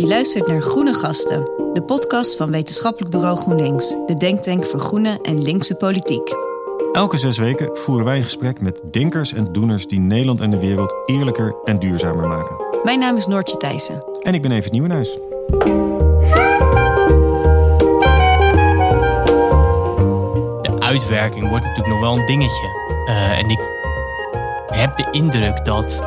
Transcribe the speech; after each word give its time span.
Je 0.00 0.06
luistert 0.06 0.46
naar 0.46 0.62
Groene 0.62 0.94
Gasten, 0.94 1.44
de 1.72 1.82
podcast 1.86 2.36
van 2.36 2.50
Wetenschappelijk 2.50 3.10
Bureau 3.10 3.36
GroenLinks, 3.36 3.88
de 4.06 4.14
denktank 4.14 4.64
voor 4.64 4.80
groene 4.80 5.18
en 5.22 5.42
linkse 5.42 5.74
politiek. 5.74 6.34
Elke 6.92 7.16
zes 7.16 7.38
weken 7.38 7.76
voeren 7.76 8.04
wij 8.04 8.16
een 8.16 8.22
gesprek 8.22 8.60
met 8.60 8.82
denkers 8.90 9.32
en 9.32 9.52
doeners 9.52 9.86
die 9.86 10.00
Nederland 10.00 10.40
en 10.40 10.50
de 10.50 10.58
wereld 10.58 10.94
eerlijker 11.06 11.54
en 11.64 11.78
duurzamer 11.78 12.28
maken. 12.28 12.56
Mijn 12.82 12.98
naam 12.98 13.16
is 13.16 13.26
Noortje 13.26 13.56
Thijssen. 13.56 14.04
En 14.22 14.34
ik 14.34 14.42
ben 14.42 14.52
Even 14.52 14.72
Nieuwenhuis. 14.72 15.18
De 20.62 20.76
uitwerking 20.78 21.48
wordt 21.48 21.64
natuurlijk 21.64 21.94
nog 21.94 22.00
wel 22.00 22.18
een 22.18 22.26
dingetje. 22.26 22.66
Uh, 23.06 23.38
en 23.38 23.50
ik 23.50 23.60
heb 24.66 24.96
de 24.96 25.08
indruk 25.10 25.64
dat 25.64 26.00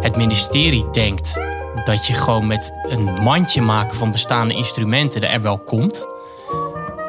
het 0.00 0.16
ministerie 0.16 0.90
denkt 0.92 1.48
dat 1.84 2.06
je 2.06 2.14
gewoon 2.14 2.46
met 2.46 2.72
een 2.88 3.04
mandje 3.04 3.62
maken 3.62 3.96
van 3.96 4.12
bestaande 4.12 4.54
instrumenten 4.54 5.30
er 5.30 5.42
wel 5.42 5.58
komt. 5.58 6.06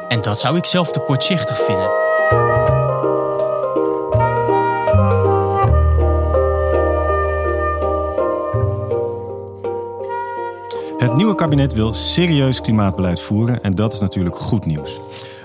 En 0.08 0.20
dat 0.20 0.38
zou 0.38 0.56
ik 0.56 0.64
zelf 0.64 0.90
te 0.90 1.00
kortzichtig 1.00 1.64
vinden. 1.64 1.90
Het 10.98 11.14
nieuwe 11.14 11.34
kabinet 11.34 11.72
wil 11.72 11.94
serieus 11.94 12.60
klimaatbeleid 12.60 13.20
voeren 13.20 13.62
en 13.62 13.74
dat 13.74 13.92
is 13.92 14.00
natuurlijk 14.00 14.36
goed 14.36 14.64
nieuws. 14.64 15.00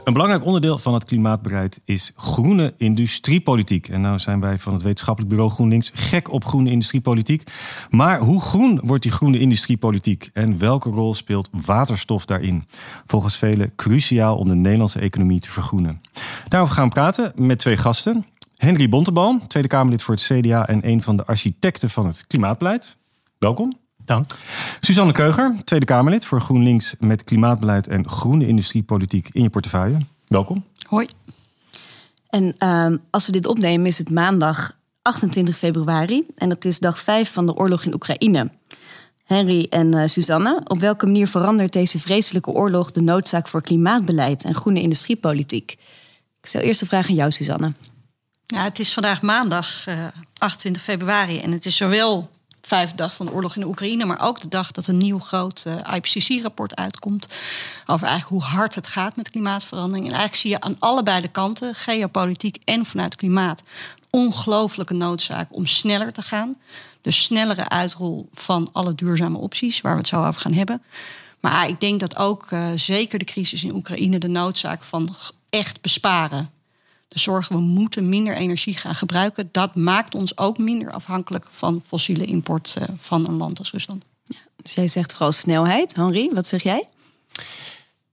Een 0.08 0.14
belangrijk 0.14 0.46
onderdeel 0.46 0.78
van 0.78 0.94
het 0.94 1.04
klimaatbeleid 1.04 1.82
is 1.86 2.12
groene 2.16 2.74
industriepolitiek. 2.78 3.88
En 3.90 4.02
nou 4.02 4.20
zijn 4.20 4.40
wij 4.40 4.58
van 4.58 4.74
het 4.74 4.82
wetenschappelijk 4.82 5.34
bureau 5.34 5.54
GroenLinks 5.54 5.92
gek 5.94 6.32
op 6.32 6.46
groene 6.46 6.70
industriepolitiek. 6.70 7.52
Maar 7.90 8.20
hoe 8.20 8.42
groen 8.42 8.80
wordt 8.84 9.04
die 9.04 9.12
groene 9.12 9.40
industriepolitiek 9.40 10.30
en 10.34 10.60
welke 10.60 10.90
rol 10.90 11.14
speelt 11.14 11.50
waterstof 11.66 12.26
daarin? 12.26 12.66
Volgens 13.06 13.38
velen 13.38 13.76
cruciaal 13.76 14.38
om 14.38 14.48
de 14.48 14.56
Nederlandse 14.56 15.00
economie 15.00 15.40
te 15.40 15.52
vergroenen. 15.52 16.02
Daarover 16.48 16.76
gaan 16.76 16.88
we 16.88 16.94
praten 16.94 17.32
met 17.36 17.60
twee 17.60 17.78
gasten. 17.78 18.26
Henry 18.56 18.90
Bontebal, 18.90 19.40
Tweede 19.48 19.70
Kamerlid 19.70 20.02
voor 20.02 20.16
het 20.16 20.24
CDA 20.24 20.68
en 20.68 20.88
een 20.88 21.04
van 21.04 21.18
de 21.18 21.26
architecten 21.26 21.90
van 21.90 22.06
het 22.06 22.28
klimaatbeleid. 22.28 22.98
Welkom. 23.38 23.87
Dank. 24.08 24.32
Suzanne 24.80 25.12
Keuger, 25.12 25.56
Tweede 25.64 25.86
Kamerlid 25.86 26.26
voor 26.26 26.42
GroenLinks 26.42 26.96
met 27.00 27.24
klimaatbeleid 27.24 27.88
en 27.88 28.10
groene 28.10 28.48
industriepolitiek 28.48 29.30
in 29.32 29.44
je 29.44 29.50
portefeuille. 29.50 29.98
Welkom. 30.28 30.66
Hoi. 30.88 31.08
En 32.30 32.56
uh, 32.60 32.98
als 33.10 33.26
we 33.26 33.32
dit 33.32 33.48
opnemen 33.48 33.86
is 33.86 33.98
het 33.98 34.10
maandag 34.10 34.78
28 35.02 35.58
februari 35.58 36.26
en 36.36 36.50
dat 36.50 36.66
is 36.66 36.80
dag 36.80 37.00
5 37.00 37.32
van 37.32 37.46
de 37.46 37.56
oorlog 37.56 37.84
in 37.84 37.94
Oekraïne. 37.94 38.50
Henry 39.24 39.68
en 39.70 39.96
uh, 39.96 40.06
Suzanne, 40.06 40.62
op 40.64 40.80
welke 40.80 41.06
manier 41.06 41.28
verandert 41.28 41.74
deze 41.74 42.00
vreselijke 42.00 42.52
oorlog 42.52 42.92
de 42.92 43.02
noodzaak 43.02 43.48
voor 43.48 43.62
klimaatbeleid 43.62 44.44
en 44.44 44.56
groene 44.56 44.82
industriepolitiek? 44.82 45.72
Ik 46.40 46.46
stel 46.46 46.62
eerst 46.62 46.80
de 46.80 46.86
vraag 46.86 47.08
aan 47.08 47.16
jou, 47.16 47.32
Suzanne. 47.32 47.74
Ja, 48.46 48.64
het 48.64 48.80
is 48.80 48.94
vandaag 48.94 49.22
maandag 49.22 49.88
uh, 49.88 50.06
28 50.38 50.82
februari 50.82 51.40
en 51.40 51.52
het 51.52 51.66
is 51.66 51.76
zowel 51.76 52.30
vijfde 52.68 52.96
dag 52.96 53.16
van 53.16 53.26
de 53.26 53.32
oorlog 53.32 53.56
in 53.56 53.62
de 53.62 53.68
Oekraïne, 53.68 54.06
maar 54.06 54.22
ook 54.22 54.42
de 54.42 54.48
dag 54.48 54.72
dat 54.72 54.88
een 54.88 54.98
nieuw 54.98 55.20
groot 55.20 55.64
uh, 55.68 55.96
IPCC-rapport 55.96 56.76
uitkomt 56.76 57.28
over 57.86 58.08
eigenlijk 58.08 58.44
hoe 58.44 58.54
hard 58.54 58.76
het 58.76 58.88
gaat 58.88 59.16
met 59.16 59.30
klimaatverandering. 59.30 60.06
En 60.06 60.12
eigenlijk 60.12 60.42
zie 60.42 60.50
je 60.50 60.60
aan 60.60 60.76
allebei 60.80 61.22
de 61.22 61.28
kanten, 61.28 61.76
geopolitiek 61.76 62.58
en 62.64 62.86
vanuit 62.86 63.16
klimaat, 63.16 63.64
ongelooflijke 64.10 64.94
noodzaak 64.94 65.48
om 65.52 65.66
sneller 65.66 66.14
te 66.14 66.22
gaan. 66.22 66.56
Dus 67.02 67.24
snellere 67.24 67.70
uitrol 67.70 68.30
van 68.34 68.70
alle 68.72 68.96
duurzame 68.96 69.38
opties, 69.38 69.82
waar 69.82 69.92
we 69.94 70.00
het 70.00 70.08
zo 70.08 70.26
over 70.26 70.42
gaan 70.42 70.54
hebben. 70.54 70.82
Maar 71.40 71.68
ik 71.68 71.80
denk 71.80 72.00
dat 72.00 72.18
ook 72.18 72.52
uh, 72.52 72.68
zeker 72.76 73.20
de 73.20 73.26
crisis 73.26 73.64
in 73.64 73.76
Oekraïne 73.76 74.18
de 74.18 74.28
noodzaak 74.28 74.84
van 74.84 75.16
echt 75.50 75.82
besparen 75.82 76.52
de 77.08 77.20
zorgen 77.20 77.56
we 77.56 77.62
moeten 77.62 78.10
minder 78.10 78.36
energie 78.36 78.78
gaan 78.78 78.96
gebruiken. 78.96 79.50
Dat 79.52 79.76
maakt 79.76 80.16
ons 80.16 80.38
ook 80.38 80.58
minder 80.58 80.92
afhankelijk 80.92 81.46
van 81.50 81.84
fossiele 81.88 82.26
import 82.26 82.76
uh, 82.78 82.84
van 82.98 83.28
een 83.28 83.38
land 83.38 83.60
als 83.60 83.72
Rusland. 83.72 84.06
Ja, 84.24 84.38
dus 84.56 84.74
jij 84.74 84.88
zegt 84.88 85.12
vooral 85.12 85.32
snelheid. 85.32 85.96
Henri, 85.96 86.30
wat 86.34 86.48
zeg 86.48 86.64
jij? 86.64 86.88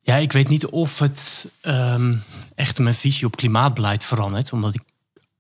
Ja, 0.03 0.17
ik 0.17 0.33
weet 0.33 0.49
niet 0.49 0.67
of 0.67 0.99
het 0.99 1.49
um, 1.63 2.23
echt 2.55 2.79
mijn 2.79 2.95
visie 2.95 3.27
op 3.27 3.37
klimaatbeleid 3.37 4.05
verandert. 4.05 4.53
Omdat 4.53 4.75
ik 4.75 4.83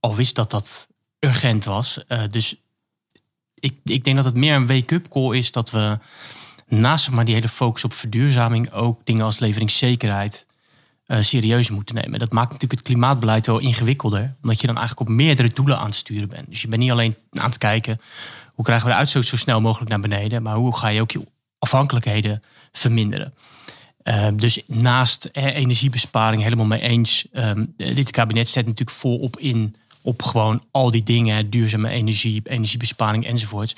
al 0.00 0.14
wist 0.14 0.34
dat 0.34 0.50
dat 0.50 0.86
urgent 1.18 1.64
was. 1.64 1.98
Uh, 2.08 2.22
dus 2.28 2.56
ik, 3.54 3.76
ik 3.84 4.04
denk 4.04 4.16
dat 4.16 4.24
het 4.24 4.34
meer 4.34 4.54
een 4.54 4.66
wake-up 4.66 5.08
call 5.08 5.36
is 5.36 5.52
dat 5.52 5.70
we 5.70 5.98
naast 6.66 7.10
maar 7.10 7.24
die 7.24 7.34
hele 7.34 7.48
focus 7.48 7.84
op 7.84 7.92
verduurzaming 7.92 8.72
ook 8.72 9.00
dingen 9.04 9.24
als 9.24 9.38
leveringszekerheid 9.38 10.46
uh, 11.06 11.18
serieus 11.20 11.70
moeten 11.70 11.94
nemen. 11.94 12.18
Dat 12.18 12.32
maakt 12.32 12.50
natuurlijk 12.50 12.80
het 12.80 12.88
klimaatbeleid 12.88 13.46
wel 13.46 13.58
ingewikkelder, 13.58 14.34
omdat 14.42 14.60
je 14.60 14.66
dan 14.66 14.76
eigenlijk 14.76 15.08
op 15.08 15.14
meerdere 15.14 15.50
doelen 15.54 15.78
aan 15.78 15.86
het 15.86 15.94
sturen 15.94 16.28
bent. 16.28 16.48
Dus 16.48 16.62
je 16.62 16.68
bent 16.68 16.82
niet 16.82 16.90
alleen 16.90 17.16
aan 17.32 17.48
het 17.48 17.58
kijken 17.58 18.00
hoe 18.54 18.64
krijgen 18.64 18.86
we 18.86 18.92
de 18.92 18.98
uitstoot 18.98 19.26
zo 19.26 19.36
snel 19.36 19.60
mogelijk 19.60 19.90
naar 19.90 20.00
beneden, 20.00 20.42
maar 20.42 20.56
hoe 20.56 20.76
ga 20.76 20.88
je 20.88 21.00
ook 21.00 21.10
je 21.10 21.26
afhankelijkheden 21.58 22.42
verminderen. 22.72 23.34
Uh, 24.04 24.26
dus 24.36 24.62
naast 24.66 25.24
eh, 25.24 25.56
energiebesparing 25.56 26.42
helemaal 26.42 26.66
mee 26.66 26.80
eens. 26.80 27.26
Um, 27.32 27.74
dit 27.76 28.10
kabinet 28.10 28.48
zet 28.48 28.66
natuurlijk 28.66 28.96
volop 28.96 29.38
in 29.38 29.74
op 30.02 30.22
gewoon 30.22 30.62
al 30.70 30.90
die 30.90 31.02
dingen, 31.02 31.50
duurzame 31.50 31.88
energie, 31.88 32.42
energiebesparing 32.44 33.26
enzovoorts. 33.26 33.76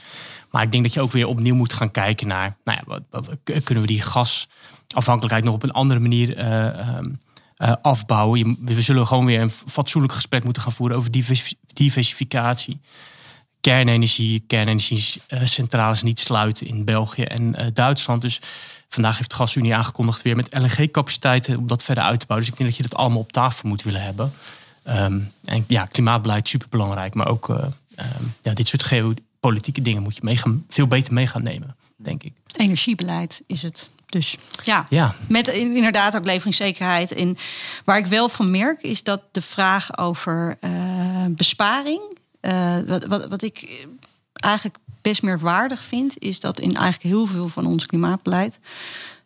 Maar 0.51 0.63
ik 0.63 0.73
denk 0.73 0.83
dat 0.85 0.93
je 0.93 1.01
ook 1.01 1.13
weer 1.13 1.27
opnieuw 1.27 1.55
moet 1.55 1.73
gaan 1.73 1.91
kijken 1.91 2.27
naar, 2.27 2.57
nou 2.65 2.79
ja, 2.79 3.01
wat, 3.11 3.25
kunnen 3.65 3.85
we 3.85 3.91
die 3.91 4.03
gas 4.03 4.49
afhankelijkheid 4.95 5.45
nog 5.45 5.55
op 5.55 5.63
een 5.63 5.73
andere 5.73 6.01
manier 6.01 6.39
uh, 6.39 6.99
uh, 7.59 7.73
afbouwen. 7.83 8.57
we 8.61 8.83
zullen 8.83 9.07
gewoon 9.07 9.25
weer 9.25 9.41
een 9.41 9.51
fatsoenlijk 9.51 10.13
gesprek 10.13 10.45
moeten 10.45 10.63
gaan 10.63 10.73
voeren 10.73 10.97
over 10.97 11.11
diversificatie. 11.73 12.81
Kernenergie, 13.61 14.45
kernenergiecentrales 14.47 16.03
niet 16.03 16.19
sluiten 16.19 16.67
in 16.67 16.85
België 16.85 17.23
en 17.23 17.73
Duitsland. 17.75 18.23
Dus 18.23 18.41
vandaag 18.89 19.17
heeft 19.17 19.31
de 19.31 19.37
Gasunie 19.37 19.75
aangekondigd 19.75 20.23
weer 20.23 20.37
met 20.37 20.55
LNG-capaciteiten 20.59 21.59
om 21.59 21.67
dat 21.67 21.83
verder 21.83 22.05
uit 22.05 22.21
te 22.21 22.27
bouwen. 22.27 22.49
Dus 22.49 22.57
ik 22.57 22.63
denk 22.63 22.77
dat 22.77 22.85
je 22.85 22.89
dat 22.89 23.01
allemaal 23.01 23.19
op 23.19 23.33
tafel 23.33 23.69
moet 23.69 23.83
willen 23.83 24.03
hebben. 24.03 24.33
Um, 24.89 25.31
en 25.45 25.65
ja, 25.69 25.85
klimaatbeleid 25.87 26.49
superbelangrijk, 26.49 27.15
maar 27.15 27.29
ook 27.29 27.49
um, 27.49 27.75
ja, 28.43 28.53
dit 28.53 28.69
soort 28.69 28.83
geopolitieke 28.83 29.83
dingen 29.83 30.03
moet 30.03 30.17
je 30.17 30.21
mee 30.25 30.41
veel 30.69 30.87
beter 30.87 31.13
mee 31.13 31.27
gaan 31.27 31.43
nemen, 31.43 31.77
denk 31.97 32.23
ik. 32.23 32.33
Energiebeleid 32.57 33.43
is 33.47 33.63
het. 33.63 33.91
Dus 34.07 34.37
ja, 34.65 34.87
ja, 34.89 35.15
met 35.29 35.49
inderdaad 35.49 36.17
ook 36.17 36.25
leveringszekerheid. 36.25 37.13
En 37.13 37.37
waar 37.85 37.99
ik 37.99 38.07
wel 38.07 38.29
van 38.29 38.51
merk 38.51 38.83
is 38.83 39.03
dat 39.03 39.23
de 39.33 39.43
vraag 39.43 39.99
over 39.99 40.59
uh, 40.61 40.71
besparing, 41.29 42.01
uh, 42.41 42.79
wat, 42.87 43.05
wat, 43.05 43.27
wat 43.27 43.43
ik 43.43 43.87
eigenlijk 44.33 44.77
best 45.03 45.23
merkwaardig 45.23 45.85
vind, 45.85 46.19
is 46.19 46.41
dat 46.41 46.61
in 46.61 46.75
eigenlijk 46.75 47.15
heel 47.15 47.27
veel 47.27 47.49
van 47.49 47.67
ons 47.67 47.87
klimaatbeleid 47.87 48.61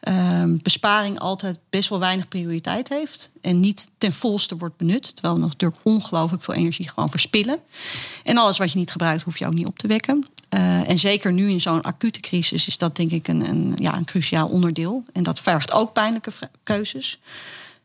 uh, 0.08 0.42
besparing 0.62 1.18
altijd 1.18 1.58
best 1.70 1.88
wel 1.88 1.98
weinig 1.98 2.28
prioriteit 2.28 2.88
heeft. 2.88 3.30
En 3.40 3.60
niet 3.60 3.90
ten 3.98 4.12
volste 4.12 4.56
wordt 4.56 4.76
benut. 4.76 5.12
Terwijl 5.14 5.34
we 5.34 5.40
nog 5.40 5.50
natuurlijk 5.50 5.80
ongelooflijk 5.82 6.44
veel 6.44 6.54
energie 6.54 6.88
gewoon 6.88 7.10
verspillen. 7.10 7.58
En 8.24 8.36
alles 8.36 8.58
wat 8.58 8.72
je 8.72 8.78
niet 8.78 8.90
gebruikt, 8.90 9.22
hoef 9.22 9.38
je 9.38 9.46
ook 9.46 9.54
niet 9.54 9.66
op 9.66 9.78
te 9.78 9.86
wekken. 9.86 10.26
Uh, 10.54 10.88
en 10.88 10.98
zeker 10.98 11.32
nu 11.32 11.50
in 11.50 11.60
zo'n 11.60 11.82
acute 11.82 12.20
crisis 12.20 12.66
is 12.66 12.78
dat 12.78 12.96
denk 12.96 13.10
ik 13.10 13.28
een, 13.28 13.48
een, 13.48 13.72
ja, 13.76 13.96
een 13.96 14.04
cruciaal 14.04 14.48
onderdeel. 14.48 15.04
En 15.12 15.22
dat 15.22 15.40
vergt 15.40 15.72
ook 15.72 15.92
pijnlijke 15.92 16.30
keuzes. 16.62 17.20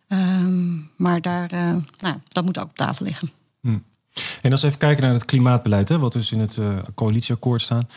Um, 0.07 0.89
maar 0.95 1.21
daar, 1.21 1.53
uh, 1.53 1.75
nou, 1.97 2.15
dat 2.27 2.45
moet 2.45 2.59
ook 2.59 2.65
op 2.65 2.77
tafel 2.77 3.05
liggen. 3.05 3.31
Hm. 3.61 3.77
En 4.41 4.51
als 4.51 4.61
we 4.61 4.67
even 4.67 4.79
kijken 4.79 5.03
naar 5.03 5.13
het 5.13 5.25
klimaatbeleid, 5.25 5.89
hè, 5.89 5.99
wat 5.99 6.13
dus 6.13 6.31
in 6.31 6.39
het 6.39 6.57
uh, 6.57 6.77
coalitieakkoord 6.95 7.61
staat. 7.61 7.91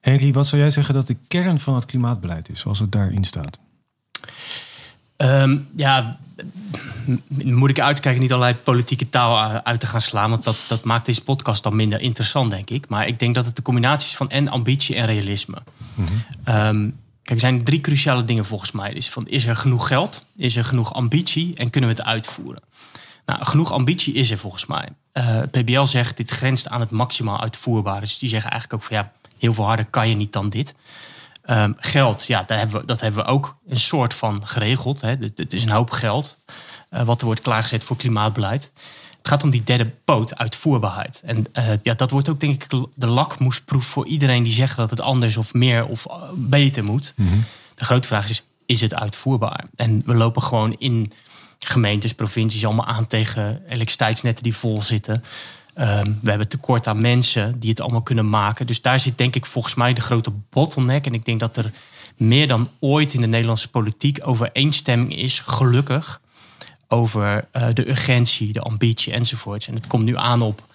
Henry, 0.00 0.32
wat 0.32 0.46
zou 0.46 0.60
jij 0.60 0.70
zeggen 0.70 0.94
dat 0.94 1.06
de 1.06 1.16
kern 1.28 1.58
van 1.58 1.74
het 1.74 1.84
klimaatbeleid 1.84 2.48
is, 2.48 2.60
zoals 2.60 2.78
het 2.78 2.92
daarin 2.92 3.24
staat? 3.24 3.58
Um, 5.22 5.68
ja, 5.76 6.18
moet 7.28 7.70
ik 7.70 7.80
uitkijken 7.80 8.20
niet 8.20 8.32
allerlei 8.32 8.56
politieke 8.56 9.10
taal 9.10 9.60
uit 9.62 9.80
te 9.80 9.86
gaan 9.86 10.00
slaan. 10.00 10.30
Want 10.30 10.44
dat, 10.44 10.56
dat 10.68 10.84
maakt 10.84 11.06
deze 11.06 11.22
podcast 11.22 11.62
dan 11.62 11.76
minder 11.76 12.00
interessant, 12.00 12.50
denk 12.50 12.70
ik. 12.70 12.88
Maar 12.88 13.06
ik 13.06 13.18
denk 13.18 13.34
dat 13.34 13.46
het 13.46 13.56
de 13.56 13.62
combinatie 13.62 14.08
is 14.08 14.16
van 14.16 14.30
en 14.30 14.48
ambitie 14.48 14.96
en 14.96 15.06
realisme. 15.06 15.62
Mm 15.94 16.06
-hmm. 16.06 16.54
um, 16.54 16.96
kijk, 17.22 17.40
er 17.40 17.40
zijn 17.40 17.64
drie 17.64 17.80
cruciale 17.80 18.24
dingen 18.24 18.44
volgens 18.44 18.72
mij. 18.72 18.94
Dus 18.94 19.10
van, 19.10 19.28
is 19.28 19.46
er 19.46 19.56
genoeg 19.56 19.88
geld? 19.88 20.26
Is 20.36 20.56
er 20.56 20.64
genoeg 20.64 20.94
ambitie? 20.94 21.54
En 21.54 21.70
kunnen 21.70 21.90
we 21.90 21.96
het 21.96 22.04
uitvoeren? 22.04 22.62
Nou, 23.26 23.44
genoeg 23.44 23.72
ambitie 23.72 24.14
is 24.14 24.30
er 24.30 24.38
volgens 24.38 24.66
mij. 24.66 24.88
Uh, 25.12 25.42
PBL 25.50 25.84
zegt 25.84 26.16
dit 26.16 26.30
grenst 26.30 26.68
aan 26.68 26.80
het 26.80 26.90
maximaal 26.90 27.40
uitvoerbare. 27.40 28.00
Dus 28.00 28.18
die 28.18 28.28
zeggen 28.28 28.50
eigenlijk 28.50 28.82
ook 28.82 28.88
van 28.88 28.98
ja, 28.98 29.12
heel 29.38 29.54
veel 29.54 29.64
harder 29.64 29.86
kan 29.86 30.08
je 30.08 30.14
niet 30.14 30.32
dan 30.32 30.48
dit. 30.48 30.74
Um, 31.50 31.76
geld, 31.78 32.26
ja, 32.26 32.42
daar 32.46 32.58
hebben 32.58 32.80
we, 32.80 32.86
dat 32.86 33.00
hebben 33.00 33.24
we 33.24 33.30
ook 33.30 33.56
een 33.68 33.78
soort 33.78 34.14
van 34.14 34.46
geregeld. 34.46 35.00
Hè. 35.00 35.08
Het, 35.08 35.52
is 35.52 35.62
een 35.62 35.70
hoop 35.70 35.90
geld 35.90 36.36
uh, 36.90 37.02
wat 37.02 37.20
er 37.20 37.26
wordt 37.26 37.40
klaargezet 37.40 37.84
voor 37.84 37.96
klimaatbeleid. 37.96 38.70
Het 39.16 39.28
gaat 39.28 39.42
om 39.42 39.50
die 39.50 39.64
derde 39.64 39.90
poot, 40.04 40.38
uitvoerbaarheid. 40.38 41.20
En 41.24 41.46
uh, 41.52 41.64
ja, 41.82 41.94
dat 41.94 42.10
wordt 42.10 42.28
ook 42.28 42.40
denk 42.40 42.62
ik 42.62 42.70
de 42.94 43.06
lakmoesproef 43.06 43.84
voor 43.84 44.06
iedereen 44.06 44.42
die 44.42 44.52
zegt 44.52 44.76
dat 44.76 44.90
het 44.90 45.00
anders 45.00 45.36
of 45.36 45.54
meer 45.54 45.86
of 45.86 46.06
beter 46.34 46.84
moet. 46.84 47.12
Mm 47.16 47.28
-hmm. 47.28 47.44
De 47.74 47.84
grote 47.84 48.08
vraag 48.08 48.28
is, 48.28 48.42
is 48.66 48.80
het 48.80 48.94
uitvoerbaar? 48.94 49.64
En 49.76 50.02
we 50.04 50.14
lopen 50.14 50.42
gewoon 50.42 50.74
in 50.78 51.12
gemeentes, 51.58 52.14
provincies 52.14 52.64
allemaal 52.64 52.86
aan 52.86 53.06
tegen 53.06 53.62
elektriciteitsnetten 53.68 54.42
die 54.42 54.56
vol 54.56 54.82
zitten. 54.82 55.24
Ehm, 55.78 56.12
we 56.22 56.30
hebben 56.30 56.48
tekort 56.48 56.86
aan 56.86 57.00
mensen 57.00 57.60
die 57.60 57.70
het 57.70 57.80
allemaal 57.80 58.02
kunnen 58.02 58.28
maken. 58.28 58.66
Dus 58.66 58.82
daar 58.82 59.00
zit 59.00 59.18
denk 59.18 59.34
ik 59.34 59.46
volgens 59.46 59.74
mij 59.74 59.92
de 59.92 60.00
grote 60.00 60.32
bottleneck. 60.50 61.06
En 61.06 61.14
ik 61.14 61.24
denk 61.24 61.40
dat 61.40 61.56
er 61.56 61.70
meer 62.16 62.48
dan 62.48 62.68
ooit 62.78 63.14
in 63.14 63.20
de 63.20 63.26
Nederlandse 63.26 63.70
politiek 63.70 64.18
overeenstemming 64.22 65.16
is, 65.16 65.38
gelukkig, 65.38 66.20
over 66.88 67.48
uh, 67.52 67.66
de 67.72 67.88
urgentie, 67.88 68.52
de 68.52 68.60
ambitie 68.60 69.12
enzovoorts. 69.12 69.68
En 69.68 69.74
het 69.74 69.86
komt 69.86 70.04
nu 70.04 70.16
aan 70.16 70.40
op 70.40 70.66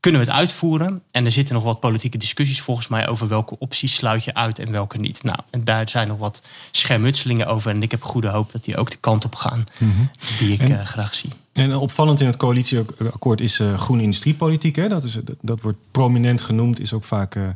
kunnen 0.00 0.24
we 0.24 0.32
het 0.32 0.40
uitvoeren? 0.40 1.02
En 1.10 1.24
er 1.24 1.30
zitten 1.30 1.54
nog 1.54 1.64
wat 1.64 1.80
politieke 1.80 2.18
discussies 2.18 2.60
volgens 2.60 2.88
mij 2.88 3.08
over 3.08 3.28
welke 3.28 3.58
opties 3.58 3.94
sluit 3.94 4.24
je 4.24 4.34
uit 4.34 4.58
en 4.58 4.70
welke 4.70 4.98
niet. 4.98 5.22
Nou, 5.22 5.38
en 5.50 5.64
daar 5.64 5.88
zijn 5.88 6.08
nog 6.08 6.18
wat 6.18 6.42
schermutselingen 6.70 7.46
over. 7.46 7.70
En 7.70 7.82
ik 7.82 7.90
heb 7.90 8.02
goede 8.02 8.28
hoop 8.28 8.52
dat 8.52 8.64
die 8.64 8.76
ook 8.76 8.90
de 8.90 8.96
kant 8.96 9.24
op 9.24 9.34
gaan 9.34 9.66
mhm. 9.78 9.90
die 10.38 10.52
ik 10.52 10.68
eh, 10.68 10.86
graag 10.86 11.14
zie. 11.14 11.30
En 11.56 11.76
opvallend 11.76 12.20
in 12.20 12.26
het 12.26 12.36
coalitieakkoord 12.36 13.40
is 13.40 13.60
uh, 13.60 13.78
groene 13.78 14.02
industriepolitiek. 14.02 14.76
Hè? 14.76 14.88
Dat, 14.88 15.04
is, 15.04 15.18
dat, 15.40 15.60
wordt 15.60 15.78
prominent 15.90 16.40
genoemd, 16.40 16.80
is 16.80 16.92
ook 16.92 17.04
vaak 17.04 17.34
uh, 17.34 17.48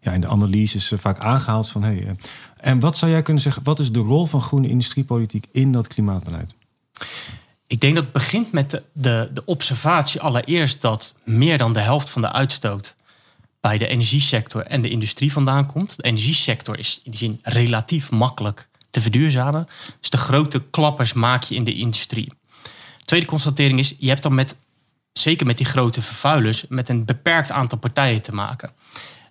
ja, 0.00 0.12
in 0.12 0.20
de 0.20 0.28
analyses 0.28 0.92
vaak 0.96 1.18
aangehaald 1.18 1.68
van 1.68 1.82
hey, 1.82 2.16
en 2.56 2.80
wat 2.80 2.96
zou 2.96 3.10
jij 3.10 3.22
kunnen 3.22 3.42
zeggen, 3.42 3.62
wat 3.62 3.80
is 3.80 3.92
de 3.92 3.98
rol 3.98 4.26
van 4.26 4.42
groene 4.42 4.68
industriepolitiek 4.68 5.46
in 5.52 5.72
dat 5.72 5.86
klimaatbeleid? 5.86 6.54
Ik 7.66 7.80
denk 7.80 7.94
dat 7.94 8.04
het 8.04 8.12
begint 8.12 8.52
met 8.52 8.70
de, 8.70 8.82
de, 8.92 9.30
de 9.34 9.44
observatie 9.44 10.20
allereerst 10.20 10.80
dat 10.80 11.14
meer 11.24 11.58
dan 11.58 11.72
de 11.72 11.80
helft 11.80 12.10
van 12.10 12.22
de 12.22 12.32
uitstoot 12.32 12.96
bij 13.60 13.78
de 13.78 13.88
energiesector 13.88 14.62
en 14.62 14.82
de 14.82 14.90
industrie 14.90 15.32
vandaan 15.32 15.66
komt. 15.66 15.96
De 15.96 16.02
energiesector 16.02 16.78
is 16.78 17.00
in 17.04 17.10
die 17.10 17.20
zin 17.20 17.38
relatief 17.42 18.10
makkelijk 18.10 18.68
te 18.90 19.00
verduurzamen. 19.00 19.66
Dus 20.00 20.10
de 20.10 20.16
grote 20.16 20.62
klappers 20.70 21.12
maak 21.12 21.42
je 21.42 21.54
in 21.54 21.64
de 21.64 21.74
industrie. 21.74 22.32
Tweede 23.08 23.26
constatering 23.26 23.78
is, 23.78 23.94
je 23.98 24.08
hebt 24.08 24.22
dan 24.22 24.34
met, 24.34 24.54
zeker 25.12 25.46
met 25.46 25.56
die 25.56 25.66
grote 25.66 26.02
vervuilers, 26.02 26.64
met 26.68 26.88
een 26.88 27.04
beperkt 27.04 27.50
aantal 27.50 27.78
partijen 27.78 28.22
te 28.22 28.34
maken. 28.34 28.72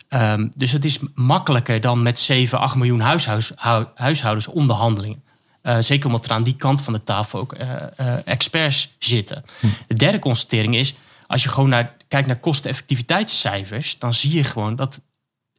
Um, 0.09 0.51
dus 0.55 0.71
het 0.71 0.85
is 0.85 0.99
makkelijker 1.13 1.81
dan 1.81 2.01
met 2.01 2.19
7, 2.19 2.59
8 2.59 2.75
miljoen 2.75 2.99
huishuis, 2.99 3.51
huishoudens 3.95 4.47
onderhandelingen. 4.47 5.23
Uh, 5.63 5.77
zeker 5.79 6.05
omdat 6.05 6.25
er 6.25 6.31
aan 6.31 6.43
die 6.43 6.55
kant 6.55 6.81
van 6.81 6.93
de 6.93 7.03
tafel 7.03 7.39
ook 7.39 7.53
uh, 7.53 7.69
uh, 7.99 8.13
experts 8.25 8.95
zitten. 8.99 9.45
Hm. 9.59 9.67
De 9.87 9.95
derde 9.95 10.19
constatering 10.19 10.75
is, 10.75 10.93
als 11.27 11.43
je 11.43 11.49
gewoon 11.49 11.69
naar, 11.69 11.95
kijkt 12.07 12.27
naar 12.27 12.39
kosteneffectiviteitscijfers, 12.39 13.99
dan 13.99 14.13
zie 14.13 14.35
je 14.35 14.43
gewoon 14.43 14.75
dat 14.75 15.01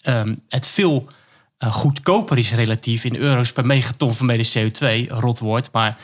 um, 0.04 0.40
het 0.48 0.66
veel 0.66 1.08
goedkoper 1.58 2.38
is 2.38 2.52
relatief 2.52 3.04
in 3.04 3.16
euro's 3.16 3.52
per 3.52 3.66
megaton 3.66 4.14
vanwege 4.14 4.70
CO2, 4.70 5.10
rot 5.12 5.38
woord, 5.38 5.68
maar 5.72 5.98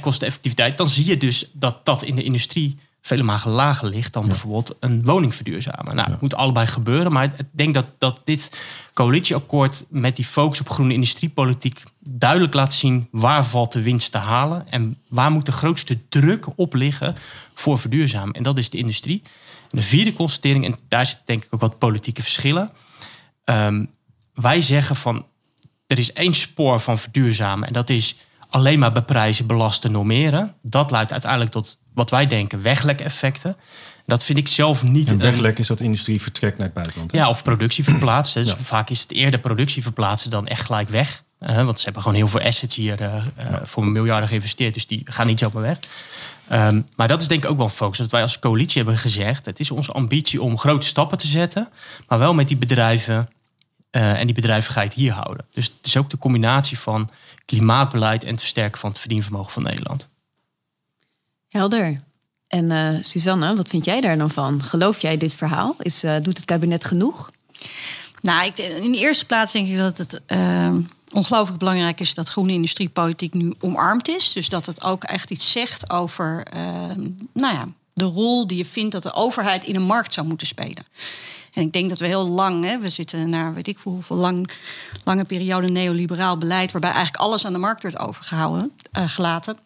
kosteneffectiviteit, 0.00 0.76
dan 0.76 0.88
zie 0.88 1.06
je 1.06 1.16
dus 1.16 1.50
dat 1.52 1.84
dat 1.84 2.02
in 2.02 2.16
de 2.16 2.22
industrie 2.22 2.78
vele 3.02 3.22
magen 3.22 3.50
lager 3.50 3.88
ligt 3.88 4.12
dan 4.12 4.28
bijvoorbeeld 4.28 4.76
een 4.80 5.04
woning 5.04 5.34
verduurzamen. 5.34 5.96
Nou, 5.96 6.10
het 6.10 6.20
moet 6.20 6.34
allebei 6.34 6.66
gebeuren, 6.66 7.12
maar 7.12 7.24
ik 7.24 7.46
denk 7.50 7.74
dat, 7.74 7.86
dat 7.98 8.20
dit 8.24 8.60
coalitieakkoord 8.94 9.84
met 9.88 10.16
die 10.16 10.24
focus 10.24 10.60
op 10.60 10.68
groene 10.68 10.92
industriepolitiek 10.92 11.82
duidelijk 11.98 12.54
laat 12.54 12.74
zien 12.74 13.08
waar 13.10 13.44
valt 13.44 13.72
de 13.72 13.82
winst 13.82 14.12
te 14.12 14.18
halen 14.18 14.66
en 14.68 14.98
waar 15.08 15.30
moet 15.30 15.46
de 15.46 15.52
grootste 15.52 15.98
druk 16.08 16.46
op 16.56 16.74
liggen 16.74 17.16
voor 17.54 17.78
verduurzamen. 17.78 18.34
En 18.34 18.42
dat 18.42 18.58
is 18.58 18.70
de 18.70 18.78
industrie. 18.78 19.22
En 19.70 19.78
de 19.78 19.82
vierde 19.82 20.12
constatering, 20.12 20.64
en 20.64 20.76
daar 20.88 21.06
zitten 21.06 21.26
denk 21.26 21.44
ik 21.44 21.54
ook 21.54 21.60
wat 21.60 21.78
politieke 21.78 22.22
verschillen. 22.22 22.70
Um, 23.44 23.88
wij 24.34 24.60
zeggen 24.60 24.96
van 24.96 25.26
er 25.86 25.98
is 25.98 26.12
één 26.12 26.34
spoor 26.34 26.80
van 26.80 26.98
verduurzamen 26.98 27.66
en 27.66 27.72
dat 27.72 27.90
is 27.90 28.16
alleen 28.48 28.78
maar 28.78 28.92
beprijzen, 28.92 29.46
belasten, 29.46 29.92
normeren. 29.92 30.54
Dat 30.62 30.90
leidt 30.90 31.12
uiteindelijk 31.12 31.50
tot 31.50 31.78
wat 31.94 32.10
wij 32.10 32.26
denken 32.26 32.62
weglek-effecten. 32.62 33.56
Dat 34.06 34.24
vind 34.24 34.38
ik 34.38 34.48
zelf 34.48 34.82
niet. 34.82 35.10
En 35.10 35.18
weglek 35.18 35.58
is 35.58 35.66
dat 35.66 35.80
industrie 35.80 36.22
vertrekt 36.22 36.56
naar 36.56 36.66
het 36.66 36.74
buitenland. 36.74 37.12
Ja, 37.12 37.28
of 37.28 37.42
productie 37.42 37.84
verplaatst. 37.84 38.34
Dus 38.34 38.52
vaak 38.52 38.90
is 38.90 39.00
het 39.00 39.12
eerder 39.12 39.40
productie 39.40 39.82
verplaatsen 39.82 40.30
dan 40.30 40.46
echt 40.46 40.66
gelijk 40.66 40.88
weg. 40.88 41.22
Uh, 41.40 41.64
want 41.64 41.78
ze 41.78 41.84
hebben 41.84 42.02
gewoon 42.02 42.16
heel 42.16 42.28
veel 42.28 42.40
assets 42.40 42.76
hier 42.76 43.00
uh, 43.00 43.24
voor 43.62 43.84
miljarden 43.84 44.28
geïnvesteerd. 44.28 44.74
Dus 44.74 44.86
die 44.86 45.02
gaan 45.04 45.26
niet 45.26 45.38
zomaar 45.38 45.62
weg. 45.62 45.78
Um, 46.52 46.88
maar 46.96 47.08
dat 47.08 47.22
is 47.22 47.28
denk 47.28 47.44
ik 47.44 47.50
ook 47.50 47.56
wel 47.56 47.66
een 47.66 47.72
focus. 47.72 47.98
Dat 47.98 48.10
wij 48.10 48.22
als 48.22 48.38
coalitie 48.38 48.82
hebben 48.82 48.98
gezegd... 48.98 49.46
het 49.46 49.60
is 49.60 49.70
onze 49.70 49.92
ambitie 49.92 50.42
om 50.42 50.58
grote 50.58 50.86
stappen 50.86 51.18
te 51.18 51.26
zetten... 51.26 51.68
maar 52.08 52.18
wel 52.18 52.34
met 52.34 52.48
die 52.48 52.56
bedrijven 52.56 53.28
en 53.90 54.26
die 54.26 54.34
bedrijvigheid 54.34 54.94
hier 54.94 55.12
houden. 55.12 55.46
Dus 55.52 55.66
het 55.66 55.86
is 55.86 55.96
ook 55.96 56.10
de 56.10 56.18
combinatie 56.18 56.78
van 56.78 57.10
klimaatbeleid... 57.44 58.24
en 58.24 58.30
het 58.30 58.40
versterken 58.40 58.80
van 58.80 58.90
het 58.90 58.98
verdienvermogen 58.98 59.52
van 59.52 59.62
Nederland. 59.62 60.08
Helder. 61.48 62.02
En 62.46 62.70
uh, 62.70 63.02
Suzanne, 63.02 63.56
wat 63.56 63.68
vind 63.68 63.84
jij 63.84 64.00
daar 64.00 64.18
dan 64.18 64.30
van? 64.30 64.62
Geloof 64.62 65.00
jij 65.00 65.16
dit 65.16 65.34
verhaal? 65.34 65.76
Is, 65.78 66.04
uh, 66.04 66.16
doet 66.22 66.36
het 66.36 66.46
kabinet 66.46 66.84
genoeg? 66.84 67.30
Nou, 68.20 68.46
ik, 68.46 68.58
in 68.58 68.92
de 68.92 68.98
eerste 68.98 69.26
plaats 69.26 69.52
denk 69.52 69.68
ik 69.68 69.76
dat 69.76 69.98
het 69.98 70.20
uh, 70.26 70.74
ongelooflijk 71.12 71.58
belangrijk 71.58 72.00
is 72.00 72.14
dat 72.14 72.28
groene 72.28 72.52
industriepolitiek 72.52 73.34
nu 73.34 73.54
omarmd 73.60 74.08
is. 74.08 74.32
Dus 74.32 74.48
dat 74.48 74.66
het 74.66 74.84
ook 74.84 75.04
echt 75.04 75.30
iets 75.30 75.50
zegt 75.50 75.90
over 75.90 76.46
nou 77.32 77.54
ja, 77.54 77.68
de 77.92 78.04
rol 78.04 78.46
die 78.46 78.56
je 78.56 78.64
vindt 78.64 78.92
dat 78.92 79.02
de 79.02 79.12
overheid 79.12 79.64
in 79.64 79.74
een 79.74 79.82
markt 79.82 80.12
zou 80.12 80.26
moeten 80.26 80.46
spelen. 80.46 80.84
En 81.52 81.62
ik 81.62 81.72
denk 81.72 81.88
dat 81.88 81.98
we 81.98 82.06
heel 82.06 82.28
lang, 82.28 82.64
hè, 82.64 82.78
we 82.78 82.90
zitten 82.90 83.30
naar 83.30 83.54
weet 83.54 83.66
ik 83.66 83.78
hoeveel 83.78 84.16
lang, 84.16 84.50
lange 85.04 85.24
periode 85.24 85.68
neoliberaal 85.68 86.38
beleid, 86.38 86.72
waarbij 86.72 86.90
eigenlijk 86.90 87.22
alles 87.22 87.46
aan 87.46 87.52
de 87.52 87.58
markt 87.58 87.82
werd 87.82 87.98
overgehouden, 87.98 88.72
gelaten. 88.92 89.58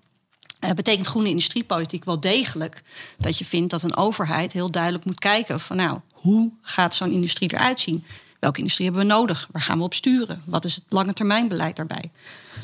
Uh, 0.65 0.71
betekent 0.71 1.07
groene 1.07 1.29
industriepolitiek 1.29 2.05
wel 2.05 2.21
degelijk 2.21 2.83
dat 3.19 3.39
je 3.39 3.45
vindt 3.45 3.71
dat 3.71 3.83
een 3.83 3.97
overheid 3.97 4.53
heel 4.53 4.71
duidelijk 4.71 5.05
moet 5.05 5.19
kijken 5.19 5.61
van 5.61 5.77
nou, 5.77 6.01
hoe 6.13 6.53
gaat 6.63 6.95
zo'n 6.95 7.11
industrie 7.11 7.55
eruit 7.55 7.81
zien? 7.81 8.05
Welke 8.41 8.59
industrie 8.59 8.87
hebben 8.87 9.07
we 9.07 9.13
nodig? 9.13 9.49
Waar 9.53 9.63
gaan 9.63 9.79
we 9.79 9.85
op 9.85 9.95
sturen? 9.95 10.43
Wat 10.45 10.65
is 10.65 10.75
het 10.75 10.85
lange 10.89 11.13
termijn 11.13 11.49
beleid 11.49 11.77
daarbij? 11.77 12.11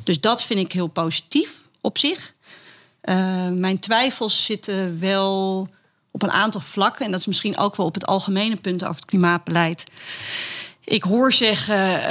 Dus 0.05 0.21
dat 0.21 0.43
vind 0.43 0.61
ik 0.61 0.73
heel 0.73 0.87
positief 0.87 1.63
op 1.81 1.99
zich. 1.99 2.35
Uh, 3.05 3.49
mijn 3.49 3.79
twijfels 3.79 4.45
zitten 4.45 5.01
wel 5.01 5.69
op 6.11 6.23
een 6.23 6.31
aantal 6.31 6.61
vlakken. 6.61 7.05
En 7.05 7.11
dat 7.11 7.21
is 7.21 7.27
misschien 7.27 7.59
ook 7.59 7.77
wel 7.77 7.87
op 7.87 7.95
het 7.95 8.07
algemene 8.07 8.57
punt 8.57 8.83
over 8.83 8.95
het 8.95 9.05
klimaatbeleid. 9.05 9.85
Ik 10.85 11.03
hoor 11.03 11.33
zeggen, 11.33 12.03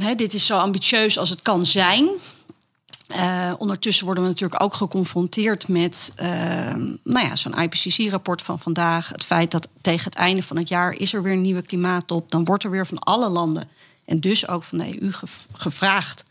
uh, 0.00 0.16
dit 0.16 0.34
is 0.34 0.46
zo 0.46 0.58
ambitieus 0.58 1.18
als 1.18 1.30
het 1.30 1.42
kan 1.42 1.66
zijn. 1.66 2.08
Uh, 3.08 3.52
ondertussen 3.58 4.04
worden 4.04 4.24
we 4.24 4.30
natuurlijk 4.30 4.62
ook 4.62 4.74
geconfronteerd 4.74 5.68
met 5.68 6.12
uh, 6.20 6.26
nou 7.02 7.26
ja, 7.26 7.36
zo'n 7.36 7.60
IPCC-rapport 7.60 8.42
van 8.42 8.58
vandaag. 8.58 9.08
Het 9.08 9.24
feit 9.24 9.50
dat 9.50 9.68
tegen 9.80 10.04
het 10.04 10.14
einde 10.14 10.42
van 10.42 10.56
het 10.56 10.68
jaar 10.68 10.92
is 10.92 11.12
er 11.12 11.22
weer 11.22 11.32
een 11.32 11.40
nieuwe 11.40 11.62
klimaattop. 11.62 12.30
Dan 12.30 12.44
wordt 12.44 12.64
er 12.64 12.70
weer 12.70 12.86
van 12.86 12.98
alle 12.98 13.28
landen 13.28 13.68
en 14.04 14.20
dus 14.20 14.48
ook 14.48 14.62
van 14.62 14.78
de 14.78 15.02
EU 15.02 15.10
gevraagd 15.52 16.24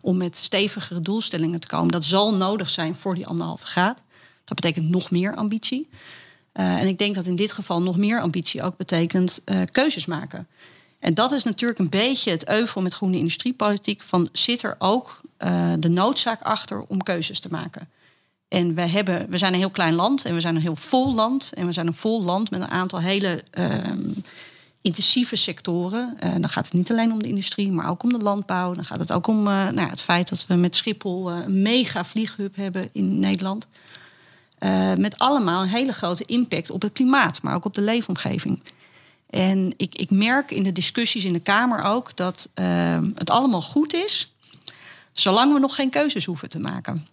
om 0.00 0.16
met 0.16 0.36
stevigere 0.36 1.00
doelstellingen 1.00 1.60
te 1.60 1.66
komen. 1.66 1.88
Dat 1.88 2.04
zal 2.04 2.34
nodig 2.34 2.70
zijn 2.70 2.96
voor 2.96 3.14
die 3.14 3.26
anderhalve 3.26 3.66
graad. 3.66 4.02
Dat 4.44 4.60
betekent 4.60 4.88
nog 4.88 5.10
meer 5.10 5.34
ambitie. 5.34 5.88
Uh, 6.54 6.80
en 6.80 6.86
ik 6.86 6.98
denk 6.98 7.14
dat 7.14 7.26
in 7.26 7.36
dit 7.36 7.52
geval 7.52 7.82
nog 7.82 7.96
meer 7.96 8.20
ambitie 8.20 8.62
ook 8.62 8.76
betekent 8.76 9.42
keuzes 9.72 10.06
maken. 10.06 10.46
En 11.00 11.14
dat 11.14 11.32
is 11.32 11.44
natuurlijk 11.44 11.78
een 11.78 11.88
beetje 11.88 12.30
het 12.30 12.48
euvel 12.48 12.82
met 12.82 12.94
groene 12.94 13.16
industriepolitiek. 13.16 14.02
Van 14.02 14.28
zit 14.32 14.62
er 14.62 14.76
ook 14.78 15.20
uh, 15.38 15.72
de 15.78 15.88
noodzaak 15.88 16.42
achter 16.42 16.82
om 16.82 17.02
keuzes 17.02 17.40
te 17.40 17.48
maken? 17.50 17.88
En 18.48 18.74
we, 18.74 18.80
hebben, 18.80 19.30
we 19.30 19.38
zijn 19.38 19.52
een 19.52 19.58
heel 19.58 19.70
klein 19.70 19.94
land 19.94 20.24
en 20.24 20.34
we 20.34 20.40
zijn 20.40 20.56
een 20.56 20.62
heel 20.62 20.76
vol 20.76 21.14
land. 21.14 21.52
En 21.52 21.66
we 21.66 21.72
zijn 21.72 21.86
een 21.86 21.94
vol 21.94 22.22
land 22.22 22.50
met 22.50 22.60
een 22.60 22.70
aantal 22.70 23.00
hele 23.00 23.44
uh, 23.58 23.66
intensieve 24.80 25.36
sectoren. 25.36 26.16
Uh, 26.24 26.32
dan 26.32 26.48
gaat 26.48 26.64
het 26.64 26.74
niet 26.74 26.90
alleen 26.90 27.12
om 27.12 27.22
de 27.22 27.28
industrie, 27.28 27.72
maar 27.72 27.90
ook 27.90 28.02
om 28.02 28.12
de 28.12 28.22
landbouw. 28.22 28.74
Dan 28.74 28.84
gaat 28.84 28.98
het 28.98 29.12
ook 29.12 29.26
om 29.26 29.42
nou, 29.42 29.80
het 29.80 30.00
feit 30.00 30.28
dat 30.28 30.46
we 30.46 30.54
met 30.54 30.76
Schiphol 30.76 31.30
een 31.30 31.62
mega 31.62 32.04
vlieghub 32.04 32.56
hebben 32.56 32.88
in 32.92 33.18
Nederland. 33.18 33.66
Met 34.98 35.18
allemaal 35.18 35.62
een 35.62 35.68
hele 35.68 35.92
grote 35.92 36.24
impact 36.24 36.70
op 36.70 36.82
het 36.82 36.92
klimaat, 36.92 37.42
maar 37.42 37.54
ook 37.54 37.64
op 37.64 37.74
de 37.74 37.80
leefomgeving. 37.80 38.62
En 39.30 39.72
ik, 39.76 39.94
ik 39.94 40.10
merk 40.10 40.50
in 40.50 40.62
de 40.62 40.72
discussies 40.72 41.24
in 41.24 41.32
de 41.32 41.40
Kamer 41.40 41.82
ook 41.82 42.16
dat 42.16 42.50
uh, 42.54 42.98
het 43.14 43.30
allemaal 43.30 43.62
goed 43.62 43.94
is, 43.94 44.34
zolang 45.12 45.52
we 45.52 45.58
nog 45.58 45.74
geen 45.74 45.90
keuzes 45.90 46.24
hoeven 46.24 46.48
te 46.48 46.60
maken. 46.60 47.06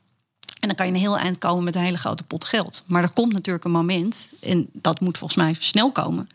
En 0.59 0.67
dan 0.67 0.75
kan 0.75 0.85
je 0.85 0.91
een 0.91 0.99
heel 0.99 1.17
eind 1.17 1.37
komen 1.37 1.63
met 1.63 1.75
een 1.75 1.81
hele 1.81 1.97
grote 1.97 2.23
pot 2.23 2.45
geld. 2.45 2.83
Maar 2.85 3.03
er 3.03 3.11
komt 3.11 3.33
natuurlijk 3.33 3.65
een 3.65 3.71
moment, 3.71 4.29
en 4.41 4.69
dat 4.73 4.99
moet 4.99 5.17
volgens 5.17 5.43
mij 5.43 5.55
snel 5.59 5.91
komen, 5.91 6.27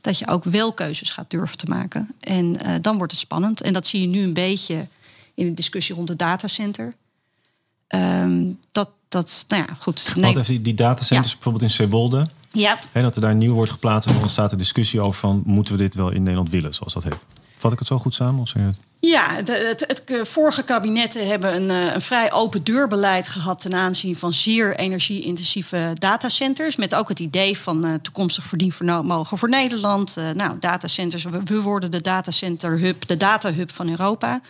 dat 0.00 0.18
je 0.18 0.26
ook 0.26 0.44
wel 0.44 0.72
keuzes 0.72 1.10
gaat 1.10 1.30
durven 1.30 1.56
te 1.56 1.66
maken. 1.66 2.14
En 2.20 2.66
uh, 2.66 2.74
dan 2.80 2.96
wordt 2.96 3.12
het 3.12 3.20
spannend. 3.20 3.60
En 3.60 3.72
dat 3.72 3.86
zie 3.86 4.00
je 4.00 4.06
nu 4.06 4.22
een 4.22 4.32
beetje 4.32 4.86
in 5.34 5.46
de 5.46 5.54
discussie 5.54 5.94
rond 5.94 6.08
het 6.08 6.18
datacenter. 6.18 6.94
Um, 7.88 8.60
dat, 8.72 8.90
dat, 9.10 9.44
nou 9.48 9.64
ja, 9.66 9.74
goed. 9.78 10.12
Nee. 10.16 10.34
Wat 10.34 10.46
die, 10.46 10.62
die 10.62 10.74
datacenters 10.74 11.32
bijvoorbeeld 11.32 11.64
in 11.64 11.70
Zeewolde? 11.70 12.28
Ja. 12.50 12.78
En 12.92 13.02
dat 13.02 13.14
er 13.14 13.20
daar 13.20 13.34
nieuw 13.34 13.54
wordt 13.54 13.70
geplaatst 13.70 14.08
en 14.08 14.14
dan 14.14 14.22
ontstaat 14.22 14.50
de 14.50 14.56
discussie 14.56 15.00
over 15.00 15.20
van 15.20 15.42
moeten 15.44 15.76
we 15.76 15.82
dit 15.82 15.94
wel 15.94 16.10
in 16.10 16.22
Nederland 16.22 16.50
willen, 16.50 16.74
zoals 16.74 16.92
dat 16.92 17.02
heet. 17.02 17.16
Vat 17.56 17.72
ik 17.72 17.78
het 17.78 17.88
zo 17.88 17.98
goed 17.98 18.14
samen? 18.14 18.40
Of 18.40 18.48
zeg 18.48 18.62
je 18.62 19.08
Ja, 19.08 19.34
het, 19.34 19.48
het, 19.48 19.84
het, 19.86 20.28
vorige 20.28 20.62
kabinetten 20.62 21.26
hebben 21.26 21.54
een, 21.54 21.70
eh, 21.70 21.94
een, 21.94 22.00
vrij 22.00 22.32
open 22.32 22.64
deurbeleid 22.64 23.28
gehad 23.28 23.60
ten 23.60 23.74
aanzien 23.74 24.16
van 24.16 24.32
zeer 24.32 24.76
energie-intensieve 24.76 25.90
datacenters. 25.94 26.76
Met 26.76 26.94
ook 26.94 27.08
het 27.08 27.20
idee 27.20 27.58
van 27.58 27.86
uh, 27.86 27.94
toekomstig 27.94 28.44
verdienvermogen 28.44 29.38
voor 29.38 29.48
Nederland. 29.48 30.16
Uh, 30.18 30.30
nou, 30.30 30.56
datacenters, 30.60 31.24
we, 31.44 31.60
worden 31.60 31.90
de 31.90 32.00
datacenter 32.00 32.78
hub, 32.78 33.06
de 33.06 33.16
data 33.16 33.52
hub 33.52 33.70
van 33.70 33.88
Europa. 33.88 34.40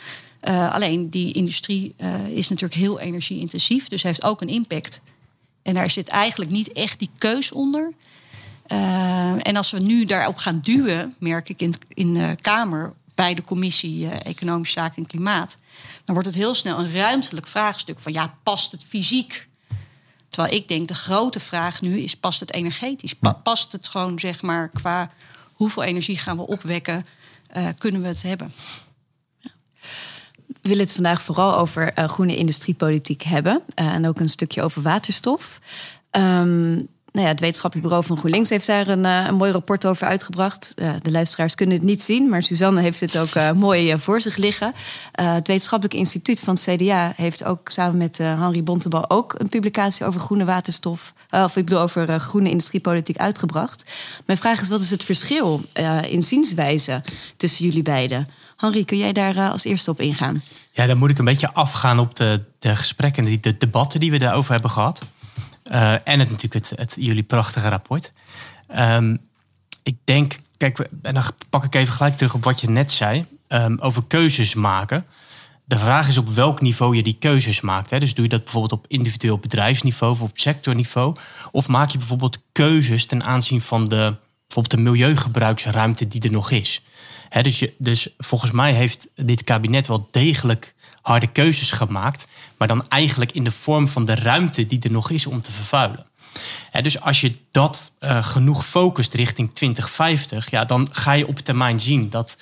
Alleen 0.41 1.11
die 1.11 1.33
industrie 1.33 1.95
is 2.35 2.49
natuurlijk 2.49 2.81
heel 2.81 3.01
energie-intensief, 3.01 3.89
dus 3.89 4.03
heeft 4.03 4.25
ook 4.25 4.41
een 4.41 4.49
impact. 4.49 5.01
En 5.63 5.75
daar 5.75 5.91
zit 5.91 6.09
eigenlijk 6.09 6.51
niet 6.51 6.73
echt 6.73 6.99
die 6.99 7.11
keus 7.19 7.53
onder. 7.53 7.93
en 9.43 9.57
als 9.57 9.71
we 9.71 9.79
nu 9.79 10.05
daarop 10.05 10.37
gaan 10.37 10.61
duwen, 10.63 11.15
merk 11.19 11.49
ik 11.49 11.61
in, 11.61 11.75
in 11.89 12.15
de 12.15 12.37
Kamer 12.41 12.95
bij 13.15 13.35
de 13.35 13.43
commissie 13.43 14.09
Economische 14.09 14.81
Zaken 14.81 14.97
en 14.97 15.07
Klimaat, 15.07 15.57
dan 16.05 16.15
wordt 16.15 16.27
het 16.27 16.37
heel 16.37 16.55
snel 16.55 16.79
een 16.79 16.93
ruimtelijk 16.93 17.47
vraagstuk 17.47 17.99
van 17.99 18.13
ja, 18.13 18.35
past 18.43 18.73
het 18.73 18.85
fysiek? 18.89 19.49
Terwijl 20.29 20.55
ik 20.55 20.69
denk 20.69 20.89
de 20.89 20.95
grote 20.95 21.41
vraag 21.41 21.81
nu 21.81 21.99
is: 21.99 22.17
past 22.17 22.41
het 22.41 22.55
energetisch? 22.55 23.15
past 23.43 23.73
het 23.73 23.89
gewoon 23.89 24.19
zeg 24.19 24.43
maar 24.43 24.69
qua 24.69 25.11
hoeveel 25.53 25.83
energie 25.83 26.19
gaan 26.19 26.37
we 26.37 26.47
opwekken? 26.47 27.07
Kunnen 27.79 28.03
we 28.03 28.07
het 28.07 28.23
hebben? 28.23 28.53
Willen 30.63 30.85
het 30.85 30.93
vandaag 30.93 31.23
vooral 31.23 31.57
over 31.57 31.93
uh, 31.99 32.05
groene 32.05 32.37
industriepolitiek 32.37 33.23
hebben 33.23 33.63
en 33.75 34.09
ook 34.09 34.21
een 34.21 34.29
stukje 34.29 34.63
over 34.63 34.83
waterstof. 34.83 35.61
Um, 36.11 36.89
nou 37.13 37.25
ja, 37.25 37.33
het 37.33 37.41
wetenschappelijk 37.41 37.89
bureau 37.89 38.09
van 38.09 38.17
GroenLinks 38.17 38.51
heeft 38.51 38.67
daar 38.67 38.89
een, 38.89 39.05
uh, 39.05 39.25
een 39.27 39.35
mooi 39.35 39.53
rapport 39.53 39.87
over 39.87 40.07
uitgebracht. 40.07 40.73
De 40.77 41.11
luisteraars 41.11 41.55
kunnen 41.55 41.75
het 41.75 41.85
niet 41.85 42.03
zien, 42.03 42.29
maar 42.29 42.43
Suzanne 42.43 42.81
heeft 42.81 43.01
het 43.01 43.19
ook 43.19 43.55
mooi 43.55 43.99
voor 43.99 44.21
zich 44.21 44.37
liggen. 44.37 44.75
het 45.13 45.47
wetenschappelijk 45.47 45.99
instituut 45.99 46.41
van 46.41 46.55
het 46.55 46.63
CDA 46.63 47.13
heeft 47.17 47.45
ook 47.45 47.69
samen 47.69 47.97
met 47.97 48.19
Henri 48.19 48.63
Bontebal 48.63 49.11
ook 49.11 49.35
een 49.39 49.49
publicatie 49.49 50.07
over 50.07 50.21
groene 50.21 50.45
waterstof, 50.45 51.15
of 51.31 51.57
ik 51.57 51.65
bedoel 51.65 51.81
over 51.81 52.21
groene 52.21 52.51
industriepolitiek 52.51 53.17
uitgebracht. 53.17 53.91
Mijn 54.27 54.39
vraag 54.39 54.61
is: 54.61 54.69
wat 54.69 54.81
is 54.81 54.91
het 54.91 55.05
verschil 55.05 55.63
in 56.09 56.23
zienswijze 56.23 57.03
tussen 57.37 57.65
jullie 57.65 57.83
beiden? 57.83 58.27
Henri, 58.61 58.85
kun 58.85 58.99
jij 58.99 59.13
daar 59.13 59.51
als 59.51 59.65
eerste 59.65 59.91
op 59.91 60.01
ingaan? 60.01 60.43
Ja, 60.73 60.87
dan 60.87 60.99
moet 60.99 61.11
ik 61.11 61.19
een 61.19 61.25
beetje 61.25 61.53
afgaan 61.53 61.99
op 61.99 62.17
de, 62.17 62.45
de 62.59 62.77
gesprekken, 62.77 63.25
de, 63.25 63.41
de 63.41 63.57
debatten 63.57 64.01
die 64.01 64.11
we 64.11 64.19
daarover 64.19 64.53
hebben 64.53 64.71
gehad. 64.71 65.01
Uh, 65.73 65.93
en 65.93 66.19
natuurlijk 66.19 66.53
het, 66.53 66.73
het, 66.75 66.95
jullie 66.99 67.23
prachtige 67.23 67.69
rapport. 67.69 68.13
Um, 68.79 69.19
ik 69.83 69.97
denk, 70.05 70.39
kijk, 70.57 70.79
en 71.03 71.15
dan 71.15 71.23
pak 71.51 71.65
ik 71.65 71.75
even 71.75 71.95
gelijk 71.95 72.17
terug 72.17 72.35
op 72.35 72.45
wat 72.45 72.61
je 72.61 72.71
net 72.71 72.93
zei. 72.93 73.25
Um, 73.49 73.79
over 73.81 74.05
keuzes 74.07 74.55
maken. 74.55 75.07
De 75.65 75.79
vraag 75.79 76.09
is 76.09 76.19
op 76.19 76.29
welk 76.29 76.61
niveau 76.61 76.97
je 76.97 77.03
die 77.03 77.17
keuzes 77.21 77.61
maakt. 77.61 77.91
Hè? 77.91 77.99
Dus 77.99 78.15
doe 78.15 78.25
je 78.25 78.31
dat 78.31 78.43
bijvoorbeeld 78.43 78.73
op 78.73 78.85
individueel 78.89 79.39
bedrijfsniveau 79.39 80.13
of 80.13 80.21
op 80.21 80.31
sectorniveau? 80.35 81.17
Of 81.51 81.69
maak 81.69 81.91
je 81.91 81.99
bijvoorbeeld 81.99 82.39
keuzes 82.53 83.07
ten 83.07 83.25
aanzien 83.25 83.61
van 83.61 83.89
de, 83.89 84.17
bijvoorbeeld 84.47 84.71
de 84.71 84.91
milieugebruiksruimte 84.91 86.09
die 86.09 86.23
er 86.23 86.31
nog 86.31 86.51
is? 86.51 86.83
Dus, 87.43 87.59
je, 87.59 87.75
dus 87.79 88.09
volgens 88.19 88.51
mij 88.51 88.73
heeft 88.73 89.07
dit 89.15 89.45
kabinet 89.45 89.87
wel 89.87 90.09
degelijk 90.11 90.75
harde 91.03 91.27
keuzes 91.27 91.71
gemaakt, 91.71 92.27
maar 92.57 92.69
dan 92.69 92.89
eigenlijk 92.89 93.33
in 93.33 93.45
de 93.45 93.51
vorm 93.51 93.89
van 93.89 94.05
de 94.05 94.15
ruimte 94.15 94.67
die 94.67 94.83
er 94.83 94.93
nog 94.93 95.11
is 95.11 95.27
om 95.27 95.41
te 95.41 95.53
vervuilen. 95.53 96.07
dus 96.83 97.01
als 97.01 97.21
je 97.21 97.35
dat 97.51 97.93
uh, 98.01 98.25
genoeg 98.25 98.67
focust 98.67 99.15
richting 99.15 99.55
2050, 99.55 100.51
ja, 100.51 100.65
dan 100.65 100.89
ga 100.93 101.13
je 101.13 101.27
op 101.27 101.39
termijn 101.39 101.81
zien 101.81 102.11
dat 102.11 102.37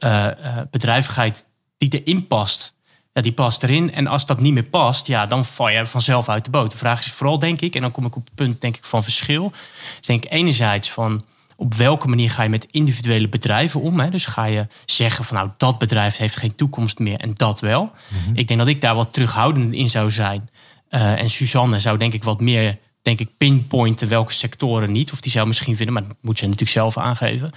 uh, 0.00 0.26
bedrijvigheid 0.70 1.44
die 1.78 2.02
erin 2.02 2.26
past, 2.26 2.74
ja, 3.12 3.22
die 3.22 3.32
past 3.32 3.62
erin. 3.62 3.92
En 3.92 4.06
als 4.06 4.26
dat 4.26 4.40
niet 4.40 4.52
meer 4.52 4.62
past, 4.62 5.06
ja, 5.06 5.26
dan 5.26 5.44
val 5.44 5.68
je 5.68 5.86
vanzelf 5.86 6.28
uit 6.28 6.44
de 6.44 6.50
boot. 6.50 6.70
De 6.70 6.76
vraag 6.76 7.00
is 7.00 7.12
vooral, 7.12 7.38
denk 7.38 7.60
ik, 7.60 7.74
en 7.74 7.80
dan 7.80 7.90
kom 7.90 8.06
ik 8.06 8.16
op 8.16 8.24
het 8.24 8.34
punt 8.34 8.60
denk 8.60 8.76
ik, 8.76 8.84
van 8.84 9.02
verschil. 9.02 9.52
Dus 9.96 10.06
denk 10.06 10.24
enerzijds 10.28 10.90
van 10.90 11.24
op 11.60 11.74
welke 11.74 12.08
manier 12.08 12.30
ga 12.30 12.42
je 12.42 12.48
met 12.48 12.66
individuele 12.70 13.28
bedrijven 13.28 13.80
om? 13.80 14.00
Hè? 14.00 14.10
Dus 14.10 14.26
ga 14.26 14.44
je 14.44 14.66
zeggen 14.84 15.24
van 15.24 15.36
nou, 15.36 15.50
dat 15.56 15.78
bedrijf 15.78 16.16
heeft 16.16 16.36
geen 16.36 16.54
toekomst 16.54 16.98
meer 16.98 17.18
en 17.18 17.30
dat 17.34 17.60
wel. 17.60 17.92
Mhm. 18.08 18.34
Ik 18.34 18.48
denk 18.48 18.60
dat 18.60 18.68
ik 18.68 18.80
daar 18.80 18.94
wat 18.94 19.12
terughoudend 19.12 19.74
in 19.74 19.88
zou 19.88 20.10
zijn. 20.10 20.48
Uh, 20.90 21.20
en 21.20 21.30
Suzanne 21.30 21.80
zou 21.80 21.98
denk 21.98 22.12
ik 22.12 22.24
wat 22.24 22.40
meer 22.40 22.78
denk 23.02 23.20
ik, 23.20 23.28
pinpointen 23.38 24.08
welke 24.08 24.32
sectoren 24.32 24.92
niet. 24.92 25.12
Of 25.12 25.20
die 25.20 25.32
zou 25.32 25.46
misschien 25.46 25.76
vinden, 25.76 25.94
maar 25.94 26.06
dat 26.08 26.16
moet 26.20 26.38
ze 26.38 26.44
natuurlijk 26.44 26.72
zelf 26.72 26.98
aangeven. 26.98 27.50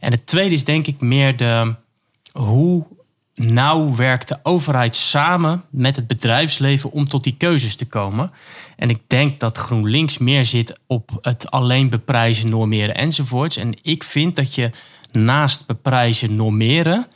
En 0.00 0.12
het 0.12 0.26
tweede 0.26 0.54
is 0.54 0.64
denk 0.64 0.86
ik 0.86 1.00
meer 1.00 1.36
de 1.36 1.74
hoe 2.32 2.86
nauw 3.34 3.94
werkt 3.94 4.28
de 4.28 4.38
overheid 4.42 4.96
samen 4.96 5.64
met 5.70 5.96
het 5.96 6.06
bedrijfsleven 6.06 6.90
om 6.90 7.04
tot 7.04 7.24
die 7.24 7.36
keuzes 7.38 7.76
te 7.76 7.86
komen. 7.86 8.30
En 8.76 8.90
ik 8.90 9.00
denk 9.06 9.40
dat 9.40 9.58
GroenLinks 9.58 10.18
meer 10.18 10.44
zit 10.44 10.80
op 10.86 11.18
het 11.20 11.50
alleen 11.50 11.88
beprijzen, 11.88 12.48
normeren 12.48 12.94
enzovoorts. 12.94 13.56
En 13.56 13.74
ik 13.82 14.04
vind 14.04 14.36
dat 14.36 14.54
je 14.54 14.70
naast 15.12 15.66
beprijzen, 15.66 16.36
normeren 16.36 17.06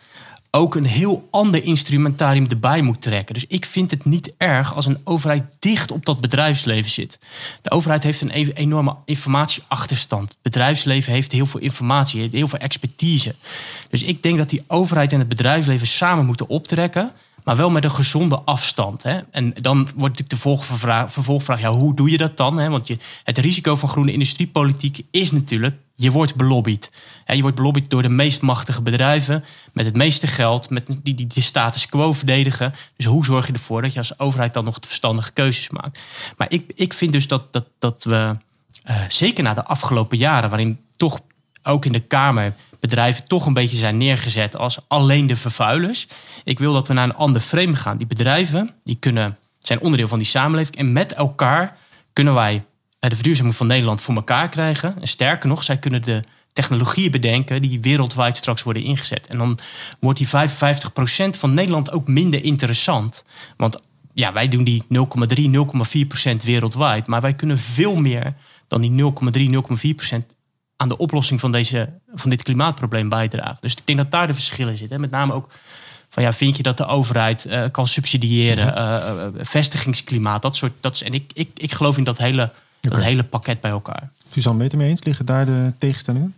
ook 0.58 0.74
een 0.74 0.86
heel 0.86 1.28
ander 1.30 1.64
instrumentarium 1.64 2.46
erbij 2.48 2.82
moet 2.82 3.02
trekken. 3.02 3.34
Dus 3.34 3.44
ik 3.48 3.64
vind 3.66 3.90
het 3.90 4.04
niet 4.04 4.34
erg 4.36 4.74
als 4.74 4.86
een 4.86 5.00
overheid 5.04 5.44
dicht 5.58 5.90
op 5.90 6.06
dat 6.06 6.20
bedrijfsleven 6.20 6.90
zit. 6.90 7.18
De 7.62 7.70
overheid 7.70 8.02
heeft 8.02 8.20
een 8.20 8.30
enorme 8.30 8.96
informatieachterstand. 9.04 10.28
Het 10.28 10.42
bedrijfsleven 10.42 11.12
heeft 11.12 11.32
heel 11.32 11.46
veel 11.46 11.60
informatie, 11.60 12.28
heel 12.32 12.48
veel 12.48 12.58
expertise. 12.58 13.34
Dus 13.90 14.02
ik 14.02 14.22
denk 14.22 14.38
dat 14.38 14.50
die 14.50 14.64
overheid 14.66 15.12
en 15.12 15.18
het 15.18 15.28
bedrijfsleven 15.28 15.86
samen 15.86 16.26
moeten 16.26 16.48
optrekken 16.48 17.12
maar 17.44 17.56
wel 17.56 17.70
met 17.70 17.84
een 17.84 17.90
gezonde 17.90 18.40
afstand. 18.44 19.02
Hè? 19.02 19.20
En 19.30 19.52
dan 19.54 19.76
wordt 19.78 19.94
natuurlijk 19.94 20.30
de 20.30 20.36
vervolgvraag, 20.36 21.12
vervolgvraag 21.12 21.60
ja, 21.60 21.70
hoe 21.70 21.94
doe 21.94 22.10
je 22.10 22.18
dat 22.18 22.36
dan? 22.36 22.58
Hè? 22.58 22.68
Want 22.68 22.86
je, 22.86 22.96
het 23.24 23.38
risico 23.38 23.76
van 23.76 23.88
groene 23.88 24.12
industriepolitiek 24.12 25.00
is 25.10 25.30
natuurlijk, 25.30 25.76
je 26.00 26.10
wordt 26.10 26.34
belobbyd. 26.34 26.90
Je 27.26 27.40
wordt 27.40 27.56
belobbyd 27.56 27.90
door 27.90 28.02
de 28.02 28.08
meest 28.08 28.40
machtige 28.40 28.82
bedrijven, 28.82 29.44
met 29.72 29.84
het 29.84 29.96
meeste 29.96 30.26
geld, 30.26 30.70
met 30.70 30.86
die, 31.02 31.14
die 31.14 31.26
de 31.26 31.40
status 31.40 31.86
quo 31.86 32.12
verdedigen. 32.12 32.74
Dus 32.96 33.04
hoe 33.04 33.24
zorg 33.24 33.46
je 33.46 33.52
ervoor 33.52 33.82
dat 33.82 33.92
je 33.92 33.98
als 33.98 34.18
overheid 34.18 34.54
dan 34.54 34.64
nog 34.64 34.78
verstandige 34.80 35.32
keuzes 35.32 35.70
maakt? 35.70 36.00
Maar 36.36 36.46
ik, 36.50 36.72
ik 36.74 36.92
vind 36.92 37.12
dus 37.12 37.28
dat, 37.28 37.52
dat, 37.52 37.64
dat 37.78 38.04
we, 38.04 38.36
uh, 38.90 38.96
zeker 39.08 39.44
na 39.44 39.54
de 39.54 39.64
afgelopen 39.64 40.18
jaren, 40.18 40.48
waarin 40.48 40.80
toch 40.96 41.20
ook 41.62 41.84
in 41.84 41.92
de 41.92 42.00
Kamer 42.00 42.54
bedrijven 42.80 43.24
toch 43.24 43.46
een 43.46 43.52
beetje 43.52 43.76
zijn 43.76 43.96
neergezet 43.96 44.56
als 44.56 44.78
alleen 44.88 45.26
de 45.26 45.36
vervuilers. 45.36 46.08
Ik 46.44 46.58
wil 46.58 46.72
dat 46.72 46.88
we 46.88 46.94
naar 46.94 47.08
een 47.08 47.14
ander 47.14 47.40
frame 47.40 47.76
gaan. 47.76 47.96
Die 47.96 48.06
bedrijven 48.06 48.74
die 48.84 48.96
kunnen, 48.96 49.38
zijn 49.58 49.80
onderdeel 49.80 50.08
van 50.08 50.18
die 50.18 50.26
samenleving. 50.26 50.76
En 50.76 50.92
met 50.92 51.14
elkaar 51.14 51.76
kunnen 52.12 52.34
wij 52.34 52.64
de 52.98 53.14
verduurzaming 53.14 53.56
van 53.56 53.66
Nederland 53.66 54.00
voor 54.00 54.14
elkaar 54.14 54.48
krijgen. 54.48 55.00
En 55.00 55.08
sterker 55.08 55.48
nog, 55.48 55.62
zij 55.62 55.78
kunnen 55.78 56.02
de 56.02 56.24
technologieën 56.52 57.10
bedenken 57.10 57.62
die 57.62 57.80
wereldwijd 57.80 58.36
straks 58.36 58.62
worden 58.62 58.82
ingezet. 58.82 59.26
En 59.26 59.38
dan 59.38 59.58
wordt 60.00 60.18
die 60.18 60.28
55% 60.28 60.30
van 61.38 61.54
Nederland 61.54 61.92
ook 61.92 62.08
minder 62.08 62.44
interessant. 62.44 63.24
Want 63.56 63.80
ja, 64.12 64.32
wij 64.32 64.48
doen 64.48 64.64
die 64.64 64.82
0,3, 64.82 64.88
0,4% 66.30 66.36
wereldwijd. 66.44 67.06
Maar 67.06 67.20
wij 67.20 67.34
kunnen 67.34 67.58
veel 67.58 67.94
meer 67.94 68.34
dan 68.68 68.80
die 68.80 68.90
0,3, 68.90 70.20
0,4% 70.20 70.36
aan 70.76 70.88
de 70.88 70.96
oplossing 70.96 71.40
van, 71.40 71.52
deze, 71.52 71.92
van 72.14 72.30
dit 72.30 72.42
klimaatprobleem 72.42 73.08
bijdragen. 73.08 73.58
Dus 73.60 73.72
ik 73.72 73.86
denk 73.86 73.98
dat 73.98 74.10
daar 74.10 74.26
de 74.26 74.34
verschillen 74.34 74.78
zitten. 74.78 75.00
Met 75.00 75.10
name 75.10 75.32
ook 75.32 75.50
van 76.08 76.22
ja, 76.22 76.32
vind 76.32 76.56
je 76.56 76.62
dat 76.62 76.76
de 76.76 76.86
overheid 76.86 77.46
uh, 77.46 77.64
kan 77.70 77.86
subsidiëren, 77.86 78.66
uh, 78.78 79.26
vestigingsklimaat, 79.44 80.42
dat 80.42 80.56
soort. 80.56 80.72
Dat, 80.80 81.00
en 81.00 81.14
ik, 81.14 81.30
ik, 81.34 81.50
ik 81.54 81.72
geloof 81.72 81.96
in 81.96 82.04
dat 82.04 82.18
hele, 82.18 82.52
dat 82.80 83.00
hele 83.00 83.24
pakket 83.24 83.60
bij 83.60 83.70
elkaar. 83.70 84.10
Suzanne, 84.32 84.60
weet 84.60 84.70
je 84.70 84.76
mee 84.76 84.88
eens? 84.88 85.04
Liggen 85.04 85.26
daar 85.26 85.46
de 85.46 85.72
tegenstellingen? 85.78 86.36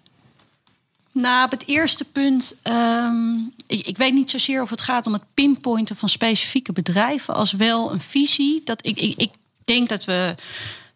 Nou, 1.13 1.45
op 1.45 1.51
het 1.51 1.67
eerste 1.67 2.05
punt, 2.05 2.57
um, 2.65 3.53
ik, 3.67 3.87
ik, 3.87 3.97
weet 3.97 4.13
niet 4.13 4.31
zozeer 4.31 4.63
of 4.63 4.71
het 4.71 4.81
gaat 4.81 5.07
om 5.07 5.13
het 5.13 5.25
pinpointen 5.35 5.97
van 5.97 6.09
specifieke 6.09 6.73
bedrijven, 6.73 7.35
als 7.35 7.53
wel 7.53 7.93
een 7.93 8.01
visie. 8.01 8.61
Dat 8.65 8.87
ik, 8.87 8.99
ik, 8.99 9.17
ik 9.17 9.31
denk 9.65 9.89
dat 9.89 10.05
we 10.05 10.35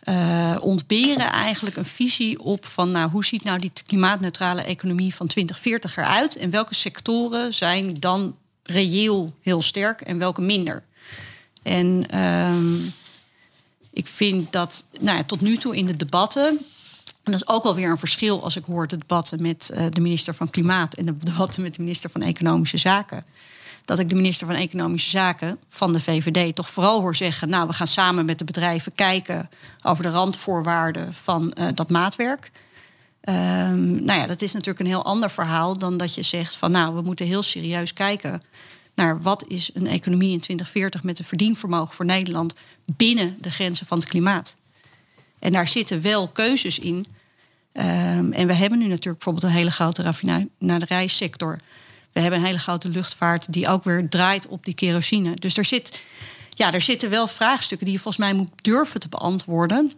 uh, 0.05 0.57
ontberen 0.61 1.31
eigenlijk 1.31 1.77
een 1.77 1.85
visie 1.85 2.41
op 2.41 2.67
van 2.67 2.91
nou, 2.91 3.11
hoe 3.11 3.25
ziet 3.25 3.45
nou 3.45 3.59
die 3.59 3.73
klimaatneutrale 3.87 4.63
economie 4.63 5.15
van 5.15 5.27
2040 5.27 5.97
eruit 5.97 6.37
en 6.37 6.51
welke 6.51 6.75
sectoren 6.75 7.55
zijn 7.55 7.95
dan 7.95 8.37
reëel 8.63 9.35
heel 9.41 9.63
sterk 9.63 10.01
en 10.01 10.19
welke 10.19 10.41
minder. 10.41 10.83
En 11.63 12.19
um, 12.21 12.93
ik 13.95 14.07
vind 14.07 14.53
dat 14.53 14.85
nou 15.01 15.17
ja, 15.17 15.25
tot 15.25 15.41
nu 15.41 15.57
toe 15.57 15.77
in 15.77 15.87
de 15.87 15.97
debatten 15.97 16.59
en 17.23 17.33
dat 17.33 17.35
is 17.35 17.49
ook 17.49 17.63
wel 17.63 17.75
weer 17.75 17.91
een 17.91 17.99
verschil 17.99 18.43
als 18.43 18.57
ik 18.57 18.65
hoor 18.65 18.87
de 18.87 18.99
debatten 18.99 19.43
met 19.43 19.71
uh, 19.73 19.87
de 19.91 20.01
minister 20.01 20.35
van 20.35 20.51
Klimaat 20.51 20.95
en 20.95 21.05
de 21.05 21.17
debatten 21.33 21.63
met 21.63 21.75
de 21.75 21.83
minister 21.83 22.11
van 22.11 22.23
Economische 22.23 22.77
Zaken 22.77 23.25
dat 23.85 23.99
ik 23.99 24.09
de 24.09 24.15
minister 24.15 24.47
van 24.47 24.57
Economische 24.57 25.11
Zaken 25.11 25.59
van 25.69 25.93
de 25.93 26.01
VVD 26.01 26.55
toch 26.55 26.71
vooral 26.71 27.01
hoor 27.01 27.17
zeggen: 27.17 27.49
Nou, 27.49 27.67
we 27.67 27.73
gaan 27.73 27.87
samen 27.87 28.25
met 28.25 28.39
de 28.39 28.45
bedrijven 28.45 28.95
kijken 28.95 29.51
over 29.83 30.03
de 30.03 30.11
randvoorwaarden 30.11 31.15
van 31.15 31.55
uh, 31.59 31.67
dat 31.75 31.91
maatwerk. 31.91 32.51
Um, 33.29 34.05
nou 34.05 34.21
ja, 34.21 34.27
dat 34.27 34.43
is 34.43 34.53
natuurlijk 34.53 34.81
een 34.81 34.87
heel 34.87 35.05
ander 35.05 35.31
verhaal 35.31 35.79
dan 35.79 35.97
dat 35.97 36.15
je 36.15 36.23
zegt 36.23 36.57
van 36.57 36.71
nou, 36.71 36.95
we 36.95 37.03
moeten 37.03 37.27
heel 37.27 37.43
serieus 37.43 37.93
kijken 37.93 38.43
naar 38.95 39.23
wat 39.23 39.47
is 39.47 39.71
een 39.75 39.87
economie 39.87 40.33
in 40.33 40.41
2040 40.41 41.03
met 41.03 41.19
een 41.19 41.25
verdienvermogen 41.25 41.95
voor 41.95 42.05
Nederland 42.05 42.55
binnen 42.85 43.37
de 43.41 43.51
grenzen 43.51 43.87
van 43.87 43.99
het 43.99 44.09
klimaat. 44.09 44.57
En 45.39 45.53
daar 45.53 45.69
zitten 45.69 46.01
wel 46.01 46.29
keuzes 46.29 46.79
in. 46.79 47.07
Ehm, 47.73 48.33
en 48.33 48.47
we 48.47 48.55
hebben 48.55 48.79
nu 48.79 48.87
natuurlijk 48.87 49.25
bijvoorbeeld 49.25 49.45
een 49.45 49.59
hele 49.59 49.71
grote 49.71 50.03
raffinaderijsector. 50.03 51.59
We 52.13 52.21
hebben 52.21 52.39
een 52.39 52.47
hele 52.47 52.59
grote 52.59 52.89
luchtvaart 52.89 53.53
die 53.53 53.69
ook 53.69 53.85
weer 53.85 54.09
draait 54.09 54.47
op 54.47 54.65
die 54.65 54.75
kerosine. 54.75 55.35
Dus 55.35 55.57
er, 55.57 55.65
zit, 55.65 56.03
ja, 56.51 56.73
er 56.73 56.81
zitten 56.81 57.11
wel 57.11 57.27
vraagstukken 57.27 57.87
die 57.87 57.97
je 57.97 58.03
volgens 58.03 58.25
mij 58.25 58.35
moet 58.35 58.51
durven 58.63 59.01
te 59.01 59.09
beantwoorden. 59.09 59.93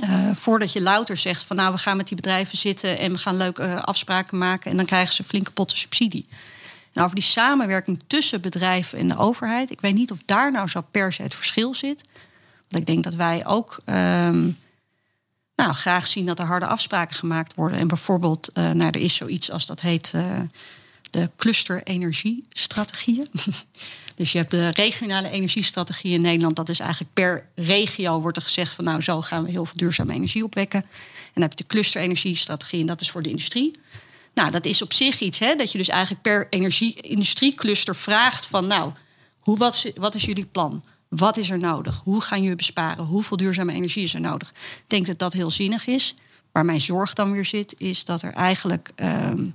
Uh, 0.00 0.30
voordat 0.34 0.72
je 0.72 0.80
louter 0.80 1.16
zegt 1.16 1.44
van 1.44 1.56
nou, 1.56 1.72
we 1.72 1.78
gaan 1.78 1.96
met 1.96 2.06
die 2.06 2.16
bedrijven 2.16 2.58
zitten 2.58 2.98
en 2.98 3.12
we 3.12 3.18
gaan 3.18 3.36
leuke 3.36 3.62
uh, 3.62 3.82
afspraken 3.82 4.38
maken 4.38 4.70
en 4.70 4.76
dan 4.76 4.86
krijgen 4.86 5.14
ze 5.14 5.24
flinke 5.24 5.50
potten 5.50 5.78
subsidie. 5.78 6.26
En 6.92 7.02
over 7.02 7.14
die 7.14 7.24
samenwerking 7.24 8.00
tussen 8.06 8.40
bedrijven 8.40 8.98
en 8.98 9.08
de 9.08 9.16
overheid, 9.16 9.70
ik 9.70 9.80
weet 9.80 9.94
niet 9.94 10.10
of 10.10 10.18
daar 10.24 10.52
nou 10.52 10.68
zo 10.68 10.80
per 10.90 11.12
se 11.12 11.22
het 11.22 11.34
verschil 11.34 11.74
zit. 11.74 12.04
Want 12.68 12.82
ik 12.82 12.86
denk 12.86 13.04
dat 13.04 13.14
wij 13.14 13.46
ook 13.46 13.80
um, 13.86 14.58
nou, 15.56 15.72
graag 15.72 16.06
zien 16.06 16.26
dat 16.26 16.38
er 16.38 16.46
harde 16.46 16.66
afspraken 16.66 17.16
gemaakt 17.16 17.54
worden. 17.54 17.78
En 17.78 17.88
bijvoorbeeld, 17.88 18.50
uh, 18.54 18.70
nou, 18.70 18.90
er 18.90 19.00
is 19.00 19.14
zoiets 19.14 19.50
als 19.50 19.66
dat 19.66 19.80
heet 19.80 20.14
de 21.10 21.30
cluster-energiestrategieën. 21.36 23.28
dus 24.16 24.32
je 24.32 24.38
hebt 24.38 24.50
de 24.50 24.68
regionale 24.68 25.30
energiestrategie 25.30 26.12
in 26.12 26.20
Nederland. 26.20 26.56
Dat 26.56 26.68
is 26.68 26.80
eigenlijk 26.80 27.12
per 27.12 27.46
regio 27.54 28.20
wordt 28.20 28.36
er 28.36 28.42
gezegd 28.42 28.74
van 28.74 28.84
nou 28.84 29.00
zo 29.00 29.22
gaan 29.22 29.44
we 29.44 29.50
heel 29.50 29.64
veel 29.64 29.76
duurzame 29.76 30.12
energie 30.12 30.44
opwekken. 30.44 30.80
En 30.80 30.88
dan 31.34 31.42
heb 31.42 31.50
je 31.50 31.64
de 31.64 31.66
cluster-energiestrategie 31.66 32.80
en 32.80 32.86
dat 32.86 33.00
is 33.00 33.10
voor 33.10 33.22
de 33.22 33.28
industrie. 33.28 33.80
Nou, 34.40 34.52
dat 34.52 34.64
is 34.64 34.82
op 34.82 34.92
zich 34.92 35.20
iets, 35.20 35.38
hè, 35.38 35.54
dat 35.54 35.72
je 35.72 35.78
dus 35.78 35.88
eigenlijk 35.88 36.22
per 36.22 36.46
energie-industriecluster 36.50 37.96
vraagt 37.96 38.46
van 38.46 38.66
nou, 38.66 38.92
hoe, 39.38 39.56
wat, 39.56 39.74
is, 39.74 39.92
wat 39.94 40.14
is 40.14 40.24
jullie 40.24 40.46
plan? 40.46 40.84
Wat 41.08 41.36
is 41.36 41.50
er 41.50 41.58
nodig? 41.58 42.00
Hoe 42.04 42.20
gaan 42.20 42.40
jullie 42.40 42.56
besparen? 42.56 43.04
Hoeveel 43.04 43.36
duurzame 43.36 43.72
energie 43.72 44.02
is 44.02 44.14
er 44.14 44.20
nodig? 44.20 44.50
Ik 44.50 44.84
denk 44.86 45.06
dat 45.06 45.18
dat 45.18 45.32
heel 45.32 45.50
zinnig 45.50 45.86
is. 45.86 46.14
Waar 46.52 46.64
mijn 46.64 46.80
zorg 46.80 47.12
dan 47.12 47.32
weer 47.32 47.44
zit, 47.44 47.80
is 47.80 48.04
dat 48.04 48.22
er 48.22 48.32
eigenlijk 48.32 48.90
um, 48.96 49.54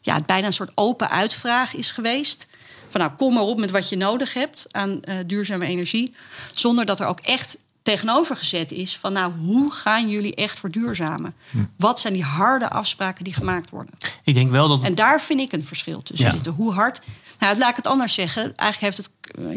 ja, 0.00 0.14
het 0.14 0.26
bijna 0.26 0.46
een 0.46 0.52
soort 0.52 0.72
open 0.74 1.10
uitvraag 1.10 1.74
is 1.74 1.90
geweest. 1.90 2.46
Van 2.88 3.00
nou, 3.00 3.12
kom 3.12 3.34
maar 3.34 3.42
op 3.42 3.58
met 3.58 3.70
wat 3.70 3.88
je 3.88 3.96
nodig 3.96 4.34
hebt 4.34 4.66
aan 4.70 5.00
uh, 5.04 5.18
duurzame 5.26 5.66
energie. 5.66 6.14
Zonder 6.54 6.86
dat 6.86 7.00
er 7.00 7.06
ook 7.06 7.20
echt 7.20 7.58
tegenover 7.86 8.36
gezet 8.36 8.72
is 8.72 8.96
van 8.96 9.12
nou, 9.12 9.32
hoe 9.32 9.72
gaan 9.72 10.08
jullie 10.08 10.34
echt 10.34 10.58
verduurzamen? 10.58 11.34
Hm. 11.50 11.58
Wat 11.76 12.00
zijn 12.00 12.12
die 12.12 12.22
harde 12.22 12.70
afspraken 12.70 13.24
die 13.24 13.32
gemaakt 13.32 13.70
worden? 13.70 13.94
Ik 14.24 14.34
denk 14.34 14.50
wel 14.50 14.68
dat. 14.68 14.82
En 14.82 14.94
daar 14.94 15.20
vind 15.20 15.40
ik 15.40 15.52
een 15.52 15.64
verschil 15.64 16.02
tussen 16.02 16.30
zitten. 16.30 16.52
Hoe 16.52 16.72
hard. 16.72 17.00
Nou, 17.38 17.58
laat 17.58 17.70
ik 17.70 17.76
het 17.76 17.86
anders 17.86 18.14
zeggen. 18.14 18.42
Eigenlijk 18.56 18.96
heeft, 18.96 18.96
het, 18.96 19.10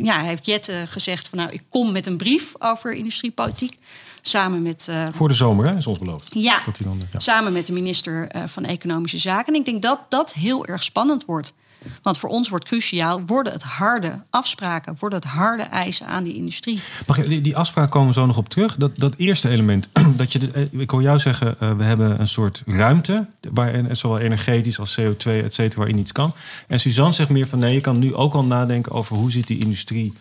ja, 0.06 0.20
heeft 0.20 0.46
Jette 0.46 0.86
gezegd 0.90 1.28
van 1.28 1.38
nou, 1.38 1.52
ik 1.52 1.62
kom 1.70 1.92
met 1.92 2.08
een 2.08 2.18
brief 2.18 2.54
over 2.60 2.94
industriepolitiek. 2.94 3.78
Samen 4.22 4.62
met. 4.62 4.88
Uh, 4.90 5.08
Voor 5.12 5.28
de 5.28 5.34
zomer, 5.34 5.66
hè, 5.66 5.78
is 5.78 5.88
ons 5.88 6.00
beloofd. 6.00 6.30
Ja, 6.34 6.62
dat 6.66 6.78
dan, 6.84 7.02
ja. 7.12 7.20
samen 7.20 7.54
met 7.54 7.68
de 7.68 7.74
minister 7.74 8.36
uh, 8.36 8.44
van 8.48 8.66
Economische 8.66 9.18
Zaken. 9.18 9.54
En 9.54 9.60
ik 9.60 9.66
denk 9.66 9.82
dat 9.82 10.06
dat 10.10 10.34
heel 10.34 10.66
erg 10.66 10.84
spannend 10.84 11.26
wordt. 11.26 11.54
Want 12.02 12.18
voor 12.18 12.30
ons 12.30 12.50
wordt 12.50 12.66
cruciaal, 12.66 13.22
worden 13.26 13.54
het 13.54 13.64
harde 13.64 14.22
afspraken, 14.30 14.96
worden 15.00 15.20
het 15.20 15.28
harde 15.28 15.64
eisen 15.64 16.08
aan 16.08 16.24
die 16.24 16.36
industrie. 16.36 16.80
Die, 17.28 17.42
die 17.42 17.58
afspraken 17.58 17.92
komen 17.92 18.14
zo 18.14 18.26
nog 18.26 18.38
op 18.38 18.50
terug. 18.50 18.76
Dat, 18.76 18.98
dat 18.98 19.14
eerste 19.18 19.50
element, 19.50 19.90
dat 20.18 20.32
je, 20.32 20.52
eh, 20.54 20.64
ik 20.82 20.90
hoor 20.90 21.02
jou 21.02 21.20
zeggen, 21.20 21.56
uh, 21.62 21.72
we 21.72 21.84
hebben 21.84 22.20
een 22.20 22.28
soort 22.28 22.64
ruimte, 22.66 23.28
waarin 23.52 23.96
zowel 23.96 24.20
energetisch 24.20 24.80
als 24.80 25.00
CO2, 25.00 25.24
et 25.24 25.54
cetera, 25.54 25.78
waarin 25.78 25.98
iets 25.98 26.12
kan. 26.12 26.34
En 26.68 26.80
Suzanne 26.80 27.14
zegt 27.14 27.30
meer 27.30 27.48
van 27.48 27.60
nee, 27.60 27.74
je 27.74 27.82
kan 27.82 28.00
nu 28.00 28.16
ook 28.16 28.34
al 28.34 28.44
nadenken 28.44 28.92
over 28.92 29.16
hoe 29.16 29.32
zit 29.32 29.48
die 29.48 29.60
industrie 29.60 30.14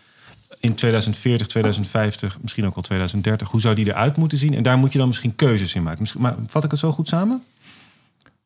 in 0.61 0.75
2040, 0.75 1.47
2050, 1.47 2.39
misschien 2.41 2.67
ook 2.67 2.75
wel 2.75 2.85
2030, 2.85 3.51
hoe 3.51 3.61
zou 3.61 3.75
die 3.75 3.87
eruit 3.87 4.17
moeten 4.17 4.39
zien? 4.39 4.55
En 4.55 4.63
daar 4.63 4.79
moet 4.79 4.93
je 4.93 4.99
dan 4.99 5.09
misschien 5.09 5.35
keuzes 5.35 5.75
in 5.75 5.83
maken. 5.83 6.07
Maar 6.19 6.35
vat 6.47 6.65
ik 6.65 6.71
het 6.71 6.81
zo 6.81 6.93
goed 6.93 7.09
samen? 7.09 7.43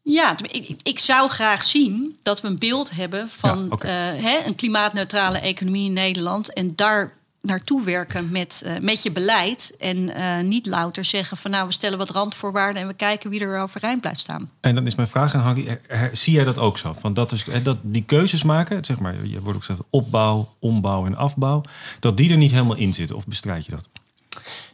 Ja, 0.02 0.36
ik, 0.42 0.76
ik 0.82 0.98
zou 0.98 1.30
graag 1.30 1.64
zien 1.64 2.16
dat 2.22 2.40
we 2.40 2.48
een 2.48 2.58
beeld 2.58 2.90
hebben 2.90 3.28
van 3.28 3.58
ja, 3.58 3.64
okay. 3.68 4.16
uh, 4.16 4.22
hè, 4.22 4.46
een 4.46 4.54
klimaatneutrale 4.54 5.38
economie 5.38 5.84
in 5.84 5.92
Nederland. 5.92 6.52
En 6.52 6.76
daar 6.76 7.12
naartoe 7.40 7.84
werken 7.84 8.30
met, 8.30 8.62
uh, 8.66 8.78
met 8.78 9.02
je 9.02 9.12
beleid. 9.12 9.74
En 9.78 9.96
uh, 9.98 10.40
niet 10.40 10.66
louter 10.66 11.04
zeggen 11.04 11.36
van 11.36 11.50
nou, 11.50 11.66
we 11.66 11.72
stellen 11.72 11.98
wat 11.98 12.10
randvoorwaarden 12.10 12.82
en 12.82 12.88
we 12.88 12.94
kijken 12.94 13.30
wie 13.30 13.40
er 13.40 13.60
overeind 13.60 14.00
blijft 14.00 14.20
staan. 14.20 14.50
En 14.60 14.74
dan 14.74 14.86
is 14.86 14.94
mijn 14.94 15.08
vraag 15.08 15.34
aan 15.34 15.40
Hanky, 15.40 15.76
zie 16.12 16.32
jij 16.32 16.44
dat 16.44 16.58
ook 16.58 16.78
zo? 16.78 16.96
Want 17.00 17.16
dat 17.16 17.32
is 17.32 17.44
dat 17.62 17.78
die 17.82 18.04
keuzes 18.04 18.42
maken, 18.42 18.84
zeg 18.84 18.98
maar, 18.98 19.26
je 19.26 19.40
wordt 19.40 19.56
ook 19.56 19.64
gezegd 19.64 19.88
opbouw, 19.90 20.54
ombouw 20.58 21.06
en 21.06 21.16
afbouw, 21.16 21.62
dat 22.00 22.16
die 22.16 22.30
er 22.30 22.36
niet 22.36 22.50
helemaal 22.50 22.76
in 22.76 22.94
zitten. 22.94 23.16
Of 23.16 23.26
bestrijd 23.26 23.64
je 23.64 23.70
dat? 23.70 23.88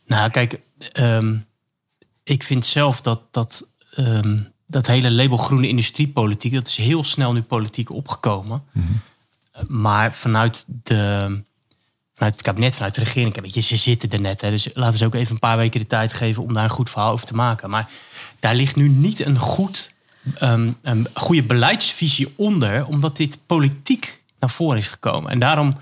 Nou, 0.07 0.31
kijk, 0.31 0.61
um, 0.93 1.47
ik 2.23 2.43
vind 2.43 2.67
zelf 2.67 3.01
dat 3.01 3.21
dat. 3.31 3.69
Um, 3.97 4.57
dat 4.71 4.87
hele 4.87 5.11
label 5.11 5.37
groene 5.37 5.69
industriepolitiek, 5.69 6.53
dat 6.53 6.69
is 6.69 6.77
heel 6.77 7.05
snel 7.05 7.33
nu 7.33 7.43
politiek 7.43 7.91
opgekomen. 7.91 8.63
Mm 8.73 8.83
-hmm. 8.83 9.01
Maar 9.69 10.13
vanuit 10.13 10.65
de, 10.83 11.43
vanuit 12.15 12.35
het 12.35 12.43
kabinet, 12.43 12.75
vanuit 12.75 12.95
de 12.95 13.01
regering. 13.01 13.41
Weet 13.41 13.55
je, 13.55 13.61
ze 13.61 13.77
zitten 13.77 14.11
er 14.11 14.21
net. 14.21 14.41
Hè, 14.41 14.51
dus 14.51 14.69
laten 14.75 14.99
we 14.99 15.05
ook 15.05 15.15
even 15.15 15.33
een 15.33 15.39
paar 15.39 15.57
weken 15.57 15.81
de 15.81 15.87
tijd 15.87 16.13
geven 16.13 16.43
om 16.43 16.55
daar 16.55 16.65
een 16.65 16.71
goed 16.71 16.91
verhaal 16.91 17.13
over 17.13 17.27
te 17.27 17.35
maken. 17.35 17.71
Maar 17.71 17.89
daar 18.41 18.55
ligt 18.55 18.77
nu 18.77 18.89
niet 18.89 19.21
een, 19.21 19.39
goed, 19.39 19.93
um, 20.43 20.77
een 20.83 21.09
goede 21.15 21.43
beleidsvisie 21.43 22.33
onder, 22.37 22.87
omdat 22.87 23.17
dit 23.17 23.39
politiek 23.47 24.23
naar 24.39 24.51
voren 24.51 24.79
is 24.79 24.89
gekomen. 24.89 25.31
En 25.31 25.39
daarom 25.39 25.77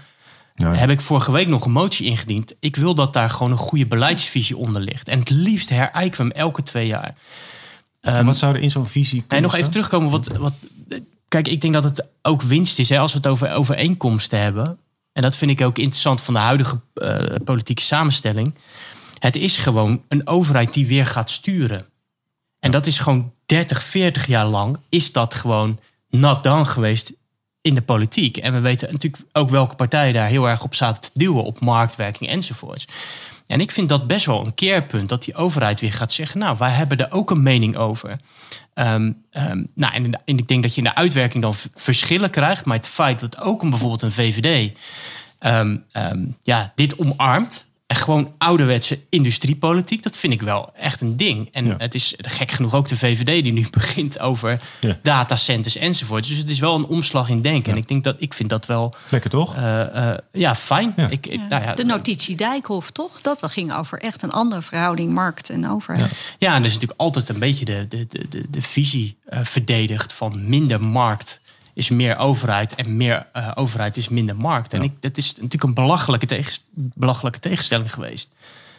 ja. 0.55 0.75
heb 0.75 0.91
ik 0.91 1.01
vorige 1.01 1.33
week 1.33 1.49
nog 1.49 1.65
een 1.65 1.73
motie 1.73 2.07
ingediend. 2.07 2.53
Ik 2.61 2.77
wil 2.77 2.95
dat 2.95 3.13
daar 3.13 3.31
gewoon 3.31 3.53
een 3.53 3.59
goede 3.59 3.87
beleidsvisie 3.87 4.57
onder 4.57 4.83
ligt. 4.83 5.09
En 5.09 5.19
het 5.19 5.31
liefst 5.31 5.69
herijken 5.69 6.19
we 6.19 6.23
hem 6.23 6.31
elke 6.31 6.63
twee 6.63 6.87
jaar. 6.87 7.15
Um, 8.07 8.27
wat 8.27 8.37
zou 8.37 8.55
er 8.55 8.61
in 8.61 8.71
zo'n 8.71 8.87
visie 8.87 9.25
En 9.29 9.43
nog 9.43 9.55
even 9.55 9.71
terugkomen. 9.71 10.11
Wat, 10.11 10.27
wat, 10.27 10.55
kijk, 11.29 11.49
ik 11.49 11.61
denk 11.61 11.73
dat 11.73 11.85
het 11.85 12.05
ook 12.23 12.43
winst 12.43 12.79
is 12.79 12.89
hè, 12.89 12.99
als 12.99 13.13
we 13.13 13.19
het 13.19 13.27
over 13.27 13.53
overeenkomsten 13.53 14.41
hebben. 14.41 14.79
En 15.13 15.23
dat 15.23 15.37
vind 15.37 15.51
ik 15.51 15.61
ook 15.61 15.79
interessant 15.79 16.21
van 16.21 16.35
de 16.35 16.41
huidige 16.41 16.81
uh, 16.95 17.17
politieke 17.45 17.83
samenstelling. 17.83 18.55
Het 19.19 19.37
is 19.37 19.57
gewoon 19.57 20.03
een 20.09 20.27
overheid 20.27 20.75
die 20.75 20.87
weer 20.87 21.07
gaat 21.07 21.31
sturen. 21.31 21.87
En 22.61 22.71
dat 22.71 22.87
is 22.87 22.99
gewoon 22.99 23.33
30, 23.47 23.83
40 23.83 24.27
jaar 24.27 24.47
lang 24.47 24.79
is 24.89 25.13
dat 25.13 25.35
gewoon 25.35 25.79
nat 26.11 26.43
dan 26.43 26.67
geweest 26.67 27.13
in 27.61 27.75
de 27.75 27.83
politiek. 27.83 28.37
En 28.37 28.53
we 28.53 28.61
weten 28.61 28.93
natuurlijk 28.93 29.23
ook 29.33 29.51
welke 29.51 29.75
partijen 29.75 30.15
daar 30.15 30.29
heel 30.29 30.49
erg 30.49 30.65
op 30.65 30.75
zaten 30.75 31.03
te 31.03 31.11
duwen, 31.15 31.45
op 31.45 31.61
marktwerking 31.61 32.31
enzovoorts. 32.31 32.87
En 33.47 33.61
ik 33.61 33.71
vind 33.71 33.89
dat 33.89 34.07
best 34.07 34.27
wel 34.27 34.47
een 34.47 34.55
keerpunt 34.55 35.09
dat 35.09 35.25
die 35.25 35.35
overheid 35.35 35.81
weer 35.81 35.93
gaat 35.93 36.13
zeggen: 36.13 36.39
Nou, 36.39 36.57
wij 36.59 36.71
hebben 36.71 36.99
er 36.99 37.13
ook 37.13 37.31
een 37.31 37.43
mening 37.43 37.77
over. 37.77 38.19
Um, 38.75 39.25
um, 39.33 39.71
nou, 39.75 39.95
en, 39.95 40.13
ik 40.25 40.49
denk 40.49 40.63
dat 40.63 40.75
je 40.75 40.79
in 40.79 40.85
de 40.85 40.95
uitwerking 40.95 41.43
dan 41.43 41.55
verschillen 41.75 42.31
krijgt. 42.31 42.65
Maar 42.65 42.77
het 42.77 42.89
feit 42.89 43.21
dat 43.21 43.41
ook 43.41 43.63
een, 43.63 43.71
bijvoorbeeld 43.71 44.03
een 44.03 44.13
VVD 44.13 44.79
um, 45.41 45.85
ja, 46.43 46.73
dit 46.75 46.99
omarmt. 46.99 47.66
En 47.87 47.97
gewoon 47.97 48.35
ouderwetse 48.39 49.01
industriepolitiek, 49.09 50.03
dat 50.03 50.17
vind 50.17 50.33
ik 50.33 50.43
wel 50.43 50.73
echt 50.75 51.01
een 51.01 51.17
ding. 51.17 51.49
En 51.53 51.65
ja. 51.65 51.75
het 51.79 51.95
is 51.95 52.15
gek 52.19 52.51
genoeg 52.51 52.75
ook 52.75 52.89
de 52.89 52.97
VVD 52.97 53.43
die 53.43 53.53
nu 53.53 53.67
begint 53.71 54.19
over 54.19 54.61
ja. 54.81 54.99
datacenters 55.03 55.77
enzovoort. 55.77 56.29
Dus 56.29 56.39
het 56.39 56.51
is 56.51 56.59
wel 56.59 56.75
een 56.75 56.87
omslag 56.87 57.29
in 57.29 57.43
denken. 57.43 57.65
Ja. 57.65 57.73
En 57.73 57.83
ik 57.83 57.89
denk 57.89 58.05
dat 58.05 58.17
ik 58.19 58.35
vind 58.35 58.51
dat 58.51 58.67
wel. 58.67 58.95
Lekker 59.09 59.31
toch? 59.31 59.57
Uh, 59.57 59.63
uh, 59.95 60.15
ja, 60.33 60.55
fijn. 60.55 60.95
Ik, 60.97 61.27
ik, 61.27 61.41
nou 61.49 61.75
de 61.75 61.85
notitie 61.85 62.37
Dijkhoff, 62.37 62.91
toch? 62.91 63.21
Dat 63.21 63.47
ging 63.47 63.75
over 63.75 64.01
echt 64.01 64.23
een 64.23 64.33
andere 64.33 64.63
verhouding 64.63 65.13
markt 65.13 65.51
en 65.51 65.69
overheid. 65.69 66.37
Ja, 66.39 66.55
en 66.55 66.61
er 66.61 66.67
is 66.67 66.73
natuurlijk 66.73 67.01
altijd 67.01 67.29
een 67.29 67.39
beetje 67.39 67.65
de, 67.65 67.87
de, 67.89 68.07
de, 68.09 68.45
de, 68.51 68.63
visie 68.63 69.19
uh, 69.31 69.39
verdedigd 69.43 70.13
van 70.13 70.49
minder 70.49 70.83
markt 70.83 71.41
is 71.77 71.89
meer 71.89 72.17
overheid 72.17 72.75
en 72.75 72.97
meer 72.97 73.27
uh, 73.37 73.51
overheid 73.55 73.97
is 73.97 74.09
minder 74.09 74.37
markt. 74.37 74.73
En 74.73 74.83
ik, 74.83 74.93
dat 75.01 75.17
is 75.17 75.27
natuurlijk 75.35 75.63
een 75.63 75.75
belachelijke, 75.75 76.27
tegen, 76.27 76.63
belachelijke 76.75 77.39
tegenstelling 77.39 77.93
geweest. 77.93 78.29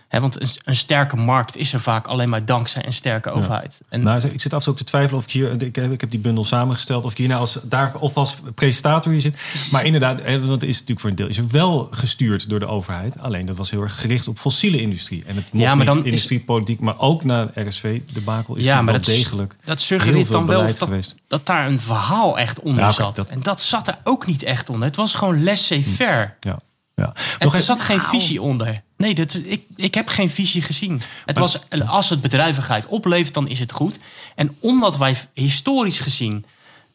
He, 0.08 0.20
want 0.20 0.41
een, 0.41 0.48
een, 0.63 0.76
sterke 0.76 1.15
markt 1.15 1.58
is 1.58 1.74
er 1.74 1.80
vaak 1.80 2.08
alleen 2.08 2.30
maar 2.30 2.46
dankzij 2.46 2.86
een 2.86 2.93
sterke 2.93 3.30
overheid. 3.30 3.80
En 3.89 4.04
nou, 4.04 4.28
ik 4.28 4.41
zit 4.41 4.54
af 4.54 4.60
en 4.60 4.65
toe 4.65 4.74
te 4.74 4.84
twijfelen 4.84 5.17
of 5.17 5.24
ik 5.24 5.32
hier... 5.32 5.62
Ik 5.63 5.76
heb, 5.76 5.91
ik 5.91 6.02
heb 6.02 6.12
die 6.12 6.20
bundel 6.20 6.46
samengesteld. 6.46 7.04
Of 7.04 7.12
ik 7.12 7.17
hier 7.17 7.28
nou 7.28 7.39
als, 7.39 7.60
daar, 7.63 7.96
of 7.96 8.17
als 8.17 8.36
presentator 8.56 9.12
hier 9.12 9.22
zit. 9.22 9.39
Maar 9.72 9.86
inderdaad, 9.86 10.22
want 10.26 10.48
het 10.48 10.63
is 10.63 10.74
natuurlijk 10.74 11.00
voor 11.00 11.10
een 11.10 11.15
deel... 11.15 11.28
is 11.28 11.38
er 11.38 11.48
wel 11.48 11.88
gestuurd 11.91 12.50
door 12.50 12.60
de 12.60 12.65
overheid. 12.65 13.20
Alleen 13.20 13.46
dat 13.46 13.58
was 13.58 13.72
heel 13.72 13.82
erg 13.82 14.02
gericht 14.02 14.28
op 14.28 14.38
fossiele 14.38 14.82
industrie. 14.82 15.24
En 15.26 15.36
het 15.36 15.46
mocht 15.52 15.65
ja, 15.65 15.76
maar 15.76 15.86
dan 15.86 16.06
industriepolitiek. 16.06 16.80
Maar 16.80 17.00
ook 17.00 17.24
na 17.24 17.52
RSV-debakel 17.56 18.56
is 18.56 18.63
ja, 18.65 18.76
maar 18.76 18.86
wel 18.86 18.93
dat, 18.93 19.06
degelijk 19.06 19.56
Dat 19.63 19.82
suggereert 19.82 20.32
dan 20.32 20.46
wel 20.46 20.65
dat, 20.76 21.15
dat, 21.28 21.46
daar 21.46 21.67
een 21.67 21.80
verhaal 21.80 22.38
echt 22.39 22.60
onder 22.60 22.84
ja, 22.84 22.91
zat. 22.91 23.15
Dat, 23.15 23.28
en 23.28 23.41
dat 23.41 23.62
zat 23.62 23.88
er 23.88 23.98
ook 24.04 24.26
niet 24.26 24.43
echt 24.43 24.70
onder. 24.70 24.88
Het 24.88 24.96
was 24.96 25.13
gewoon 25.13 25.43
laissez-faire. 25.43 26.34
Ja. 26.39 26.60
Ja. 27.02 27.14
En 27.40 27.52
er 27.52 27.62
zat 27.62 27.82
geen 27.82 28.00
visie 28.00 28.42
onder. 28.42 28.82
Nee, 28.98 29.16
dat, 29.16 29.40
ik, 29.44 29.62
ik 29.76 29.94
heb 29.94 30.08
geen 30.08 30.30
visie 30.30 30.62
gezien. 30.62 31.02
Het 31.26 31.38
was, 31.38 31.60
als 31.88 32.10
het 32.10 32.22
bedrijvigheid 32.22 32.86
oplevert, 32.86 33.34
dan 33.34 33.48
is 33.48 33.60
het 33.60 33.72
goed. 33.72 34.00
En 34.36 34.56
omdat 34.60 34.98
wij 34.98 35.16
historisch 35.34 36.00
gezien 36.00 36.46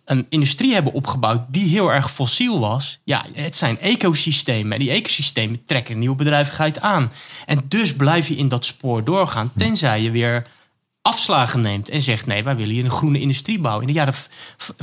een 0.05 0.27
industrie 0.29 0.73
hebben 0.73 0.93
opgebouwd 0.93 1.41
die 1.49 1.69
heel 1.69 1.93
erg 1.93 2.13
fossiel 2.13 2.61
was. 2.61 3.01
Ja, 3.05 3.25
het 3.33 3.57
zijn 3.57 3.81
ecosystemen. 3.81 4.73
En 4.73 4.79
die 4.79 4.91
ecosystemen 4.91 5.65
trekken 5.67 5.99
nieuwe 5.99 6.17
bedrijvigheid 6.17 6.81
aan. 6.81 7.13
En 7.47 7.63
dus 7.69 7.95
blijf 7.95 8.29
je 8.29 8.37
in 8.37 8.49
dat 8.49 8.65
spoor 8.65 9.05
doorgaan. 9.05 9.53
Tenzij 9.57 10.03
je 10.03 10.11
weer 10.11 10.47
afslagen 11.03 11.61
neemt 11.61 11.89
en 11.89 12.03
zegt: 12.03 12.27
nee, 12.27 12.45
wij 12.45 12.57
willen 12.57 12.75
hier 12.75 12.85
een 12.85 12.91
groene 12.91 13.21
industrie 13.21 13.59
bouwen. 13.59 13.87
In 13.87 13.93
de, 13.93 13.99
jaren, 13.99 14.15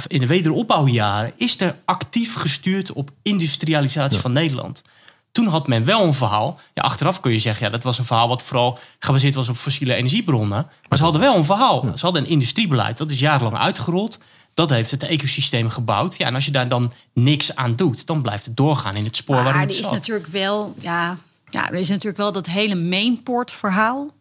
in 0.07 0.19
de 0.19 0.27
wederopbouwjaren 0.27 1.33
is 1.37 1.59
er 1.59 1.75
actief 1.85 2.33
gestuurd 2.33 2.93
op 2.93 3.11
industrialisatie 3.21 4.19
van 4.19 4.31
Nederland. 4.31 4.83
Toen 5.31 5.47
had 5.47 5.67
men 5.67 5.85
wel 5.85 6.03
een 6.03 6.13
verhaal. 6.13 6.59
Ja, 6.73 6.81
achteraf 6.81 7.19
kun 7.19 7.31
je 7.31 7.39
zeggen, 7.39 7.65
ja, 7.65 7.71
dat 7.71 7.83
was 7.83 7.97
een 7.97 8.05
verhaal 8.05 8.27
wat 8.27 8.43
vooral 8.43 8.79
gebaseerd 8.99 9.35
was 9.35 9.49
op 9.49 9.55
fossiele 9.55 9.93
energiebronnen. 9.93 10.67
Maar 10.89 10.97
ze 10.97 11.03
hadden 11.03 11.21
wel 11.21 11.35
een 11.35 11.45
verhaal. 11.45 11.91
Ze 11.95 12.05
hadden 12.05 12.23
een 12.23 12.29
industriebeleid. 12.29 12.97
Dat 12.97 13.11
is 13.11 13.19
jarenlang 13.19 13.57
uitgerold. 13.57 14.17
Dat 14.53 14.69
heeft 14.69 14.91
het 14.91 15.03
ecosysteem 15.03 15.69
gebouwd. 15.69 16.17
Ja, 16.17 16.25
en 16.25 16.35
als 16.35 16.45
je 16.45 16.51
daar 16.51 16.67
dan 16.67 16.93
niks 17.13 17.55
aan 17.55 17.75
doet, 17.75 18.05
dan 18.05 18.21
blijft 18.21 18.45
het 18.45 18.57
doorgaan 18.57 18.95
in 18.95 19.05
het 19.05 19.15
spoor 19.15 19.35
maar 19.35 19.43
waarin 19.43 19.61
het 19.61 19.73
er 19.73 19.79
is 19.79 19.89
natuurlijk 19.89 20.27
wel, 20.27 20.75
ja, 20.79 21.17
ja, 21.49 21.69
er 21.69 21.75
is 21.75 21.89
natuurlijk 21.89 22.17
wel 22.17 22.31
dat 22.31 22.45
hele 22.45 22.75
mainport 22.75 23.51
verhaal. 23.51 24.11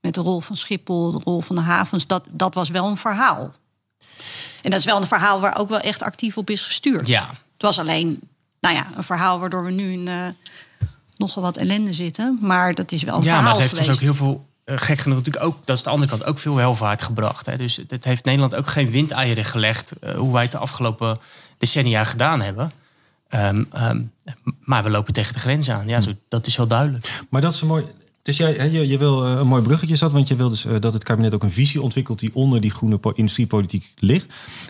Met 0.00 0.14
de 0.14 0.20
rol 0.20 0.40
van 0.40 0.56
Schiphol, 0.56 1.12
de 1.12 1.20
rol 1.24 1.40
van 1.40 1.56
de 1.56 1.62
havens. 1.62 2.06
Dat, 2.06 2.24
dat 2.30 2.54
was 2.54 2.68
wel 2.70 2.86
een 2.86 2.96
verhaal. 2.96 3.54
En 4.62 4.70
dat 4.70 4.80
is 4.80 4.84
wel 4.84 4.96
een 4.96 5.06
verhaal 5.06 5.40
waar 5.40 5.58
ook 5.58 5.68
wel 5.68 5.80
echt 5.80 6.02
actief 6.02 6.38
op 6.38 6.50
is 6.50 6.62
gestuurd. 6.62 7.06
Ja. 7.06 7.28
Het 7.28 7.62
was 7.62 7.78
alleen, 7.78 8.20
nou 8.66 8.78
ja, 8.78 8.96
een 8.96 9.02
verhaal 9.02 9.40
waardoor 9.40 9.64
we 9.64 9.70
nu 9.70 9.92
in 9.92 10.08
uh, 10.08 10.26
nogal 11.16 11.42
wat 11.42 11.56
ellende 11.56 11.92
zitten. 11.92 12.38
Maar 12.40 12.74
dat 12.74 12.92
is 12.92 13.02
wel 13.02 13.16
een 13.16 13.22
ja, 13.22 13.26
verhaal 13.26 13.42
maar 13.42 13.52
het 13.52 13.60
heeft 13.60 13.86
dus 13.86 13.94
ook 13.94 14.00
heel 14.00 14.14
veel 14.14 14.46
uh, 14.64 14.74
gek 14.78 14.98
genoeg 14.98 15.18
natuurlijk 15.18 15.44
ook, 15.44 15.56
dat 15.64 15.76
is 15.76 15.82
de 15.82 15.90
andere 15.90 16.10
kant, 16.10 16.24
ook 16.24 16.38
veel 16.38 16.54
welvaart 16.54 17.02
gebracht. 17.02 17.46
Hè. 17.46 17.56
Dus 17.56 17.80
het 17.88 18.04
heeft 18.04 18.24
Nederland 18.24 18.54
ook 18.54 18.66
geen 18.66 18.90
windeieren 18.90 19.44
gelegd, 19.44 19.92
uh, 20.00 20.10
hoe 20.10 20.32
wij 20.32 20.42
het 20.42 20.52
de 20.52 20.58
afgelopen 20.58 21.18
decennia 21.58 22.04
gedaan 22.04 22.40
hebben. 22.40 22.72
Um, 23.34 23.68
um, 23.78 24.12
maar 24.64 24.82
we 24.82 24.90
lopen 24.90 25.12
tegen 25.12 25.32
de 25.32 25.38
grens 25.38 25.70
aan. 25.70 25.88
Ja, 25.88 26.00
zo, 26.00 26.10
dat 26.28 26.46
is 26.46 26.56
wel 26.56 26.66
duidelijk. 26.66 27.22
Maar 27.28 27.40
dat 27.40 27.52
is 27.52 27.60
een 27.60 27.66
mooi. 27.66 27.84
Dus 28.22 28.36
jij, 28.36 28.70
je, 28.70 28.88
je 28.88 28.98
wil 28.98 29.26
een 29.26 29.46
mooi 29.46 29.62
bruggetje 29.62 29.96
zat, 29.96 30.12
want 30.12 30.28
je 30.28 30.36
wil 30.36 30.48
dus 30.48 30.66
dat 30.80 30.92
het 30.92 31.02
kabinet 31.02 31.34
ook 31.34 31.42
een 31.42 31.52
visie 31.52 31.82
ontwikkelt 31.82 32.18
die 32.18 32.30
onder 32.34 32.60
die 32.60 32.70
groene 32.70 32.98
industriepolitiek 33.14 33.92
ligt. 33.96 34.26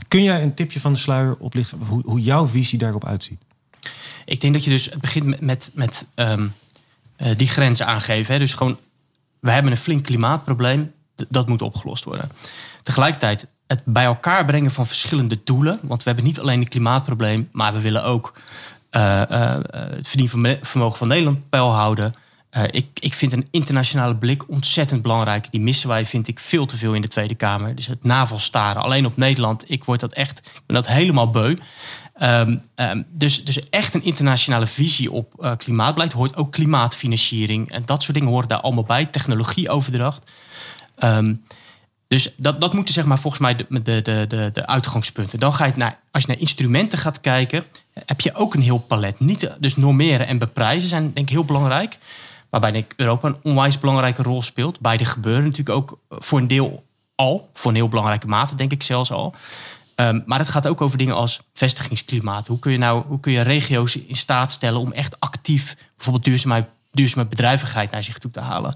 Kun 0.09 0.23
jij 0.23 0.43
een 0.43 0.55
tipje 0.55 0.81
van 0.81 0.93
de 0.93 0.99
sluier 0.99 1.37
oplichten 1.39 1.79
hoe, 1.79 2.03
hoe 2.05 2.21
jouw 2.21 2.49
visie 2.49 2.79
daarop 2.79 3.07
uitziet? 3.07 3.41
Ik 4.27 4.41
denk 4.41 4.53
dat 4.53 4.65
je 4.65 4.71
dus 4.71 4.85
het 4.85 5.01
begint 5.01 5.27
met, 5.27 5.41
met, 5.41 5.71
met 5.75 6.07
um, 6.15 6.55
uh, 7.19 7.29
die 7.37 7.49
grenzen 7.49 7.87
aangeven. 7.87 8.33
Hè. 8.33 8.39
Dus 8.39 8.55
gewoon 8.55 8.79
we 9.41 9.51
hebben 9.51 9.73
een 9.73 9.79
flink 9.79 10.05
klimaatprobleem. 10.05 10.93
Dat 11.29 11.49
moet 11.49 11.63
opgelost 11.63 12.05
worden. 12.05 12.31
Tegelijkertijd 12.83 13.47
het 13.67 13.81
bij 13.85 14.05
elkaar 14.05 14.45
brengen 14.45 14.71
van 14.71 14.87
verschillende 14.87 15.39
doelen. 15.45 15.79
Want 15.83 16.03
we 16.03 16.09
hebben 16.09 16.27
niet 16.27 16.41
alleen 16.41 16.61
een 16.61 16.69
klimaatprobleem, 16.69 17.49
maar 17.53 17.73
we 17.73 17.81
willen 17.81 18.05
ook 18.05 18.35
uh, 18.91 19.23
uh, 19.31 19.57
het 19.71 20.09
verdienvermogen 20.09 20.99
van 20.99 21.09
Nederland 21.09 21.49
peil 21.49 21.73
houden. 21.73 22.15
Uh, 22.57 22.63
ik, 22.71 22.87
ik 23.01 23.15
vind 23.15 23.33
een 23.33 23.49
internationale 23.51 24.17
blik 24.17 24.49
ontzettend 24.49 25.03
belangrijk. 25.03 25.47
Die 25.51 25.61
missen 25.61 25.89
wij, 25.89 26.07
vind 26.07 26.29
ik, 26.29 26.41
veel 26.41 26.67
te 26.67 26.77
veel 26.77 26.95
in 26.95 27.03
de 27.03 27.09
Tweede 27.09 27.35
Kamer. 27.35 27.75
Dus 27.75 27.87
het 27.87 28.05
navelstaren 28.05 28.83
alleen 28.83 29.07
op 29.07 29.17
Nederland. 29.17 29.65
Ik 29.71 29.85
word 29.85 30.01
dat 30.01 30.13
echt, 30.13 30.39
ik 30.39 30.63
ben 30.67 30.77
dat 30.77 30.87
helemaal 30.87 31.31
beu. 31.31 31.57
Um, 32.23 32.63
um, 32.77 33.07
dus, 33.09 33.45
dus 33.45 33.69
echt 33.69 33.95
een 33.95 34.05
internationale 34.05 34.67
visie 34.67 35.13
op 35.13 35.33
uh, 35.41 35.53
klimaatbeleid 35.57 36.13
hoort 36.13 36.37
ook 36.37 36.53
klimaatfinanciering 36.53 37.71
en 37.71 37.83
dat 37.85 38.03
soort 38.03 38.17
dingen 38.17 38.33
horen 38.33 38.49
daar 38.49 38.61
allemaal 38.61 38.85
bij, 38.85 39.07
technologieoverdracht. 39.07 40.31
Um, 40.99 41.45
dus 42.09 42.35
dat, 42.37 42.61
dat 42.61 42.73
moeten 42.73 42.95
zeg 42.95 43.05
maar 43.05 43.19
volgens 43.19 43.43
mij 43.43 43.57
de, 43.57 43.83
de, 43.83 44.03
de, 44.03 44.51
de, 44.53 44.67
uitgangspunten. 44.67 45.39
Dan 45.39 45.55
ga 45.55 45.65
je 45.65 45.73
naar, 45.77 45.99
als 46.11 46.23
je 46.23 46.29
naar 46.29 46.41
instrumenten 46.41 46.99
gaat 46.99 47.21
kijken, 47.21 47.65
heb 48.07 48.21
je 48.21 48.35
ook 48.35 48.55
een 48.55 48.63
heel 48.63 48.79
palet. 48.79 49.21
Niet, 49.21 49.51
dus 49.59 49.77
normeren 49.77 50.27
en 50.27 50.39
beprijzen 50.39 50.89
zijn 50.89 51.03
denk 51.03 51.27
ik 51.27 51.35
heel 51.35 51.45
belangrijk. 51.45 51.99
Waarbij 52.61 52.87
Europa 52.97 53.29
een 53.29 53.37
onwijs 53.43 53.79
belangrijke 53.79 54.23
rol 54.23 54.43
speelt. 54.43 54.81
Beide 54.81 55.05
gebeuren 55.05 55.45
natuurlijk 55.45 55.77
ook 55.77 55.99
voor 56.09 56.39
een 56.39 56.49
deel 56.49 56.85
al, 57.15 57.51
voor 57.55 57.71
een 57.71 57.77
heel 57.77 57.89
belangrijke 57.89 58.27
mate 58.27 58.55
denk 58.55 58.73
ik 58.73 58.83
zelfs 58.83 59.13
al. 59.13 59.35
Um, 59.97 60.23
maar 60.27 60.39
het 60.39 60.49
gaat 60.49 60.67
ook 60.67 60.81
over 60.81 60.99
dingen 60.99 61.15
als 61.15 61.41
vestigingsklimaat. 61.55 62.47
Hoe 62.47 62.59
kun 62.59 62.73
je 62.73 62.79
nou 62.79 63.05
hoe 63.07 63.21
kun 63.21 63.33
je 63.33 63.41
regio's 63.41 63.97
in 63.97 64.17
staat 64.17 64.53
stellen 64.53 64.81
om 64.81 64.93
echt 64.93 65.21
actief 65.21 65.77
bijvoorbeeld 65.97 66.25
duurzame, 66.25 66.67
duurzame 66.93 67.27
bedrijvigheid 67.27 67.91
naar 67.91 68.05
zich 68.05 68.19
toe 68.19 68.31
te 68.31 68.41
halen? 68.41 68.75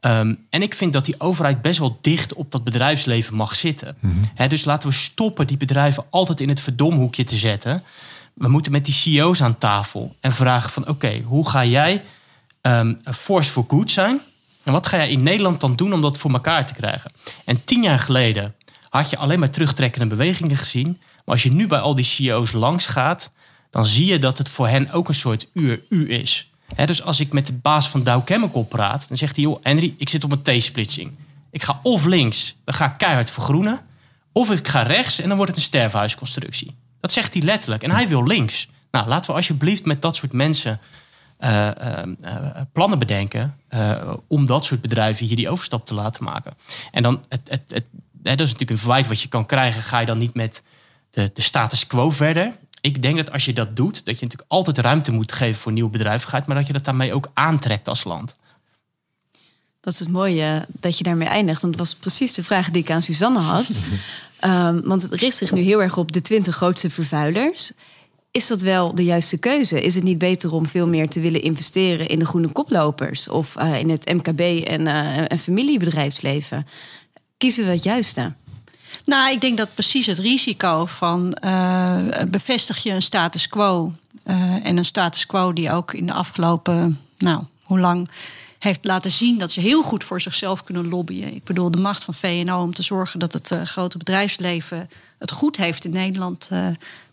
Um, 0.00 0.46
en 0.50 0.62
ik 0.62 0.74
vind 0.74 0.92
dat 0.92 1.04
die 1.04 1.20
overheid 1.20 1.62
best 1.62 1.78
wel 1.78 1.98
dicht 2.00 2.34
op 2.34 2.50
dat 2.52 2.64
bedrijfsleven 2.64 3.34
mag 3.34 3.54
zitten. 3.54 3.96
Mm 4.00 4.14
dus 4.48 4.64
laten 4.64 4.88
we 4.88 4.94
stoppen 4.94 5.46
die 5.46 5.56
bedrijven 5.56 6.04
altijd 6.10 6.40
in 6.40 6.48
het 6.48 6.60
verdomhoekje 6.60 7.24
te 7.24 7.36
zetten. 7.36 7.82
We 8.34 8.48
moeten 8.48 8.72
met 8.72 8.84
die 8.84 8.94
CEO's 8.94 9.42
aan 9.42 9.58
tafel 9.58 10.16
en 10.20 10.32
vragen 10.32 10.70
van 10.70 10.88
oké, 10.88 11.20
hoe 11.24 11.48
ga 11.48 11.64
jij 11.64 12.02
um, 12.66 13.00
een 13.04 13.14
force 13.14 13.50
for 13.50 13.64
good 13.68 13.90
zijn? 13.90 14.20
En 14.62 14.72
wat 14.72 14.86
ga 14.86 14.96
jij 14.96 15.10
in 15.10 15.22
Nederland 15.22 15.60
dan 15.60 15.76
doen 15.76 15.92
om 15.92 16.00
dat 16.00 16.18
voor 16.18 16.32
elkaar 16.32 16.66
te 16.66 16.74
krijgen? 16.74 17.12
En 17.44 17.64
tien 17.64 17.82
jaar 17.82 17.98
geleden 17.98 18.54
had 18.88 19.10
je 19.10 19.16
alleen 19.16 19.38
maar 19.38 19.50
terugtrekkende 19.50 20.06
bewegingen 20.06 20.56
gezien. 20.56 20.86
Maar 21.24 21.34
als 21.34 21.42
je 21.42 21.52
nu 21.52 21.66
bij 21.66 21.78
al 21.78 21.94
die 21.94 22.04
CEO's 22.04 22.52
langs 22.52 22.86
gaat, 22.86 23.30
dan 23.70 23.86
zie 23.86 24.06
je 24.06 24.18
dat 24.18 24.38
het 24.38 24.48
voor 24.48 24.68
hen 24.68 24.90
ook 24.90 25.08
een 25.08 25.14
soort 25.14 25.48
uur-u 25.52 26.10
is. 26.10 26.50
dus 26.86 27.02
als 27.02 27.20
ik 27.20 27.32
met 27.32 27.46
de 27.46 27.52
baas 27.52 27.88
van 27.88 28.02
Dow 28.02 28.22
Chemical 28.24 28.62
praat, 28.62 29.08
dan 29.08 29.16
zegt 29.16 29.36
hij: 29.36 29.44
joh, 29.44 29.58
Henry, 29.62 29.94
ik 29.98 30.08
zit 30.08 30.24
op 30.24 30.32
een 30.32 30.42
T-splitsing. 30.42 31.12
Ik 31.50 31.62
ga 31.62 31.80
of 31.82 32.04
links, 32.04 32.56
dan 32.64 32.74
ga 32.74 32.86
ik 32.86 32.98
keihard 32.98 33.30
vergroenen. 33.30 33.80
Of 34.32 34.50
ik 34.50 34.68
ga 34.68 34.82
rechts 34.82 35.20
en 35.20 35.28
dan 35.28 35.36
wordt 35.36 35.52
het 35.52 35.60
een 35.60 35.66
sterfhuisconstructie. 35.66 36.74
Dat 37.00 37.12
zegt 37.12 37.34
hij 37.34 37.42
letterlijk. 37.42 37.82
En 37.82 37.90
hij 37.90 38.08
wil 38.08 38.26
links. 38.26 38.68
Nou, 38.90 39.08
laten 39.08 39.30
we 39.30 39.36
alsjeblieft 39.36 39.84
met 39.84 40.02
dat 40.02 40.16
soort 40.16 40.32
mensen 40.32 40.80
uh, 41.40 41.68
uh, 42.22 42.60
plannen 42.72 42.98
bedenken. 42.98 43.56
om 44.26 44.46
dat 44.46 44.64
soort 44.64 44.80
bedrijven 44.80 45.26
hier 45.26 45.36
die 45.36 45.50
overstap 45.50 45.86
te 45.86 45.94
laten 45.94 46.24
maken. 46.24 46.54
En 46.90 47.02
dan 47.02 47.24
het, 47.28 47.48
het, 47.48 47.62
het, 47.68 47.84
dat 48.12 48.40
is 48.40 48.52
natuurlijk 48.52 48.70
een 48.70 48.78
verwijt 48.78 49.06
wat 49.06 49.20
je 49.20 49.28
kan 49.28 49.46
krijgen. 49.46 49.82
Ga 49.82 49.98
je 49.98 50.06
dan 50.06 50.18
niet 50.18 50.34
met 50.34 50.62
de, 51.10 51.30
de 51.34 51.42
status 51.42 51.86
quo 51.86 52.10
verder? 52.10 52.52
Ik 52.80 53.02
denk 53.02 53.16
dat 53.16 53.32
als 53.32 53.44
je 53.44 53.52
dat 53.52 53.76
doet, 53.76 54.04
dat 54.04 54.18
je 54.18 54.24
natuurlijk 54.24 54.50
altijd 54.50 54.78
ruimte 54.78 55.12
moet 55.12 55.32
geven 55.32 55.60
voor 55.60 55.72
nieuwe 55.72 55.90
bedrijvigheid, 55.90 56.46
maar 56.46 56.56
dat 56.56 56.66
je 56.66 56.72
dat 56.72 56.84
daarmee 56.84 57.14
ook 57.14 57.30
aantrekt 57.34 57.88
als 57.88 58.04
land. 58.04 58.36
Dat 59.80 59.94
is 59.94 60.00
het 60.00 60.08
mooie 60.08 60.66
dat 60.68 60.98
je 60.98 61.04
daarmee 61.04 61.28
eindigt. 61.28 61.60
Want 61.60 61.76
dat 61.76 61.86
was 61.86 61.96
precies 61.96 62.32
de 62.32 62.44
vraag 62.44 62.70
die 62.70 62.82
ik 62.82 62.90
aan 62.90 63.02
Suzanne 63.02 63.38
had. 63.38 63.78
um, 64.44 64.82
want 64.90 65.02
het 65.02 65.12
richt 65.12 65.36
zich 65.36 65.52
nu 65.52 65.60
heel 65.60 65.82
erg 65.82 65.96
op 65.96 66.12
de 66.12 66.20
20 66.20 66.56
grootste 66.56 66.90
vervuilers. 66.90 67.72
Is 68.36 68.46
dat 68.46 68.60
wel 68.60 68.94
de 68.94 69.04
juiste 69.04 69.38
keuze? 69.38 69.82
Is 69.82 69.94
het 69.94 70.04
niet 70.04 70.18
beter 70.18 70.52
om 70.52 70.66
veel 70.66 70.86
meer 70.86 71.08
te 71.08 71.20
willen 71.20 71.42
investeren 71.42 72.08
in 72.08 72.18
de 72.18 72.26
groene 72.26 72.48
koplopers 72.48 73.28
of 73.28 73.54
uh, 73.58 73.78
in 73.78 73.90
het 73.90 74.12
MKB 74.12 74.40
en, 74.66 74.80
uh, 74.80 75.32
en 75.32 75.38
familiebedrijfsleven? 75.38 76.66
kiezen 77.36 77.64
we 77.64 77.70
het 77.70 77.82
juiste? 77.82 78.32
Nou, 79.04 79.32
ik 79.32 79.40
denk 79.40 79.58
dat 79.58 79.74
precies 79.74 80.06
het 80.06 80.18
risico 80.18 80.86
van 80.86 81.36
uh, 81.44 81.98
bevestig 82.28 82.82
je 82.82 82.90
een 82.90 83.02
status 83.02 83.48
quo 83.48 83.94
en 84.62 84.76
een 84.76 84.84
status 84.84 85.26
quo 85.26 85.52
die 85.52 85.70
ook 85.70 85.92
in 85.92 86.06
de 86.06 86.12
afgelopen, 86.12 87.00
nou, 87.18 87.44
hoe 87.62 87.78
lang 87.78 88.08
heeft 88.58 88.84
laten 88.84 89.10
zien 89.10 89.38
dat 89.38 89.52
ze 89.52 89.60
heel 89.60 89.82
goed 89.82 90.04
voor 90.04 90.20
zichzelf 90.20 90.64
kunnen 90.64 90.88
lobbyen. 90.88 91.34
Ik 91.34 91.44
bedoel, 91.44 91.70
de 91.70 91.78
macht 91.78 92.04
van 92.04 92.14
VNO 92.14 92.62
om 92.62 92.74
te 92.74 92.82
zorgen 92.82 93.18
dat 93.18 93.32
het 93.32 93.54
grote 93.64 93.98
bedrijfsleven 93.98 94.88
het 95.18 95.30
goed 95.30 95.56
heeft 95.56 95.84
in 95.84 95.90
Nederland, 95.90 96.50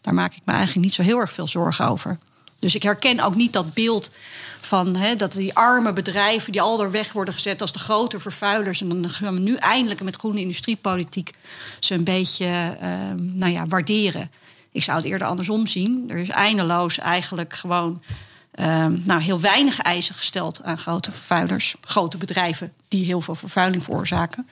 daar 0.03 0.13
maak 0.13 0.33
ik 0.33 0.41
me 0.45 0.53
eigenlijk 0.53 0.85
niet 0.85 0.93
zo 0.93 1.01
heel 1.01 1.19
erg 1.19 1.31
veel 1.31 1.47
zorgen 1.47 1.87
over. 1.87 2.17
Dus 2.59 2.75
ik 2.75 2.83
herken 2.83 3.19
ook 3.19 3.35
niet 3.35 3.53
dat 3.53 3.73
beeld 3.73 4.11
van 4.59 4.95
hè, 4.95 5.15
dat 5.15 5.31
die 5.31 5.53
arme 5.53 5.93
bedrijven 5.93 6.51
die 6.51 6.61
al 6.61 6.77
door 6.77 6.91
weg 6.91 7.11
worden 7.11 7.33
gezet 7.33 7.61
als 7.61 7.73
de 7.73 7.79
grote 7.79 8.19
vervuilers. 8.19 8.81
En 8.81 8.89
dan 8.89 9.09
gaan 9.09 9.33
we 9.33 9.39
nu 9.39 9.55
eindelijk 9.55 10.03
met 10.03 10.15
groene 10.15 10.39
industriepolitiek 10.39 11.31
ze 11.79 11.93
een 11.93 12.03
beetje 12.03 12.77
uh, 12.81 12.89
nou 13.17 13.51
ja, 13.51 13.67
waarderen. 13.67 14.31
Ik 14.71 14.83
zou 14.83 14.97
het 14.97 15.07
eerder 15.07 15.27
andersom 15.27 15.67
zien. 15.67 16.05
Er 16.07 16.17
is 16.17 16.29
eindeloos 16.29 16.97
eigenlijk 16.97 17.53
gewoon 17.53 18.01
uh, 18.55 18.85
nou, 18.85 19.21
heel 19.21 19.39
weinig 19.39 19.79
eisen 19.79 20.15
gesteld 20.15 20.63
aan 20.63 20.77
grote 20.77 21.11
vervuilers. 21.11 21.75
Grote 21.81 22.17
bedrijven 22.17 22.73
die 22.87 23.05
heel 23.05 23.21
veel 23.21 23.35
vervuiling 23.35 23.83
veroorzaken. 23.83 24.47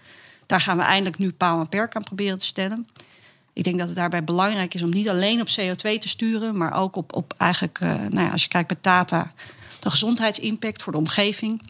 Daar 0.46 0.62
gaan 0.62 0.78
we 0.78 0.84
eindelijk 0.84 1.18
nu 1.18 1.32
paal 1.32 1.60
en 1.60 1.70
perk 1.70 1.96
aan 1.96 2.04
proberen 2.04 2.38
te 2.38 2.46
stellen. 2.46 2.88
Ik 3.54 3.64
denk 3.64 3.80
dat 3.80 3.88
het 3.88 3.98
daarbij 3.98 4.24
belangrijk 4.24 4.74
is 4.74 4.84
om 4.84 4.90
niet 4.90 5.10
alleen 5.10 5.42
op 5.42 5.48
CO2 5.48 6.00
te 6.00 6.08
sturen, 6.08 6.58
maar 6.58 6.74
ook 6.74 6.96
op, 6.96 7.16
op 7.16 7.34
eigenlijk, 7.38 7.80
uh, 7.80 7.90
nou 7.90 8.26
ja, 8.26 8.32
als 8.32 8.42
je 8.42 8.48
kijkt 8.48 8.68
bij 8.68 8.78
Tata, 8.82 9.34
de 9.80 9.90
gezondheidsimpact 9.90 10.82
voor 10.82 10.92
de 10.92 11.00
omgeving. 11.00 11.62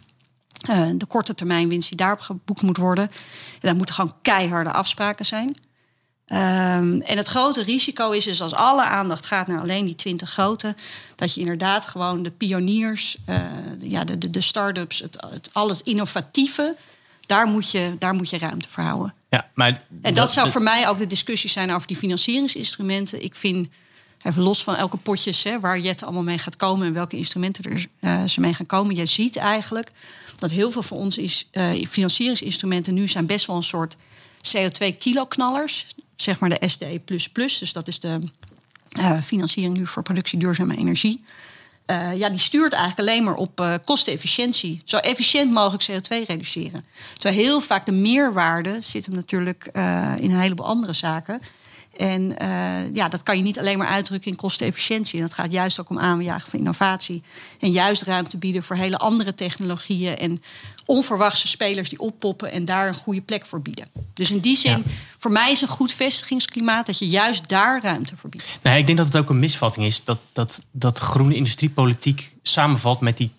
Uh, 0.69 0.89
de 0.95 1.05
korte 1.05 1.33
termijn 1.33 1.69
winst 1.69 1.89
die 1.89 1.97
daarop 1.97 2.19
geboekt 2.19 2.61
moet 2.61 2.77
worden. 2.77 3.03
En 3.03 3.59
daar 3.59 3.75
moeten 3.75 3.95
gewoon 3.95 4.13
keiharde 4.21 4.71
afspraken 4.71 5.25
zijn. 5.25 5.55
Um, 6.27 7.01
en 7.01 7.17
het 7.17 7.27
grote 7.27 7.63
risico 7.63 8.11
is 8.11 8.23
dus 8.23 8.41
als 8.41 8.53
alle 8.53 8.83
aandacht 8.83 9.25
gaat 9.25 9.47
naar 9.47 9.59
alleen 9.59 9.85
die 9.85 9.95
20 9.95 10.29
grote, 10.29 10.75
dat 11.15 11.33
je 11.33 11.41
inderdaad 11.41 11.85
gewoon 11.85 12.23
de 12.23 12.31
pioniers, 12.31 13.17
uh, 13.29 13.35
ja, 13.79 14.03
de, 14.03 14.17
de, 14.17 14.29
de 14.29 14.41
start-ups, 14.41 14.99
het, 14.99 15.25
het, 15.29 15.49
al 15.53 15.69
het 15.69 15.81
innovatieve, 15.81 16.75
daar 17.25 17.47
moet, 17.47 17.71
je, 17.71 17.95
daar 17.99 18.13
moet 18.13 18.29
je 18.29 18.37
ruimte 18.37 18.69
voor 18.69 18.83
houden. 18.83 19.13
Ja, 19.31 19.49
maar 19.53 19.83
en 20.01 20.13
dat, 20.13 20.31
zou 20.31 20.49
voor 20.49 20.61
mij 20.61 20.87
ook 20.87 20.97
de 20.97 21.07
discussie 21.07 21.49
zijn 21.49 21.71
over 21.71 21.87
die 21.87 21.97
financieringsinstrumenten. 21.97 23.23
Ik 23.23 23.35
vind, 23.35 23.67
even 24.21 24.43
los 24.43 24.63
van 24.63 24.75
elke 24.75 24.97
potjes 24.97 25.43
hè, 25.43 25.59
waar 25.59 25.79
Jet 25.79 26.03
allemaal 26.03 26.23
mee 26.23 26.37
gaat 26.37 26.55
komen 26.55 26.87
en 26.87 26.93
welke 26.93 27.17
instrumenten 27.17 27.63
er 27.63 27.85
uh, 28.01 28.23
ze 28.23 28.39
mee 28.39 28.53
gaan 28.53 28.65
komen. 28.65 28.95
Je 28.95 29.05
ziet 29.05 29.35
eigenlijk 29.35 29.91
dat 30.35 30.51
heel 30.51 30.71
veel 30.71 30.83
van 30.83 30.97
onze 30.97 31.23
is, 31.23 31.47
uh, 31.51 31.85
financieringsinstrumenten 31.89 32.93
nu 32.93 33.07
zijn 33.07 33.25
best 33.25 33.45
wel 33.45 33.55
een 33.55 33.63
soort 33.63 33.95
CO2-kiloknallers. 34.47 35.87
Zeg 36.15 36.39
maar 36.39 36.49
de 36.49 36.67
SDE. 36.67 37.01
Dus 37.35 37.73
dat 37.73 37.87
is 37.87 37.99
de 37.99 38.19
uh, 38.99 39.21
financiering 39.21 39.77
nu 39.77 39.87
voor 39.87 40.03
productie 40.03 40.39
duurzame 40.39 40.77
energie. 40.77 41.23
Uh, 41.91 42.17
ja, 42.17 42.29
die 42.29 42.39
stuurt 42.39 42.73
eigenlijk 42.73 43.09
alleen 43.09 43.23
maar 43.23 43.35
op 43.35 43.59
uh, 43.59 43.73
kostenefficiëntie. 43.85 44.81
Zo 44.85 44.97
efficiënt 44.97 45.51
mogelijk 45.51 45.83
CO2 45.83 46.25
reduceren. 46.27 46.85
Terwijl 47.13 47.41
heel 47.41 47.61
vaak 47.61 47.85
de 47.85 47.91
meerwaarde 47.91 48.77
zit 48.81 49.05
hem 49.05 49.15
natuurlijk 49.15 49.69
uh, 49.73 50.13
in 50.17 50.31
een 50.31 50.39
heleboel 50.39 50.65
andere 50.65 50.93
zaken. 50.93 51.41
En 51.97 52.35
ja, 52.93 53.09
dat 53.09 53.23
kan 53.23 53.37
je 53.37 53.43
niet 53.43 53.59
alleen 53.59 53.77
maar 53.77 53.87
uitdrukken 53.87 54.31
in 54.31 54.37
kostenefficiëntie. 54.37 55.19
En 55.19 55.25
dat 55.25 55.33
gaat 55.33 55.51
juist 55.51 55.79
ook 55.79 55.89
om 55.89 55.99
aanjagen 55.99 56.49
van 56.49 56.59
innovatie. 56.59 57.23
En 57.59 57.71
juist 57.71 58.01
ruimte 58.01 58.37
bieden 58.37 58.63
voor 58.63 58.75
hele 58.75 58.97
andere 58.97 59.35
technologieën. 59.35 60.17
En 60.17 60.41
onverwachte 60.85 61.47
spelers 61.47 61.89
die 61.89 61.99
oppoppen 61.99 62.51
en 62.51 62.65
daar 62.65 62.87
een 62.87 62.95
goede 62.95 63.21
plek 63.21 63.45
voor 63.45 63.61
bieden. 63.61 63.87
Dus 64.13 64.31
in 64.31 64.39
die 64.39 64.57
zin, 64.57 64.83
voor 65.17 65.31
mij 65.31 65.51
is 65.51 65.61
een 65.61 65.67
goed 65.67 65.91
vestigingsklimaat 65.93 66.85
dat 66.85 66.99
je 66.99 67.07
juist 67.07 67.49
daar 67.49 67.81
ruimte 67.81 68.17
voor 68.17 68.29
biedt. 68.29 68.59
Nee, 68.61 68.79
ik 68.79 68.85
denk 68.85 68.97
dat 68.97 69.07
het 69.07 69.17
ook 69.17 69.29
een 69.29 69.39
misvatting 69.39 69.85
is 69.85 70.03
dat, 70.03 70.19
dat, 70.33 70.61
dat 70.71 70.99
groene 70.99 71.35
industriepolitiek 71.35 72.35
samenvalt 72.41 72.99
met 72.99 73.17
die 73.17 73.31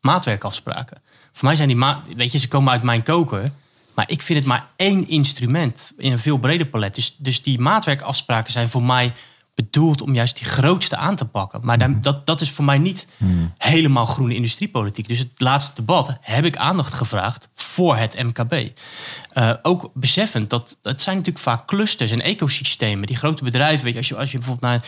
maatwerkafspraken. 0.00 1.02
Voor 1.32 1.44
mij 1.44 1.56
zijn 1.56 1.68
die 1.68 2.16
weet 2.16 2.32
je, 2.32 2.38
ze 2.38 2.48
komen 2.48 2.72
uit 2.72 2.82
mijn 2.82 3.02
koker. 3.02 3.52
Maar 3.96 4.10
ik 4.10 4.22
vind 4.22 4.38
het 4.38 4.48
maar 4.48 4.66
één 4.76 5.08
instrument 5.08 5.92
in 5.96 6.12
een 6.12 6.18
veel 6.18 6.38
breder 6.38 6.66
palet. 6.66 6.94
Dus, 6.94 7.14
dus 7.18 7.42
die 7.42 7.60
maatwerkafspraken 7.60 8.52
zijn 8.52 8.68
voor 8.68 8.82
mij 8.82 9.12
bedoeld 9.56 10.00
om 10.00 10.14
juist 10.14 10.36
die 10.36 10.46
grootste 10.46 10.96
aan 10.96 11.16
te 11.16 11.24
pakken. 11.24 11.60
Maar 11.62 11.78
dan, 11.78 11.90
mhm. 11.90 12.00
dat, 12.00 12.26
dat 12.26 12.40
is 12.40 12.50
voor 12.50 12.64
mij 12.64 12.78
niet 12.78 13.06
mhm. 13.16 13.46
helemaal 13.58 14.06
groene 14.06 14.34
industriepolitiek. 14.34 15.08
Dus 15.08 15.18
het 15.18 15.30
laatste 15.36 15.74
debat 15.74 16.16
heb 16.20 16.44
ik 16.44 16.56
aandacht 16.56 16.94
gevraagd 16.94 17.48
voor 17.54 17.96
het 17.96 18.22
MKB. 18.22 18.52
Uh, 18.52 18.68
eh, 19.32 19.56
ook 19.62 19.90
beseffend 19.94 20.50
dat 20.50 20.76
het 20.82 21.02
zijn 21.02 21.16
natuurlijk 21.16 21.44
vaak 21.44 21.66
clusters 21.66 22.10
en 22.10 22.20
ecosystemen. 22.20 23.06
Die 23.06 23.16
grote 23.16 23.44
bedrijven, 23.44 23.84
weet 23.84 23.92
je, 23.92 23.98
als 23.98 24.08
je, 24.08 24.16
als 24.16 24.30
je 24.30 24.38
bijvoorbeeld 24.38 24.72
naar 24.72 24.84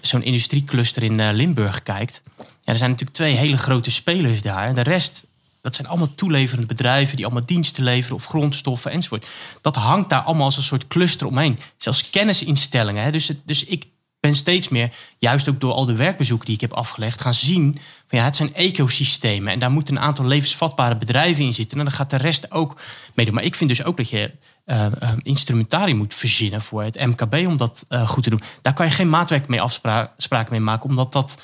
zo'n 0.00 0.22
industriecluster 0.22 1.02
in 1.02 1.18
uh, 1.18 1.28
Limburg 1.32 1.82
kijkt. 1.82 2.22
Ja, 2.36 2.44
er 2.64 2.78
zijn 2.78 2.90
natuurlijk 2.90 3.16
twee 3.16 3.34
hele 3.34 3.58
grote 3.58 3.90
spelers 3.90 4.42
daar. 4.42 4.68
En 4.68 4.74
de 4.74 4.80
rest, 4.80 5.26
dat 5.62 5.74
zijn 5.74 5.88
allemaal 5.88 6.14
toeleverende 6.14 6.66
bedrijven 6.66 7.16
die 7.16 7.24
allemaal 7.24 7.46
diensten 7.46 7.84
leveren 7.84 8.16
of 8.16 8.24
grondstoffen 8.24 8.90
enzovoort. 8.90 9.26
Dat 9.60 9.76
hangt 9.76 10.10
daar 10.10 10.22
allemaal 10.22 10.44
als 10.44 10.56
een 10.56 10.62
soort 10.62 10.86
cluster 10.86 11.26
omheen. 11.26 11.58
Zelfs 11.76 12.10
kennisinstellingen. 12.10 13.04
Hè. 13.04 13.10
Dus, 13.10 13.32
dus 13.44 13.64
ik 13.64 13.86
ben 14.20 14.34
steeds 14.34 14.68
meer, 14.68 14.90
juist 15.18 15.48
ook 15.48 15.60
door 15.60 15.72
al 15.72 15.86
de 15.86 15.96
werkbezoeken 15.96 16.46
die 16.46 16.54
ik 16.54 16.60
heb 16.60 16.72
afgelegd, 16.72 17.20
gaan 17.20 17.34
zien 17.34 17.78
van 18.08 18.18
ja, 18.18 18.24
het 18.24 18.36
zijn 18.36 18.54
ecosystemen 18.54 19.52
en 19.52 19.58
daar 19.58 19.70
moeten 19.70 19.96
een 19.96 20.02
aantal 20.02 20.24
levensvatbare 20.24 20.96
bedrijven 20.96 21.44
in 21.44 21.54
zitten. 21.54 21.78
En 21.78 21.84
dan 21.84 21.94
gaat 21.94 22.10
de 22.10 22.16
rest 22.16 22.50
ook 22.50 22.80
meedoen. 23.14 23.34
Maar 23.34 23.44
ik 23.44 23.54
vind 23.54 23.70
dus 23.70 23.84
ook 23.84 23.96
dat 23.96 24.08
je 24.08 24.30
uh, 24.66 24.86
instrumentarium 25.22 25.96
moet 25.96 26.14
verzinnen 26.14 26.60
voor 26.60 26.82
het 26.82 27.06
MKB 27.06 27.34
om 27.34 27.56
dat 27.56 27.86
uh, 27.88 28.08
goed 28.08 28.22
te 28.22 28.30
doen. 28.30 28.42
Daar 28.62 28.74
kan 28.74 28.86
je 28.86 28.92
geen 28.92 29.10
maatwerk 29.10 29.48
mee 29.48 29.60
afspraken 29.60 30.50
mee 30.50 30.60
maken, 30.60 30.88
omdat 30.88 31.12
dat, 31.12 31.42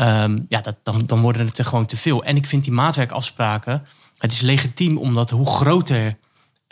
um, 0.00 0.46
ja, 0.48 0.60
dat 0.60 0.76
dan, 0.82 1.02
dan 1.06 1.20
worden 1.20 1.46
het 1.46 1.58
er 1.58 1.64
gewoon 1.64 1.86
te 1.86 1.96
veel. 1.96 2.24
En 2.24 2.36
ik 2.36 2.46
vind 2.46 2.64
die 2.64 2.72
maatwerkafspraken, 2.72 3.86
het 4.18 4.32
is 4.32 4.40
legitiem 4.40 4.96
omdat 4.96 5.30
hoe 5.30 5.46
groter 5.46 6.16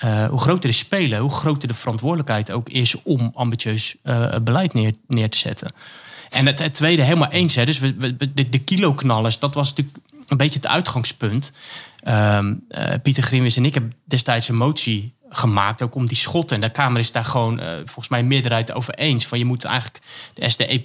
uh, 0.05 0.27
hoe 0.27 0.41
groter 0.41 0.71
de 0.71 0.77
spelen, 0.77 1.19
hoe 1.19 1.31
groter 1.31 1.69
de 1.69 1.75
verantwoordelijkheid 1.75 2.51
ook 2.51 2.69
is 2.69 3.03
om 3.03 3.31
ambitieus 3.35 3.97
uh, 4.05 4.35
beleid 4.43 4.73
neer, 4.73 4.95
neer 5.07 5.31
te 5.31 5.39
zetten. 5.39 5.73
En 6.29 6.47
het, 6.47 6.59
het 6.59 6.75
tweede, 6.75 7.03
helemaal 7.03 7.31
eens. 7.31 7.55
Hè, 7.55 7.65
dus 7.65 7.79
we, 7.79 8.17
de, 8.35 8.59
kiloknallers, 8.59 9.39
dat 9.39 9.55
was 9.55 9.69
natuurlijk 9.69 9.99
een 10.27 10.37
beetje 10.37 10.59
het 10.59 10.67
uitgangspunt. 10.67 11.53
Um, 12.09 12.65
uh, 12.69 12.85
Pieter 13.03 13.23
Grimwis 13.23 13.57
en 13.57 13.65
ik 13.65 13.75
hebben 13.75 13.93
destijds 14.05 14.49
een 14.49 14.57
motie 14.57 15.15
gemaakt, 15.31 15.83
ook 15.83 15.95
om 15.95 16.07
die 16.07 16.17
schotten. 16.17 16.57
En 16.57 16.63
de 16.63 16.71
Kamer 16.71 17.01
is 17.01 17.13
daar 17.13 17.25
gewoon 17.25 17.61
volgens 17.85 18.09
mij 18.09 18.23
meerderheid 18.23 18.73
over 18.73 18.95
eens. 18.95 19.27
Van 19.27 19.39
je 19.39 19.45
moet 19.45 19.65
eigenlijk 19.65 20.05
de 20.35 20.51
SDE, 20.51 20.83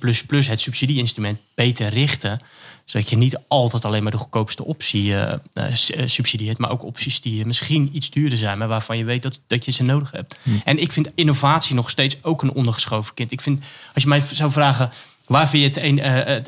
het 0.50 0.60
subsidieinstrument, 0.60 1.40
beter 1.56 1.90
richten 1.90 2.42
zodat 2.86 3.10
je 3.10 3.18
niet 3.18 3.38
altijd 3.48 3.86
alleen 3.86 4.04
maar 4.04 4.12
de 4.12 4.18
goedkoopste 4.18 4.66
optie 4.66 5.12
uh, 5.12 5.34
subsidieert, 6.06 6.58
maar 6.58 6.72
ook 6.72 6.84
opties 6.84 7.22
die 7.22 7.46
misschien 7.46 7.90
iets 7.94 8.10
duurder 8.10 8.38
zijn, 8.38 8.58
maar 8.58 8.68
waarvan 8.68 8.98
je 8.98 9.04
weet 9.04 9.22
dat, 9.22 9.40
dat 9.48 9.66
je 9.66 9.72
ze 9.72 9.84
nodig 9.84 10.12
hebt. 10.12 10.36
Hm. 10.44 10.50
En 10.64 10.80
ik 10.80 10.92
vind 10.92 11.12
innovatie 11.16 11.76
nog 11.76 11.90
steeds 11.90 12.24
ook 12.24 12.42
een 12.42 12.54
ondergeschoven 12.54 13.14
kind. 13.14 13.32
Ik 13.32 13.42
vind, 13.42 13.64
als 13.94 14.04
je 14.04 14.10
mij 14.10 14.24
zou 14.34 14.52
vragen. 14.52 14.92
Waar 15.26 15.50
vind 15.50 15.76
je 15.76 15.82
het, 15.82 15.90
een, 15.90 16.00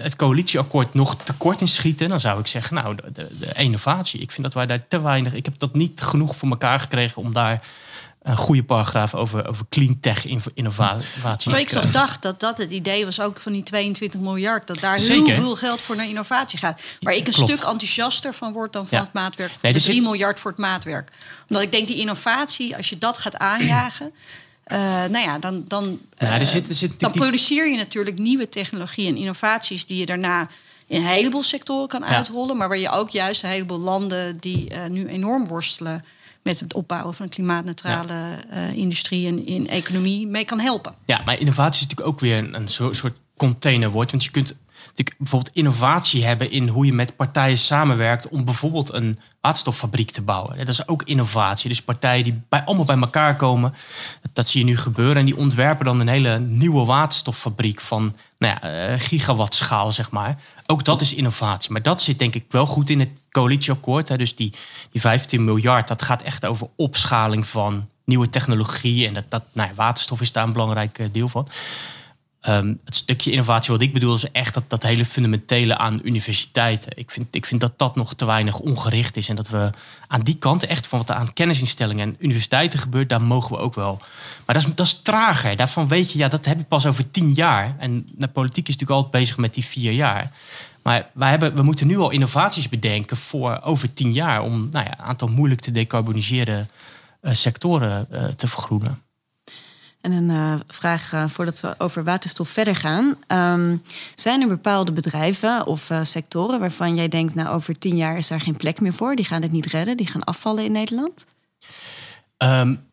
het 0.03 0.15
coalitieakkoord 0.15 0.93
nog 0.93 1.15
tekort 1.15 1.61
in 1.61 1.67
schieten? 1.67 2.07
Dan 2.07 2.19
zou 2.19 2.39
ik 2.39 2.47
zeggen, 2.47 2.75
nou, 2.75 2.95
de, 2.95 3.27
de, 3.39 3.53
innovatie. 3.55 4.19
Ik 4.19 4.31
vind 4.31 4.43
dat 4.43 4.53
wij 4.53 4.65
daar 4.65 4.87
te 4.87 5.01
weinig. 5.01 5.33
Ik 5.33 5.45
heb 5.45 5.59
dat 5.59 5.73
niet 5.73 6.01
genoeg 6.01 6.35
voor 6.35 6.49
elkaar 6.49 6.79
gekregen 6.79 7.21
om 7.21 7.33
daar 7.33 7.61
een 8.25 8.37
goede 8.37 8.63
paragraaf 8.63 9.15
over, 9.15 9.47
over 9.47 9.65
clean 9.69 9.99
tech 9.99 10.25
innovatie. 10.53 11.57
Ik 11.57 11.69
toch 11.69 11.91
dacht 11.91 12.21
dat 12.21 12.39
dat 12.39 12.57
het 12.57 12.71
idee 12.71 13.05
was 13.05 13.19
ook 13.19 13.39
van 13.39 13.51
die 13.51 13.63
22 13.63 14.19
miljard. 14.19 14.67
Dat 14.67 14.79
daar 14.79 14.97
heel 14.97 15.29
veel 15.29 15.55
geld 15.55 15.81
voor 15.81 15.95
naar 15.95 16.07
innovatie 16.07 16.59
gaat. 16.59 16.81
Waar 16.99 17.13
ik 17.13 17.27
een 17.27 17.33
stuk 17.33 17.63
enthousiaster 17.63 18.33
van 18.33 18.53
word 18.53 18.73
dan 18.73 18.87
van 18.87 18.97
het 18.97 19.13
maatwerk. 19.13 19.51
Van 19.51 19.71
nee, 19.71 19.81
3 19.81 20.01
miljard 20.01 20.39
voor 20.39 20.51
het 20.51 20.59
maatwerk. 20.59 21.11
Omdat 21.49 21.63
ik 21.63 21.71
denk 21.71 21.87
die 21.87 21.97
innovatie, 21.97 22.75
als 22.75 22.89
je 22.89 22.97
dat 22.97 23.17
gaat 23.17 23.37
aanjagen. 23.37 24.13
Uh, 24.67 24.77
nou 25.13 25.25
ja, 25.25 25.39
dan, 25.39 25.65
dan, 25.67 25.99
uh, 26.17 26.33
er 26.33 26.45
zit, 26.45 26.69
er 26.69 26.75
zit 26.75 26.99
dan 26.99 27.11
produceer 27.11 27.69
je 27.69 27.77
natuurlijk 27.77 28.17
nieuwe 28.17 28.49
technologieën 28.49 29.15
en 29.15 29.19
innovaties 29.19 29.85
die 29.85 29.97
je 29.97 30.05
daarna 30.05 30.47
in 30.87 30.99
een 31.01 31.07
heleboel 31.07 31.43
sectoren 31.43 31.87
kan 31.87 32.05
uitrollen. 32.05 32.57
Maar 32.57 32.67
waar 32.67 32.77
je 32.77 32.89
ook 32.89 33.09
juist 33.09 33.43
een 33.43 33.49
heleboel 33.49 33.79
landen 33.79 34.37
die 34.39 34.71
uh, 34.71 34.85
nu 34.89 35.07
enorm 35.07 35.47
worstelen 35.47 36.05
met 36.45 36.59
het 36.59 36.73
opbouwen 36.73 37.13
van 37.13 37.25
een 37.25 37.31
klimaatneutrale 37.31 38.13
uh, 38.53 38.73
industrie 38.73 39.27
en 39.27 39.45
in 39.45 39.67
economie 39.67 40.27
mee 40.27 40.45
kan 40.45 40.59
helpen. 40.59 40.93
Ja, 41.05 41.21
maar 41.25 41.39
innovatie 41.39 41.81
is 41.81 41.87
natuurlijk 41.87 42.07
ook 42.07 42.19
weer 42.19 42.37
een, 42.37 42.55
een 42.55 42.95
soort 42.95 43.13
containerwoord. 43.37 44.11
Want 44.11 44.23
je 44.23 44.31
kunt 44.31 44.55
natuurlijk 44.85 45.17
bijvoorbeeld 45.17 45.55
innovatie 45.55 46.25
hebben 46.25 46.51
in 46.51 46.67
hoe 46.67 46.85
je 46.85 46.93
met 46.93 47.15
partijen 47.15 47.57
samenwerkt 47.57 48.27
om 48.27 48.45
bijvoorbeeld 48.45 48.93
een 48.93 49.19
waterstoffabriek 49.41 50.11
te 50.11 50.21
bouwen. 50.21 50.57
Dat 50.57 50.67
is 50.67 50.87
ook 50.87 51.03
innovatie. 51.03 51.69
Dus 51.69 51.81
partijen 51.81 52.23
die 52.23 52.41
bij, 52.49 52.63
allemaal 52.63 52.85
bij 52.85 52.97
elkaar 52.97 53.35
komen, 53.35 53.73
dat 54.33 54.47
zie 54.47 54.59
je 54.59 54.65
nu 54.65 54.77
gebeuren. 54.77 55.15
En 55.15 55.25
die 55.25 55.37
ontwerpen 55.37 55.85
dan 55.85 55.99
een 55.99 56.07
hele 56.07 56.39
nieuwe 56.39 56.85
waterstoffabriek 56.85 57.81
van 57.81 58.15
nou 58.37 58.57
ja, 58.61 58.89
uh, 58.89 58.99
gigawattschaal, 58.99 59.91
zeg 59.91 60.11
maar. 60.11 60.37
Ook 60.67 60.83
dat 60.85 61.01
is 61.01 61.13
innovatie. 61.13 61.71
Maar 61.71 61.81
dat 61.81 62.01
zit 62.01 62.19
denk 62.19 62.35
ik 62.35 62.45
wel 62.49 62.65
goed 62.65 62.89
in 62.89 62.99
het 62.99 63.09
coalitieakkoord. 63.31 64.09
Hè. 64.09 64.17
Dus 64.17 64.35
die, 64.35 64.53
die 64.91 65.01
15 65.01 65.43
miljard, 65.43 65.87
dat 65.87 66.01
gaat 66.01 66.21
echt 66.21 66.45
over 66.45 66.67
opschaling 66.75 67.47
van 67.47 67.87
nieuwe 68.05 68.29
technologie. 68.29 69.07
En 69.07 69.13
dat, 69.13 69.25
dat, 69.29 69.43
nou 69.51 69.69
ja, 69.69 69.75
waterstof 69.75 70.21
is 70.21 70.31
daar 70.31 70.43
een 70.43 70.53
belangrijk 70.53 70.99
eh, 70.99 71.07
deel 71.11 71.29
van. 71.29 71.47
Ehm, 72.45 72.73
het 72.85 72.95
stukje 72.95 73.31
innovatie 73.31 73.71
wat 73.71 73.81
ik 73.81 73.93
bedoel 73.93 74.15
is 74.15 74.31
echt 74.31 74.53
dat, 74.53 74.63
dat 74.67 74.83
hele 74.83 75.05
fundamentele 75.05 75.77
aan 75.77 75.99
universiteiten. 76.03 76.91
Ik 76.95 77.11
vind, 77.11 77.27
ik 77.35 77.45
vind 77.45 77.61
dat 77.61 77.73
dat 77.77 77.95
nog 77.95 78.13
te 78.13 78.25
weinig 78.25 78.59
ongericht 78.59 79.17
is. 79.17 79.29
En 79.29 79.35
dat 79.35 79.49
we 79.49 79.69
aan 80.07 80.21
die 80.21 80.37
kant 80.37 80.65
echt 80.65 80.87
van 80.87 80.99
wat 80.99 81.09
er 81.09 81.15
aan 81.15 81.33
kennisinstellingen 81.33 82.07
en 82.07 82.15
universiteiten 82.19 82.79
gebeurt, 82.79 83.09
daar 83.09 83.21
mogen 83.21 83.55
we 83.55 83.61
ook 83.61 83.75
wel. 83.75 84.01
Maar 84.45 84.55
dat 84.55 84.65
is, 84.65 84.75
dat 84.75 84.85
is 84.85 85.01
trager. 85.01 85.55
Daarvan 85.55 85.87
weet 85.87 86.11
je, 86.11 86.17
ja, 86.17 86.27
dat 86.27 86.45
heb 86.45 86.57
je 86.57 86.63
pas 86.63 86.85
over 86.85 87.11
tien 87.11 87.33
jaar. 87.33 87.75
En 87.79 88.05
de 88.15 88.27
politiek 88.27 88.67
is 88.67 88.73
natuurlijk 88.73 89.03
altijd 89.03 89.23
bezig 89.23 89.37
met 89.37 89.53
die 89.53 89.65
vier 89.65 89.91
jaar. 89.91 90.31
Maar 90.83 91.09
wij 91.13 91.29
hebben, 91.29 91.55
we 91.55 91.61
moeten 91.61 91.87
nu 91.87 91.97
al 91.97 92.09
innovaties 92.09 92.69
bedenken 92.69 93.17
voor 93.17 93.59
over 93.63 93.93
tien 93.93 94.13
jaar 94.13 94.41
om 94.41 94.67
nou 94.71 94.85
ja, 94.85 94.91
een 94.91 95.05
aantal 95.05 95.27
moeilijk 95.27 95.61
te 95.61 95.71
decarboniseren 95.71 96.69
uh, 97.21 97.33
sectoren 97.33 98.07
uh, 98.11 98.23
te 98.25 98.47
vergroenen. 98.47 99.04
En 100.05 100.11
een 100.11 100.29
uh, 100.29 100.53
vraag 100.67 101.13
uh, 101.13 101.29
voordat 101.29 101.59
we 101.59 101.75
over 101.77 102.03
waterstof 102.03 102.49
verder 102.49 102.75
gaan. 102.75 103.15
Um, 103.27 103.81
zijn 104.15 104.41
er 104.41 104.47
bepaalde 104.47 104.91
bedrijven 104.91 105.65
of 105.65 105.89
uh, 105.89 105.99
sectoren 106.03 106.59
waarvan 106.59 106.95
jij 106.95 107.07
denkt, 107.07 107.35
nou 107.35 107.49
over 107.49 107.77
tien 107.77 107.97
jaar 107.97 108.17
is 108.17 108.27
daar 108.27 108.41
geen 108.41 108.57
plek 108.57 108.81
meer 108.81 108.93
voor? 108.93 109.15
Die 109.15 109.25
gaan 109.25 109.41
het 109.41 109.51
niet 109.51 109.65
redden, 109.65 109.97
die 109.97 110.07
gaan 110.07 110.23
afvallen 110.23 110.63
in 110.63 110.71
Nederland? 110.71 111.25
Um, 112.37 112.83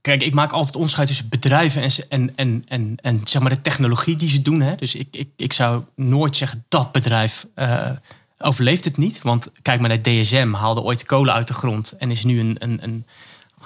kijk, 0.00 0.22
ik 0.22 0.34
maak 0.34 0.52
altijd 0.52 0.76
onderscheid 0.76 1.06
tussen 1.06 1.28
bedrijven 1.28 1.82
en, 1.82 1.90
en, 2.08 2.32
en, 2.36 2.64
en, 2.68 2.96
en 2.96 3.20
zeg 3.24 3.42
maar 3.42 3.50
de 3.50 3.62
technologie 3.62 4.16
die 4.16 4.28
ze 4.28 4.42
doen. 4.42 4.60
Hè. 4.60 4.74
Dus 4.74 4.94
ik, 4.94 5.08
ik, 5.10 5.28
ik 5.36 5.52
zou 5.52 5.82
nooit 5.94 6.36
zeggen 6.36 6.64
dat 6.68 6.92
bedrijf 6.92 7.46
overleeft 8.38 8.84
het 8.84 8.96
niet. 8.96 9.22
Want 9.22 9.50
kijk 9.62 9.80
maar 9.80 9.88
naar 9.88 10.02
DSM, 10.02 10.52
haalde 10.52 10.82
ooit 10.82 11.04
kolen 11.04 11.34
uit 11.34 11.48
de 11.48 11.54
grond 11.54 11.92
en 11.92 12.10
is 12.10 12.24
nu 12.24 12.40
een, 12.40 12.56
een, 12.58 12.78
een 12.82 13.06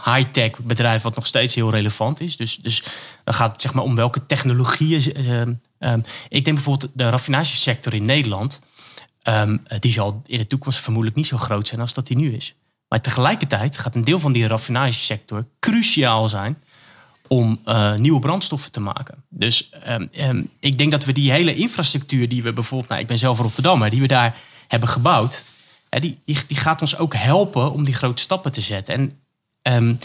high-tech 0.04 0.58
bedrijf 0.58 1.02
wat 1.02 1.14
nog 1.14 1.26
steeds 1.26 1.54
heel 1.54 1.70
relevant 1.70 2.20
is. 2.20 2.36
Dus, 2.36 2.56
dus 2.56 2.82
dan 3.24 3.34
gaat 3.34 3.52
het 3.52 3.60
zeg 3.60 3.74
maar 3.74 3.84
om 3.84 3.94
welke 3.94 4.26
technologieën. 4.26 5.02
Uh, 5.78 5.92
ik 6.28 6.44
denk 6.44 6.56
bijvoorbeeld 6.56 6.90
de 6.94 7.08
raffinagesector 7.08 7.94
in 7.94 8.04
Nederland. 8.04 8.60
Um, 9.28 9.62
die 9.78 9.92
zal 9.92 10.22
in 10.26 10.38
de 10.38 10.46
toekomst 10.46 10.78
vermoedelijk 10.78 11.16
niet 11.16 11.26
zo 11.26 11.36
groot 11.36 11.68
zijn 11.68 11.80
als 11.80 11.92
dat 11.92 12.06
die 12.06 12.16
nu 12.16 12.34
is. 12.34 12.54
Maar 12.88 13.00
tegelijkertijd 13.00 13.78
gaat 13.78 13.94
een 13.94 14.04
deel 14.04 14.18
van 14.18 14.32
die 14.32 14.46
raffinagesector 14.46 15.44
cruciaal 15.60 16.28
zijn 16.28 16.58
om 17.28 17.60
uh, 17.66 17.94
nieuwe 17.94 18.20
brandstoffen 18.20 18.72
te 18.72 18.80
maken. 18.80 19.24
Dus 19.28 19.70
um, 20.18 20.50
ik 20.60 20.78
denk 20.78 20.90
dat 20.90 21.04
we 21.04 21.12
die 21.12 21.30
hele 21.30 21.54
infrastructuur 21.54 22.28
die 22.28 22.42
we 22.42 22.52
bijvoorbeeld, 22.52 22.90
nou, 22.90 23.00
ik 23.00 23.06
ben 23.06 23.18
zelf 23.18 23.38
Rotterdammer, 23.38 23.90
die 23.90 24.00
we 24.00 24.06
daar 24.06 24.36
hebben 24.68 24.88
gebouwd, 24.88 25.44
hè, 25.88 26.00
die, 26.00 26.18
die, 26.24 26.38
die, 26.46 26.56
gaat 26.56 26.80
ons 26.80 26.98
ook 26.98 27.14
helpen 27.14 27.72
om 27.72 27.84
die 27.84 27.94
grote 27.94 28.22
stappen 28.22 28.52
te 28.52 28.60
zetten. 28.60 28.94
En 28.94 29.18
um, 29.62 29.98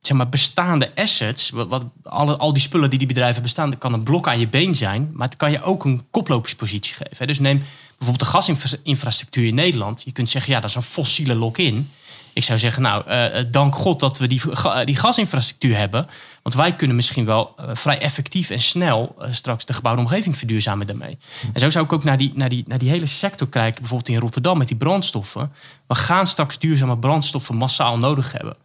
zeg 0.00 0.16
maar, 0.16 0.28
bestaande 0.28 0.90
assets, 0.94 1.50
wat, 1.50 1.84
alle, 2.02 2.36
al 2.36 2.52
die 2.52 2.62
spullen 2.62 2.90
die 2.90 2.98
die 2.98 3.08
bedrijven 3.08 3.42
bestaan, 3.42 3.78
kan 3.78 3.92
een 3.92 4.02
blok 4.02 4.28
aan 4.28 4.38
je 4.38 4.48
been 4.48 4.74
zijn, 4.74 5.10
maar 5.12 5.28
het 5.28 5.36
kan 5.36 5.50
je 5.50 5.62
ook 5.62 5.84
een 5.84 6.06
koploperspositie 6.10 6.94
geven. 6.94 7.26
Dus 7.26 7.38
neem 7.38 7.62
bijvoorbeeld 7.98 8.32
de 8.32 8.38
gasinfrastructuur 8.38 9.46
in 9.46 9.54
Nederland. 9.54 10.02
Je 10.04 10.12
kunt 10.12 10.28
zeggen, 10.28 10.52
ja, 10.52 10.60
dat 10.60 10.70
is 10.70 10.76
een 10.76 10.82
fossiele 10.82 11.34
lock-in. 11.34 11.90
Ik 12.32 12.44
zou 12.44 12.58
zeggen, 12.58 12.82
nou, 12.82 13.04
uh, 13.08 13.44
dank 13.50 13.74
God 13.74 14.00
dat 14.00 14.18
we 14.18 14.28
die, 14.28 14.40
die 14.84 14.96
gasinfrastructuur 14.96 15.76
hebben. 15.76 16.06
Want 16.46 16.58
wij 16.58 16.76
kunnen 16.76 16.96
misschien 16.96 17.24
wel 17.24 17.54
uh, 17.60 17.70
vrij 17.72 17.98
effectief 17.98 18.50
en 18.50 18.60
snel 18.60 19.16
uh, 19.20 19.26
straks 19.30 19.64
de 19.64 19.72
gebouwde 19.72 20.00
omgeving 20.00 20.36
verduurzamen 20.36 20.86
daarmee. 20.86 21.18
En 21.52 21.60
zo 21.60 21.70
zou 21.70 21.84
ik 21.84 21.92
ook 21.92 22.04
naar 22.04 22.18
die, 22.18 22.32
naar, 22.34 22.48
die, 22.48 22.64
naar 22.66 22.78
die 22.78 22.88
hele 22.88 23.06
sector 23.06 23.48
kijken, 23.48 23.80
bijvoorbeeld 23.80 24.08
in 24.08 24.18
Rotterdam 24.18 24.58
met 24.58 24.68
die 24.68 24.76
brandstoffen. 24.76 25.52
We 25.86 25.94
gaan 25.94 26.26
straks 26.26 26.58
duurzame 26.58 26.98
brandstoffen 26.98 27.54
massaal 27.56 27.98
nodig 27.98 28.32
hebben. 28.32 28.56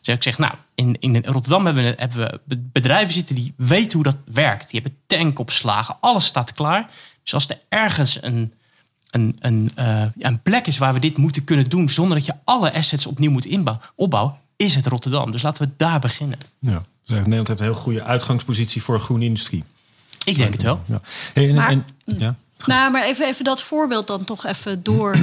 Dus 0.00 0.14
ik 0.14 0.22
zeg, 0.22 0.38
nou, 0.38 0.54
in, 0.74 0.96
in 1.00 1.24
Rotterdam 1.24 1.64
hebben 1.66 1.84
we, 1.84 1.94
hebben 1.96 2.40
we 2.44 2.56
bedrijven 2.72 3.14
zitten 3.14 3.34
die 3.34 3.54
weten 3.56 3.92
hoe 3.92 4.02
dat 4.02 4.18
werkt. 4.24 4.70
Die 4.70 4.80
hebben 4.80 5.00
tankopslagen, 5.06 5.96
alles 6.00 6.24
staat 6.24 6.52
klaar. 6.52 6.90
Dus 7.22 7.34
als 7.34 7.48
er 7.48 7.58
ergens 7.68 8.22
een 8.22 8.52
een, 9.10 9.34
een, 9.38 9.70
uh, 9.78 10.02
een 10.18 10.42
plek 10.42 10.66
is 10.66 10.78
waar 10.78 10.92
we 10.92 11.00
dit 11.00 11.16
moeten 11.16 11.44
kunnen 11.44 11.68
doen 11.68 11.88
zonder 11.88 12.16
dat 12.16 12.26
je 12.26 12.34
alle 12.44 12.72
assets 12.72 13.06
opnieuw 13.06 13.30
moet 13.30 13.44
inbouwen, 13.44 13.84
opbouwen, 13.94 14.34
is 14.56 14.74
het 14.74 14.86
Rotterdam. 14.86 15.30
Dus 15.30 15.42
laten 15.42 15.62
we 15.62 15.70
daar 15.76 16.00
beginnen. 16.00 16.38
Ja, 16.58 16.82
dus 17.08 17.16
Nederland 17.16 17.48
heeft 17.48 17.60
een 17.60 17.66
heel 17.66 17.74
goede 17.74 18.02
uitgangspositie 18.02 18.82
voor 18.82 19.00
groene 19.00 19.24
industrie. 19.24 19.64
Ik 20.24 20.36
denk 20.36 20.52
het 20.52 20.62
wel. 20.62 20.82
Ja. 20.86 21.00
Hey, 21.32 21.48
en, 21.48 21.54
maar, 21.54 21.68
en, 21.68 21.84
ja. 22.04 22.34
Nou, 22.64 22.90
maar 22.90 23.04
even, 23.04 23.26
even 23.26 23.44
dat 23.44 23.62
voorbeeld 23.62 24.06
dan 24.06 24.24
toch 24.24 24.46
even 24.46 24.82
door 24.82 25.16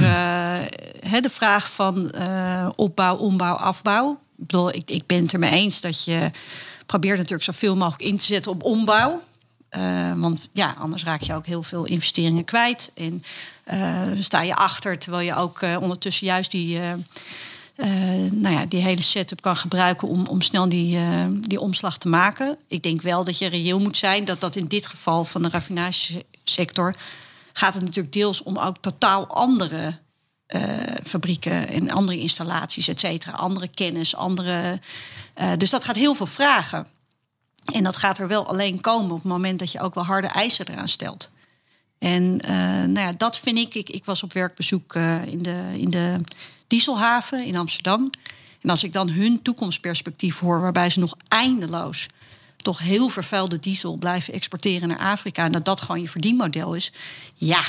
de 1.20 1.30
vraag 1.30 1.72
van 1.72 2.12
uh, 2.14 2.68
opbouw, 2.76 3.16
ombouw, 3.16 3.54
afbouw. 3.54 4.12
Ik, 4.12 4.46
bedoel, 4.46 4.74
ik, 4.74 4.90
ik 4.90 5.06
ben 5.06 5.22
het 5.22 5.32
er 5.32 5.38
mee 5.38 5.50
eens 5.50 5.80
dat 5.80 6.04
je 6.04 6.30
probeert 6.86 7.16
natuurlijk 7.16 7.44
zoveel 7.44 7.76
mogelijk 7.76 8.02
in 8.02 8.16
te 8.16 8.24
zetten 8.24 8.52
op 8.52 8.62
ombouw. 8.62 9.22
Uh, 9.70 10.12
want 10.16 10.48
ja, 10.52 10.74
anders 10.78 11.04
raak 11.04 11.20
je 11.20 11.34
ook 11.34 11.46
heel 11.46 11.62
veel 11.62 11.84
investeringen 11.84 12.44
kwijt. 12.44 12.92
En 12.94 13.22
uh, 13.72 14.02
sta 14.20 14.42
je 14.42 14.54
achter, 14.54 14.98
terwijl 14.98 15.26
je 15.26 15.34
ook 15.34 15.60
uh, 15.62 15.76
ondertussen 15.80 16.26
juist 16.26 16.50
die, 16.50 16.80
nou 18.30 18.54
ja, 18.54 18.66
die 18.66 18.82
hele 18.82 19.02
setup 19.02 19.40
kan 19.40 19.56
gebruiken 19.56 20.08
om, 20.08 20.26
om 20.26 20.40
snel 20.40 20.68
die, 20.68 20.98
die 21.40 21.60
omslag 21.60 21.98
te 21.98 22.08
maken. 22.08 22.56
Ik 22.68 22.82
denk 22.82 23.02
wel 23.02 23.24
dat 23.24 23.38
je 23.38 23.46
reëel 23.46 23.78
moet 23.78 23.96
zijn 23.96 24.24
dat 24.24 24.40
dat 24.40 24.56
in 24.56 24.66
dit 24.66 24.86
geval 24.86 25.24
van 25.24 25.42
de 25.42 25.48
raffinagesector 25.48 26.94
gaat 27.52 27.74
het 27.74 27.82
natuurlijk 27.82 28.12
deels 28.12 28.42
om 28.42 28.58
ook 28.58 28.76
totaal 28.80 29.26
andere 29.26 29.98
fabrieken 31.04 31.68
en 31.68 31.90
andere 31.90 32.18
installaties, 32.18 32.88
et 32.88 33.00
cetera. 33.00 33.36
Andere 33.36 33.68
kennis, 33.68 34.16
andere. 34.16 34.80
dus 35.56 35.70
dat 35.70 35.84
gaat 35.84 35.96
heel 35.96 36.14
veel 36.14 36.26
vragen. 36.26 36.86
En 37.72 37.84
dat 37.84 37.96
gaat 37.96 38.18
er 38.18 38.28
wel 38.28 38.46
alleen 38.46 38.80
komen 38.80 39.10
op 39.10 39.22
het 39.22 39.32
moment 39.32 39.58
dat 39.58 39.72
je 39.72 39.80
ook 39.80 39.94
wel 39.94 40.04
harde 40.04 40.26
eisen 40.26 40.68
eraan 40.68 40.88
stelt. 40.88 41.30
En 41.98 42.36
nou 42.92 43.00
ja, 43.00 43.12
dat 43.12 43.38
vind 43.38 43.58
ik. 43.58 43.74
Ik, 43.74 43.88
ik 43.88 44.04
was 44.04 44.22
op 44.22 44.32
werkbezoek 44.32 44.94
in, 45.24 45.42
de, 45.42 45.74
in 45.76 45.90
de 45.90 46.16
dieselhaven 46.66 47.44
in 47.44 47.56
Amsterdam. 47.56 48.10
En 48.60 48.70
als 48.70 48.84
ik 48.84 48.92
dan 48.92 49.08
hun 49.08 49.42
toekomstperspectief 49.42 50.38
hoor, 50.38 50.60
waarbij 50.60 50.90
ze 50.90 50.98
nog 50.98 51.16
eindeloos 51.28 52.06
toch 52.56 52.78
heel 52.78 53.08
vervuilde 53.08 53.58
diesel 53.58 53.96
blijven 53.96 54.34
exporteren 54.34 54.88
naar 54.88 54.98
Afrika. 54.98 55.44
En 55.44 55.52
dat 55.52 55.64
dat 55.64 55.80
gewoon 55.80 56.00
je 56.00 56.08
verdienmodel 56.08 56.74
is. 56.74 56.92
Ja, 57.34 57.62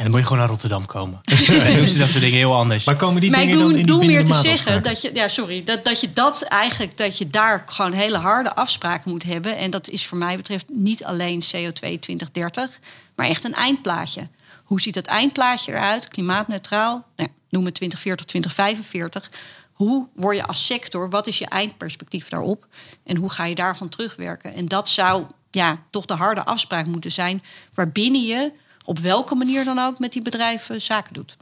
en 0.00 0.06
dan 0.06 0.14
moet 0.14 0.20
je 0.20 0.26
gewoon 0.26 0.42
naar 0.42 0.52
Rotterdam 0.52 0.86
komen. 0.86 1.20
dan 1.64 1.74
doen 1.74 1.88
ze 1.88 1.98
dat 1.98 2.08
soort 2.08 2.20
dingen 2.20 2.38
heel 2.38 2.54
anders. 2.54 2.84
Maar 2.84 2.96
komen 2.96 3.20
die 3.20 3.30
maar 3.30 3.40
dingen 3.40 3.54
ik 3.54 3.60
doe, 3.60 3.70
dan 3.70 3.80
in 3.80 3.86
doe 3.86 4.00
die 4.00 4.08
meer 4.08 4.24
te 4.24 4.32
zeggen 4.32 4.56
zeggen 4.56 4.82
dat 4.82 5.02
je, 5.02 5.10
ja, 5.14 5.28
sorry, 5.28 5.64
dat, 5.64 5.84
dat 5.84 6.00
je 6.00 6.12
dat 6.12 6.42
eigenlijk, 6.42 6.96
dat 6.96 7.18
je 7.18 7.28
daar 7.28 7.64
gewoon 7.66 7.92
hele 7.92 8.16
harde 8.16 8.54
afspraken 8.54 9.10
moet 9.10 9.22
hebben. 9.22 9.56
En 9.56 9.70
dat 9.70 9.88
is 9.88 10.06
voor 10.06 10.18
mij 10.18 10.36
betreft 10.36 10.64
niet 10.68 11.04
alleen 11.04 11.42
CO2 11.42 11.98
2030, 12.00 12.78
maar 13.16 13.26
echt 13.26 13.44
een 13.44 13.54
eindplaatje. 13.54 14.28
Hoe 14.64 14.80
ziet 14.80 14.94
dat 14.94 15.06
eindplaatje 15.06 15.72
eruit? 15.72 16.08
Klimaatneutraal, 16.08 17.04
nou, 17.16 17.28
noem 17.50 17.64
het 17.64 17.74
2040, 17.74 18.26
2045. 18.26 19.30
Hoe 19.72 20.08
word 20.14 20.36
je 20.36 20.46
als 20.46 20.66
sector, 20.66 21.10
wat 21.10 21.26
is 21.26 21.38
je 21.38 21.46
eindperspectief 21.46 22.28
daarop? 22.28 22.66
En 23.04 23.16
hoe 23.16 23.30
ga 23.30 23.44
je 23.44 23.54
daarvan 23.54 23.88
terugwerken? 23.88 24.54
En 24.54 24.68
dat 24.68 24.88
zou 24.88 25.24
ja, 25.50 25.78
toch 25.90 26.04
de 26.04 26.14
harde 26.14 26.44
afspraak 26.44 26.86
moeten 26.86 27.12
zijn, 27.12 27.42
waarbinnen 27.74 28.22
je 28.22 28.52
op 28.84 28.98
welke 28.98 29.34
manier 29.34 29.64
dan 29.64 29.78
ook 29.78 29.98
met 29.98 30.12
die 30.12 30.22
bedrijven 30.22 30.82
zaken 30.82 31.14
doet. 31.14 31.36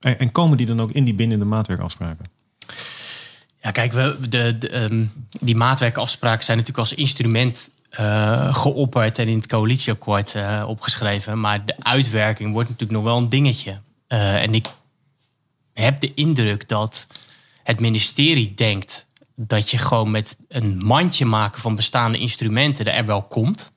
En, 0.00 0.18
en 0.18 0.32
komen 0.32 0.56
die 0.56 0.66
dan 0.66 0.80
ook 0.80 0.90
in 0.90 1.04
die 1.04 1.14
bindende 1.14 1.44
maatwerkafspraken? 1.44 2.26
Ja, 3.62 3.70
kijk, 3.70 3.92
we, 3.92 4.16
de, 4.28 4.58
de 4.58 4.82
um, 4.82 5.12
die 5.40 5.56
maatwerkafspraken 5.56 6.44
zijn 6.44 6.58
natuurlijk 6.58 6.88
als 6.88 6.98
instrument 6.98 7.68
uh, 8.00 8.54
geopperd 8.54 9.18
en 9.18 9.28
in 9.28 9.36
het 9.36 9.46
coalitieakkoord 9.46 10.34
uh, 10.34 10.64
opgeschreven. 10.66 11.40
Maar 11.40 11.64
de 11.64 11.74
uitwerking 11.78 12.52
wordt 12.52 12.68
natuurlijk 12.68 12.98
nog 12.98 13.08
wel 13.08 13.16
een 13.16 13.28
dingetje. 13.28 13.80
Uh, 14.08 14.42
en 14.42 14.54
ik 14.54 14.66
heb 15.82 16.00
de 16.00 16.14
indruk 16.14 16.68
dat 16.68 17.06
het 17.62 17.80
ministerie 17.80 18.54
denkt 18.54 19.06
dat 19.34 19.70
je 19.70 19.78
gewoon 19.78 20.10
met 20.10 20.36
een 20.48 20.84
mandje 20.84 21.24
maken 21.24 21.60
van 21.60 21.76
bestaande 21.76 22.18
instrumenten 22.18 22.94
er 22.94 23.06
wel 23.06 23.22
komt. 23.22 23.70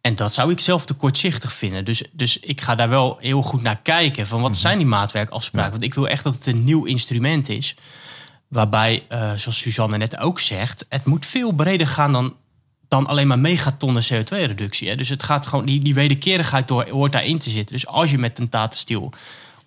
En 0.00 0.14
dat 0.14 0.32
zou 0.32 0.50
ik 0.50 0.60
zelf 0.60 0.84
te 0.84 0.94
kortzichtig 0.94 1.52
vinden. 1.52 1.84
Dus, 1.84 2.02
dus 2.12 2.38
ik 2.38 2.60
ga 2.60 2.74
daar 2.74 2.88
wel 2.88 3.16
heel 3.20 3.42
goed 3.42 3.62
naar 3.62 3.80
kijken. 3.82 4.26
Van 4.26 4.40
wat 4.40 4.50
mhm. 4.50 4.60
zijn 4.60 4.78
die 4.78 4.86
maatwerkafspraken? 4.86 5.70
Want 5.70 5.82
ik 5.82 5.94
wil 5.94 6.08
echt 6.08 6.24
dat 6.24 6.34
het 6.34 6.46
een 6.46 6.64
nieuw 6.64 6.84
instrument 6.84 7.48
is. 7.48 7.76
Waarbij, 8.48 9.06
uh, 9.08 9.32
zoals 9.34 9.58
Suzanne 9.58 9.96
net 9.96 10.18
ook 10.18 10.40
zegt, 10.40 10.86
het 10.88 11.04
moet 11.04 11.26
veel 11.26 11.52
breder 11.52 11.86
gaan 11.86 12.12
dan, 12.12 12.34
dan 12.88 13.06
alleen 13.06 13.26
maar 13.26 13.38
megatonnen 13.38 14.02
CO2-reductie. 14.02 14.96
Dus 14.96 15.08
het 15.08 15.22
gaat 15.22 15.46
gewoon, 15.46 15.64
die, 15.64 15.80
die 15.80 15.94
wederkerigheid 15.94 16.68
door, 16.68 16.88
hoort 16.88 17.12
daarin 17.12 17.38
te 17.38 17.50
zitten. 17.50 17.74
Dus 17.74 17.86
als 17.86 18.10
je 18.10 18.18
met 18.18 18.38
een 18.38 18.48
tatenstiel 18.48 19.12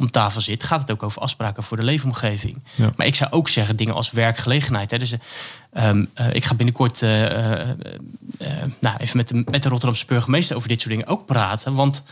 om 0.03 0.11
tafel 0.11 0.41
zit, 0.41 0.63
gaat 0.63 0.81
het 0.81 0.91
ook 0.91 1.03
over 1.03 1.21
afspraken 1.21 1.63
voor 1.63 1.77
de 1.77 1.83
leefomgeving. 1.83 2.63
Maar 2.95 3.07
ik 3.07 3.15
zou 3.15 3.31
ook 3.31 3.49
zeggen 3.49 3.75
dingen 3.75 3.93
als 3.93 4.11
werkgelegenheid. 4.11 4.91
Hè. 4.91 4.97
Dus, 4.97 5.13
um, 5.73 6.09
uh, 6.19 6.33
ik 6.33 6.45
ga 6.45 6.55
binnenkort 6.55 7.01
uh, 7.01 7.21
uh, 7.21 7.67
nou, 8.79 8.97
even 8.97 9.17
met 9.17 9.27
de, 9.27 9.33
met 9.33 9.63
de 9.63 9.69
Rotterdamse 9.69 10.05
burgemeester 10.05 10.55
over 10.55 10.67
dit 10.67 10.81
soort 10.81 10.93
dingen 10.93 11.09
ook 11.09 11.25
praten. 11.25 11.73
Want 11.73 12.03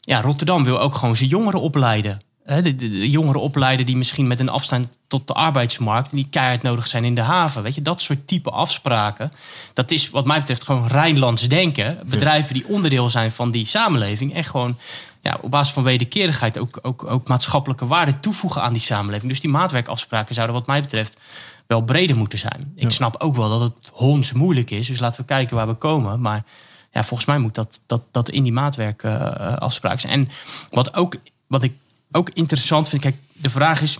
ja, 0.00 0.20
Rotterdam 0.20 0.64
wil 0.64 0.80
ook 0.80 0.94
gewoon 0.94 1.16
zijn 1.16 1.28
jongeren 1.28 1.60
opleiden. 1.60 2.20
De, 2.46 2.62
de, 2.62 2.76
de, 2.76 3.10
jongeren 3.10 3.40
opleiden 3.40 3.86
die 3.86 3.96
misschien 3.96 4.26
met 4.26 4.40
een 4.40 4.48
afstand 4.48 4.86
tot 5.06 5.26
de 5.26 5.32
arbeidsmarkt 5.32 6.10
en 6.10 6.16
die 6.16 6.28
keihard 6.30 6.62
nodig 6.62 6.86
zijn 6.86 7.04
in 7.04 7.14
de 7.14 7.20
haven. 7.20 7.62
Weet 7.62 7.74
je, 7.74 7.82
dat 7.82 8.02
soort 8.02 8.26
type 8.26 8.50
afspraken. 8.50 9.32
Dat 9.72 9.90
is 9.90 10.10
wat 10.10 10.26
mij 10.26 10.38
betreft 10.38 10.64
gewoon 10.64 10.86
Rijnlands 10.86 11.48
denken. 11.48 11.98
Bedrijven 12.06 12.54
die 12.54 12.66
onderdeel 12.66 13.10
zijn 13.10 13.30
van 13.30 13.50
die 13.50 13.66
samenleving. 13.66 14.34
En 14.34 14.44
gewoon 14.44 14.76
ja, 15.24 15.38
op 15.40 15.50
basis 15.50 15.72
van 15.72 15.82
wederkerigheid 15.82 16.58
ook, 16.58 16.78
ook, 16.82 17.04
ook 17.04 17.28
maatschappelijke 17.28 17.86
waarde 17.86 18.20
toevoegen 18.20 18.62
aan 18.62 18.72
die 18.72 18.82
samenleving. 18.82 19.30
Dus 19.30 19.40
die 19.40 19.50
maatwerkafspraken 19.50 20.34
zouden 20.34 20.56
wat 20.56 20.66
mij 20.66 20.80
betreft 20.80 21.16
wel 21.66 21.82
breder 21.82 22.16
moeten 22.16 22.38
zijn. 22.38 22.72
Ik 22.74 22.90
snap 22.90 23.20
ook 23.20 23.36
wel 23.36 23.48
dat 23.48 23.60
het 23.60 23.90
hons 23.92 24.32
moeilijk 24.32 24.70
is. 24.70 24.86
Dus 24.86 24.98
laten 24.98 25.20
we 25.20 25.26
kijken 25.26 25.56
waar 25.56 25.66
we 25.66 25.74
komen. 25.74 26.20
Maar 26.20 26.44
ja, 26.92 27.04
volgens 27.04 27.28
mij 27.28 27.38
moet 27.38 27.54
dat, 27.54 27.80
dat, 27.86 28.02
dat 28.10 28.30
in 28.30 28.42
die 28.42 28.52
maatwerkafspraken 28.52 30.00
zijn. 30.00 30.12
En 30.12 30.28
wat, 30.70 30.94
ook, 30.94 31.16
wat 31.46 31.62
ik 31.62 31.72
ook 32.12 32.30
interessant 32.30 32.88
vind, 32.88 33.02
kijk, 33.02 33.16
de 33.32 33.50
vraag 33.50 33.82
is: 33.82 33.98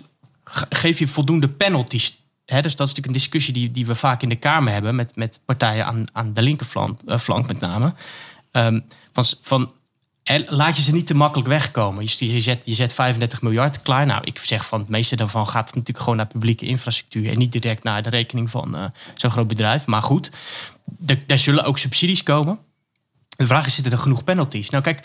geef 0.68 0.98
je 0.98 1.08
voldoende 1.08 1.48
penalties? 1.48 2.22
He, 2.44 2.62
dus 2.62 2.76
dat 2.76 2.86
is 2.86 2.94
natuurlijk 2.94 3.06
een 3.06 3.22
discussie 3.22 3.52
die, 3.52 3.70
die 3.70 3.86
we 3.86 3.94
vaak 3.94 4.22
in 4.22 4.28
de 4.28 4.36
Kamer 4.36 4.72
hebben 4.72 4.94
met, 4.94 5.16
met 5.16 5.40
partijen 5.44 5.86
aan, 5.86 6.04
aan 6.12 6.32
de 6.32 6.42
linkerflank 6.42 6.98
uh, 7.06 7.18
flank 7.18 7.46
met 7.46 7.60
name. 7.60 7.94
Um, 8.52 8.84
van, 9.12 9.24
van 9.42 9.70
laat 10.46 10.76
je 10.76 10.82
ze 10.82 10.92
niet 10.92 11.06
te 11.06 11.14
makkelijk 11.14 11.48
wegkomen. 11.48 12.02
Je, 12.02 12.40
zet, 12.40 12.66
je 12.66 12.74
zet 12.74 12.92
35 12.92 13.42
miljard 13.42 13.82
klaar. 13.82 14.06
Nou, 14.06 14.20
ik 14.24 14.38
zeg 14.38 14.66
van 14.66 14.80
het 14.80 14.88
meeste 14.88 15.16
daarvan 15.16 15.48
gaat 15.48 15.66
natuurlijk 15.66 15.98
gewoon 15.98 16.16
naar 16.16 16.26
publieke 16.26 16.66
infrastructuur 16.66 17.30
en 17.30 17.38
niet 17.38 17.52
direct 17.52 17.82
naar 17.82 18.02
de 18.02 18.10
rekening 18.10 18.50
van 18.50 18.76
uh, 18.76 18.84
zo'n 19.14 19.30
groot 19.30 19.48
bedrijf. 19.48 19.86
Maar 19.86 20.02
goed, 20.02 20.30
daar 21.26 21.38
zullen 21.38 21.64
ook 21.64 21.78
subsidies 21.78 22.22
komen. 22.22 22.58
De 23.36 23.46
vraag 23.46 23.66
is, 23.66 23.74
zitten 23.74 23.92
er 23.92 23.98
genoeg 23.98 24.24
penalties? 24.24 24.70
Nou 24.70 24.82
kijk, 24.82 25.00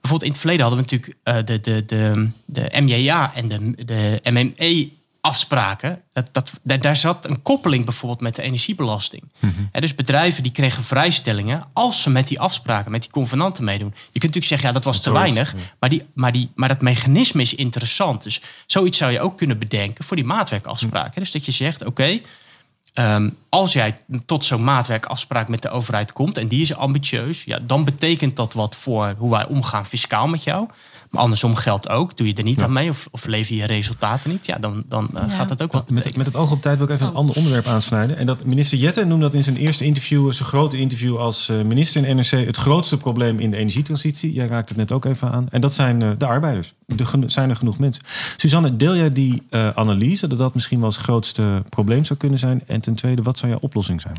bijvoorbeeld 0.00 0.22
in 0.22 0.30
het 0.30 0.38
verleden 0.38 0.66
hadden 0.66 0.84
we 0.84 0.90
natuurlijk 0.90 1.18
uh, 1.24 1.46
de, 1.46 1.60
de, 1.60 1.84
de, 1.84 2.28
de 2.44 2.80
MJA 2.80 3.34
en 3.34 3.48
de, 3.48 3.84
de 3.84 4.20
MME 4.30 4.90
afspraken, 5.24 6.02
dat, 6.12 6.28
dat, 6.32 6.50
daar, 6.62 6.96
zat 6.96 7.26
een 7.28 7.42
koppeling 7.42 7.84
bijvoorbeeld 7.84 8.20
met 8.20 8.34
de 8.34 8.42
energiebelasting. 8.42 9.22
Mm 9.38 9.52
dus 9.84 9.94
bedrijven 9.94 10.42
die 10.42 10.52
kregen 10.52 10.82
vrijstellingen 10.82 11.66
als 11.72 12.02
ze 12.02 12.10
met 12.10 12.28
die 12.28 12.40
afspraken, 12.40 12.90
met 12.90 13.02
die 13.02 13.10
convenanten 13.10 13.64
meedoen. 13.64 13.88
Je 13.88 13.94
kunt 13.94 14.12
natuurlijk 14.12 14.44
zeggen, 14.44 14.68
ja, 14.68 14.74
dat 14.74 14.84
was 14.84 15.00
te 15.00 15.12
weinig, 15.12 15.54
maar, 15.80 15.90
die, 15.90 16.06
maar, 16.14 16.32
die, 16.32 16.50
maar 16.54 16.68
dat 16.68 16.80
mechanisme 16.80 17.42
is 17.42 17.54
interessant. 17.54 18.22
Dus 18.22 18.40
zoiets 18.66 18.98
zou 18.98 19.12
je 19.12 19.20
ook 19.20 19.36
kunnen 19.36 19.58
bedenken 19.58 20.04
voor 20.04 20.16
die 20.16 20.24
maatwerkafspraken. 20.24 21.10
Mhm. 21.10 21.20
Dus 21.20 21.30
dat 21.30 21.44
je 21.44 21.52
zegt, 21.52 21.84
oké, 21.84 22.20
ehm, 22.92 23.30
als 23.48 23.72
jij 23.72 23.96
tot 24.26 24.44
zo'n 24.44 24.64
maatwerkafspraak 24.64 25.48
met 25.48 25.62
de 25.62 25.70
overheid 25.70 26.12
komt 26.12 26.38
en 26.38 26.48
die 26.48 26.62
is 26.62 26.74
ambitieus, 26.74 27.44
ja, 27.44 27.58
dan 27.62 27.84
betekent 27.84 28.36
dat 28.36 28.52
wat 28.52 28.76
voor 28.76 29.14
hoe 29.18 29.30
wij 29.30 29.46
omgaan 29.46 29.86
fiscaal 29.86 30.26
met 30.26 30.44
jou. 30.44 30.68
Maar 31.14 31.22
andersom 31.22 31.56
geldt 31.56 31.88
ook, 31.88 32.16
doe 32.16 32.26
je 32.26 32.34
er 32.34 32.42
niet 32.42 32.62
aan 32.62 32.72
mee 32.72 32.88
of, 32.88 33.08
of 33.10 33.26
lever 33.26 33.54
je 33.54 33.66
resultaten 33.66 34.30
niet, 34.30 34.46
ja, 34.46 34.58
dan, 34.58 34.84
dan 34.88 35.10
uh, 35.14 35.20
gaat 35.36 35.48
dat 35.48 35.62
ook 35.62 35.72
wat 35.72 35.90
met, 35.90 36.16
met, 36.16 36.26
het 36.26 36.36
oog 36.36 36.50
op 36.50 36.62
tijd 36.62 36.78
wil 36.78 36.86
ik 36.86 36.92
even 36.92 37.06
een 37.06 37.14
ander 37.14 37.36
onderwerp 37.36 37.66
aansnijden. 37.66 38.16
En 38.16 38.26
dat 38.26 38.44
minister 38.44 38.78
Jette 38.78 39.04
noemde 39.04 39.24
dat 39.24 39.34
in 39.34 39.42
zijn 39.42 39.56
eerste 39.56 39.84
interview, 39.84 40.32
zijn 40.32 40.48
grote 40.48 40.78
interview 40.78 41.16
als 41.16 41.48
eh, 41.48 41.62
minister 41.62 42.06
in 42.06 42.16
NRC, 42.16 42.30
het 42.30 42.56
grootste 42.56 42.96
probleem 42.96 43.38
in 43.38 43.50
de 43.50 43.56
energietransitie. 43.56 44.32
Jij 44.32 44.46
raakte 44.46 44.72
het 44.72 44.76
net 44.76 44.92
ook 44.92 45.04
even 45.04 45.30
aan. 45.30 45.46
En 45.50 45.60
dat 45.60 45.72
zijn 45.72 46.00
uh, 46.00 46.10
de 46.18 46.26
arbeiders. 46.26 46.74
Er 46.96 47.06
zijn 47.26 47.50
er 47.50 47.56
genoeg 47.56 47.78
mensen. 47.78 48.02
Suzanne, 48.36 48.76
deel 48.76 48.96
jij 48.96 49.12
die 49.12 49.42
analyse 49.74 50.26
dat 50.26 50.38
dat 50.38 50.54
misschien 50.54 50.80
wel 50.80 50.88
het 50.88 50.98
grootste 50.98 51.62
probleem 51.68 52.04
zou 52.04 52.18
kunnen 52.18 52.38
zijn? 52.38 52.62
En 52.66 52.80
ten 52.80 52.94
tweede, 52.94 53.22
wat 53.22 53.38
zou 53.38 53.50
jouw 53.50 53.60
oplossing 53.60 54.00
zijn? 54.00 54.16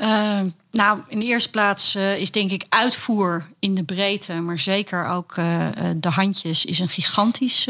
Uh, 0.00 0.40
nou, 0.70 1.00
in 1.08 1.20
de 1.20 1.26
eerste 1.26 1.50
plaats 1.50 1.96
uh, 1.96 2.18
is 2.18 2.30
denk 2.30 2.50
ik 2.50 2.66
uitvoer 2.68 3.46
in 3.58 3.74
de 3.74 3.84
breedte, 3.84 4.32
maar 4.32 4.58
zeker 4.58 5.06
ook 5.06 5.36
uh, 5.36 5.66
de 5.96 6.10
handjes, 6.10 6.64
is 6.64 6.78
een 6.78 6.88
gigantisch 6.88 7.68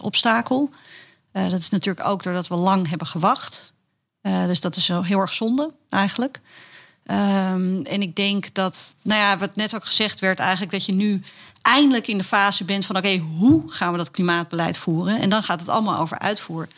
obstakel. 0.00 0.70
dat 1.32 1.58
is 1.58 1.68
natuurlijk 1.68 2.06
ook 2.06 2.22
doordat 2.22 2.48
we 2.48 2.54
lang 2.54 2.88
hebben 2.88 3.06
gewacht. 3.06 3.72
dus 4.22 4.60
dat 4.60 4.76
is 4.76 4.88
heel 4.88 5.20
erg 5.20 5.32
zonde 5.32 5.72
eigenlijk. 5.88 6.40
Um, 7.06 7.82
en 7.82 8.02
ik 8.02 8.16
denk 8.16 8.54
dat, 8.54 8.94
nou 9.02 9.20
ja, 9.20 9.38
wat 9.38 9.56
net 9.56 9.74
ook 9.74 9.84
gezegd 9.84 10.20
werd, 10.20 10.38
eigenlijk 10.38 10.72
dat 10.72 10.84
je 10.84 10.92
nu 10.92 11.22
eindelijk 11.62 12.06
in 12.06 12.18
de 12.18 12.24
fase 12.24 12.64
bent 12.64 12.86
van 12.86 12.96
oké, 12.96 13.16
hoe 13.16 13.62
gaan 13.66 13.92
we 13.92 13.98
dat 13.98 14.10
klimaatbeleid 14.10 14.78
voeren? 14.78 15.20
En 15.20 15.28
dan 15.28 15.42
gaat 15.42 15.60
het 15.60 15.68
allemaal 15.68 15.98
over 15.98 16.18
uitvoer. 16.18 16.68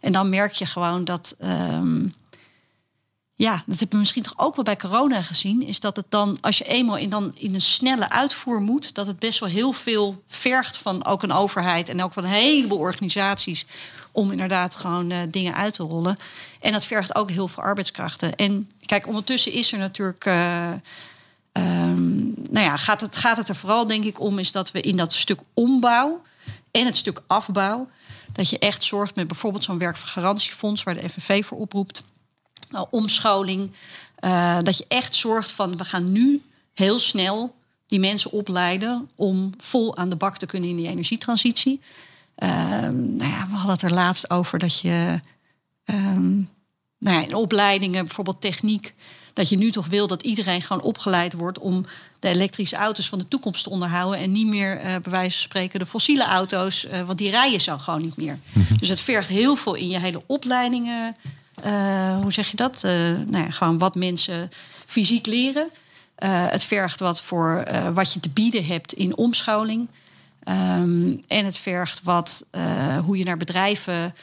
En 0.00 0.12
dan 0.12 0.28
merk 0.28 0.52
je 0.52 0.66
gewoon 0.66 1.04
dat. 1.04 1.36
Um, 1.42 2.10
ja, 3.36 3.52
dat 3.66 3.78
hebben 3.78 3.90
we 3.90 3.96
misschien 3.96 4.22
toch 4.22 4.38
ook 4.38 4.54
wel 4.54 4.64
bij 4.64 4.76
corona 4.76 5.22
gezien, 5.22 5.62
is 5.62 5.80
dat 5.80 5.96
het 5.96 6.06
dan, 6.08 6.38
als 6.40 6.58
je 6.58 6.64
eenmaal 6.64 6.96
in, 6.96 7.08
dan 7.08 7.32
in 7.34 7.54
een 7.54 7.60
snelle 7.60 8.08
uitvoer 8.08 8.60
moet, 8.60 8.94
dat 8.94 9.06
het 9.06 9.18
best 9.18 9.40
wel 9.40 9.48
heel 9.48 9.72
veel 9.72 10.22
vergt 10.26 10.76
van 10.76 11.04
ook 11.04 11.22
een 11.22 11.32
overheid 11.32 11.88
en 11.88 12.02
ook 12.02 12.12
van 12.12 12.24
een 12.24 12.30
heleboel 12.30 12.78
organisaties 12.78 13.66
om 14.12 14.30
inderdaad 14.30 14.76
gewoon 14.76 15.10
uh, 15.10 15.18
dingen 15.30 15.54
uit 15.54 15.74
te 15.74 15.82
rollen. 15.82 16.16
En 16.60 16.72
dat 16.72 16.86
vergt 16.86 17.14
ook 17.14 17.30
heel 17.30 17.48
veel 17.48 17.62
arbeidskrachten. 17.62 18.36
En 18.36 18.70
kijk, 18.86 19.06
ondertussen 19.06 19.52
is 19.52 19.72
er 19.72 19.78
natuurlijk. 19.78 20.24
Uh, 20.24 20.72
um, 21.52 22.34
nou 22.50 22.66
ja, 22.66 22.76
gaat 22.76 23.00
het, 23.00 23.16
gaat 23.16 23.36
het 23.36 23.48
er 23.48 23.56
vooral 23.56 23.86
denk 23.86 24.04
ik 24.04 24.20
om, 24.20 24.38
is 24.38 24.52
dat 24.52 24.70
we 24.70 24.80
in 24.80 24.96
dat 24.96 25.12
stuk 25.12 25.40
ombouw 25.54 26.22
en 26.70 26.86
het 26.86 26.96
stuk 26.96 27.22
afbouw, 27.26 27.88
dat 28.32 28.50
je 28.50 28.58
echt 28.58 28.84
zorgt 28.84 29.14
met 29.14 29.26
bijvoorbeeld 29.26 29.64
zo'n 29.64 29.78
werkgarantiefonds 29.78 30.82
waar 30.82 30.94
de 30.94 31.08
FNV 31.08 31.44
voor 31.44 31.58
oproept 31.58 32.04
omscholing. 32.90 33.70
Uh, 34.20 34.58
dat 34.62 34.78
je 34.78 34.84
echt 34.88 35.14
zorgt 35.14 35.52
van 35.52 35.76
we 35.76 35.84
gaan 35.84 36.12
nu 36.12 36.42
heel 36.74 36.98
snel 36.98 37.54
die 37.86 38.00
mensen 38.00 38.30
opleiden 38.30 39.08
om 39.16 39.50
vol 39.58 39.96
aan 39.96 40.08
de 40.08 40.16
bak 40.16 40.36
te 40.36 40.46
kunnen 40.46 40.70
in 40.70 40.76
die 40.76 40.88
energietransitie. 40.88 41.80
Uh, 42.38 42.48
nou 42.48 43.30
ja, 43.30 43.46
we 43.46 43.54
hadden 43.54 43.72
het 43.72 43.82
er 43.82 43.92
laatst 43.92 44.30
over 44.30 44.58
dat 44.58 44.80
je 44.80 45.20
um, 45.84 46.50
nou 46.98 47.16
ja, 47.16 47.22
in 47.22 47.34
opleidingen, 47.34 48.04
bijvoorbeeld 48.04 48.40
techniek, 48.40 48.94
dat 49.32 49.48
je 49.48 49.56
nu 49.56 49.70
toch 49.70 49.86
wil 49.86 50.06
dat 50.06 50.22
iedereen 50.22 50.62
gewoon 50.62 50.82
opgeleid 50.82 51.32
wordt 51.32 51.58
om 51.58 51.86
de 52.20 52.28
elektrische 52.28 52.76
auto's 52.76 53.08
van 53.08 53.18
de 53.18 53.28
toekomst 53.28 53.64
te 53.64 53.70
onderhouden 53.70 54.18
en 54.18 54.32
niet 54.32 54.46
meer, 54.46 54.76
uh, 54.76 54.82
bij 54.82 55.00
wijze 55.10 55.36
van 55.36 55.42
spreken, 55.42 55.78
de 55.78 55.86
fossiele 55.86 56.24
auto's, 56.24 56.84
uh, 56.84 57.00
want 57.00 57.18
die 57.18 57.30
rijden 57.30 57.60
zo 57.60 57.78
gewoon 57.78 58.02
niet 58.02 58.16
meer. 58.16 58.38
Mhm. 58.52 58.76
Dus 58.76 58.88
het 58.88 59.00
vergt 59.00 59.28
heel 59.28 59.56
veel 59.56 59.74
in 59.74 59.88
je 59.88 59.98
hele 59.98 60.22
opleidingen 60.26 61.16
uh, 61.64 62.20
hoe 62.20 62.32
zeg 62.32 62.50
je 62.50 62.56
dat? 62.56 62.82
Uh, 62.84 62.90
nou 63.26 63.44
ja, 63.44 63.50
gewoon 63.50 63.78
wat 63.78 63.94
mensen 63.94 64.50
fysiek 64.86 65.26
leren. 65.26 65.68
Uh, 66.18 66.46
het 66.48 66.64
vergt 66.64 67.00
wat 67.00 67.22
voor 67.22 67.64
wat 67.92 68.12
je 68.12 68.20
te 68.20 68.28
bieden 68.28 68.64
hebt 68.64 68.92
in 68.92 69.16
omscholing. 69.16 69.88
Um, 70.48 71.22
en 71.28 71.44
het 71.44 71.56
vergt 71.56 72.00
wat 72.02 72.46
hoe 73.04 73.18
je 73.18 73.24
naar 73.24 73.36
bedrijven. 73.36 74.14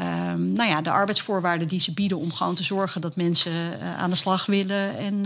Um, 0.00 0.52
nou 0.52 0.68
ja, 0.68 0.82
de 0.82 0.90
arbeidsvoorwaarden 0.90 1.68
die 1.68 1.80
ze 1.80 1.92
bieden 1.92 2.18
om 2.18 2.32
gewoon 2.32 2.54
te 2.54 2.64
zorgen 2.64 3.00
dat 3.00 3.16
mensen 3.16 3.80
aan 3.98 4.10
de 4.10 4.16
slag 4.16 4.46
willen 4.46 4.98
en 4.98 5.24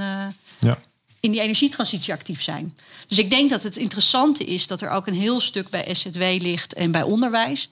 ja. 0.58 0.78
in 1.20 1.30
die 1.30 1.40
energietransitie 1.40 2.12
actief 2.12 2.42
zijn. 2.42 2.76
Dus 3.08 3.18
ik 3.18 3.30
denk 3.30 3.50
dat 3.50 3.62
het 3.62 3.76
interessante 3.76 4.44
is 4.44 4.66
dat 4.66 4.82
er 4.82 4.90
ook 4.90 5.06
een 5.06 5.14
heel 5.14 5.40
stuk 5.40 5.68
bij 5.68 5.94
SZW 5.94 6.22
ligt 6.38 6.74
en 6.74 6.90
bij 6.90 7.02
onderwijs. 7.02 7.70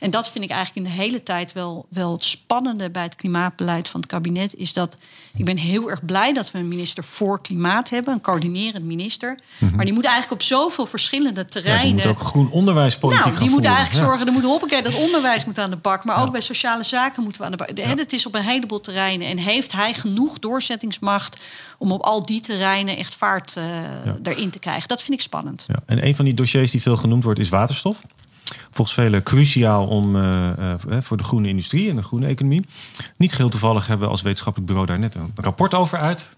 En 0.00 0.10
dat 0.10 0.30
vind 0.30 0.44
ik 0.44 0.50
eigenlijk 0.50 0.86
in 0.86 0.92
de 0.92 1.02
hele 1.02 1.22
tijd 1.22 1.52
wel, 1.52 1.86
wel 1.88 2.12
het 2.12 2.24
spannende 2.24 2.90
bij 2.90 3.02
het 3.02 3.14
klimaatbeleid 3.14 3.88
van 3.88 4.00
het 4.00 4.08
kabinet. 4.08 4.54
Is 4.54 4.72
dat 4.72 4.96
ik 5.36 5.44
ben 5.44 5.56
heel 5.56 5.90
erg 5.90 6.04
blij 6.04 6.32
dat 6.32 6.50
we 6.50 6.58
een 6.58 6.68
minister 6.68 7.04
voor 7.04 7.42
klimaat 7.42 7.90
hebben, 7.90 8.14
een 8.14 8.20
coördinerend 8.20 8.84
minister. 8.84 9.38
Mhm. 9.58 9.76
Maar 9.76 9.84
die 9.84 9.94
moet 9.94 10.04
eigenlijk 10.04 10.40
op 10.40 10.46
zoveel 10.46 10.86
verschillende 10.86 11.48
terreinen. 11.48 11.86
Ja, 11.86 11.94
die 11.96 12.06
moet 12.06 12.20
ook 12.20 12.26
groen 12.26 12.50
onderwijspolitiek. 12.50 13.24
Nou, 13.24 13.38
die 13.38 13.50
moet 13.50 13.64
eigenlijk 13.64 13.96
zorgen, 13.96 14.26
er 14.26 14.32
moet 14.32 14.42
hoppakee, 14.42 14.82
dat 14.82 14.94
onderwijs 14.94 15.44
moet 15.44 15.58
aan 15.58 15.70
de 15.70 15.76
bak. 15.76 16.04
Maar 16.04 16.22
ook 16.22 16.32
bij 16.32 16.40
sociale 16.40 16.82
zaken 16.82 17.22
moeten 17.22 17.40
we 17.40 17.46
aan 17.46 17.52
de 17.52 17.56
bak. 17.56 17.98
Het 17.98 18.12
is 18.12 18.26
op 18.26 18.34
een 18.34 18.42
heleboel 18.42 18.80
terreinen. 18.80 19.28
En 19.28 19.38
heeft 19.38 19.72
hij 19.72 19.94
genoeg 19.94 20.38
doorzettingsmacht 20.38 21.40
om 21.78 21.92
op 21.92 22.02
al 22.02 22.26
die 22.26 22.40
terreinen 22.40 22.96
echt 22.96 23.14
vaart 23.14 23.56
uh, 23.56 23.64
erin 24.22 24.50
te 24.50 24.58
krijgen? 24.58 24.88
Dat 24.88 25.02
vind 25.02 25.12
ik 25.12 25.20
spannend. 25.20 25.66
En 25.86 26.06
een 26.06 26.14
van 26.14 26.24
die 26.24 26.34
dossiers 26.34 26.70
die 26.70 26.82
veel 26.82 26.96
genoemd 26.96 27.24
wordt 27.24 27.40
is 27.40 27.48
waterstof 27.48 28.02
volgens 28.70 28.96
velen 28.96 29.22
cruciaal 29.22 29.86
om, 29.86 30.16
uh, 30.16 30.50
voor 31.00 31.16
de 31.16 31.22
groene 31.22 31.48
industrie 31.48 31.90
en 31.90 31.96
de 31.96 32.02
groene 32.02 32.26
economie. 32.26 32.66
Niet 33.16 33.32
geheel 33.32 33.48
toevallig 33.48 33.86
hebben 33.86 34.06
we 34.06 34.12
als 34.12 34.22
wetenschappelijk 34.22 34.70
bureau 34.70 34.90
daar 34.90 34.98
net 34.98 35.14
een 35.14 35.32
rapport 35.34 35.74
over 35.74 35.98
uit. 35.98 36.28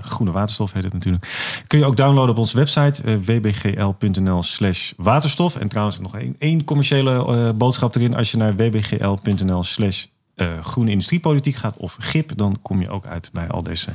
Groene 0.00 0.32
waterstof 0.32 0.72
heet 0.72 0.84
het 0.84 0.92
natuurlijk. 0.92 1.26
Kun 1.66 1.78
je 1.78 1.84
ook 1.84 1.96
downloaden 1.96 2.30
op 2.30 2.38
onze 2.38 2.56
website 2.56 3.18
wbgl.nl 3.18 4.42
slash 4.42 4.92
waterstof. 4.96 5.56
En 5.56 5.68
trouwens 5.68 5.98
nog 5.98 6.16
één, 6.16 6.36
één 6.38 6.64
commerciële 6.64 7.52
boodschap 7.52 7.96
erin. 7.96 8.16
Als 8.16 8.30
je 8.30 8.36
naar 8.36 8.56
wbgl.nl 8.56 9.62
slash 9.62 10.04
uh, 10.36 10.64
groene 10.64 10.90
industriepolitiek 10.90 11.54
gaat 11.54 11.76
of 11.76 11.96
GIP, 11.98 12.32
dan 12.36 12.58
kom 12.62 12.80
je 12.80 12.90
ook 12.90 13.06
uit 13.06 13.30
bij 13.32 13.48
al 13.48 13.62
deze 13.62 13.90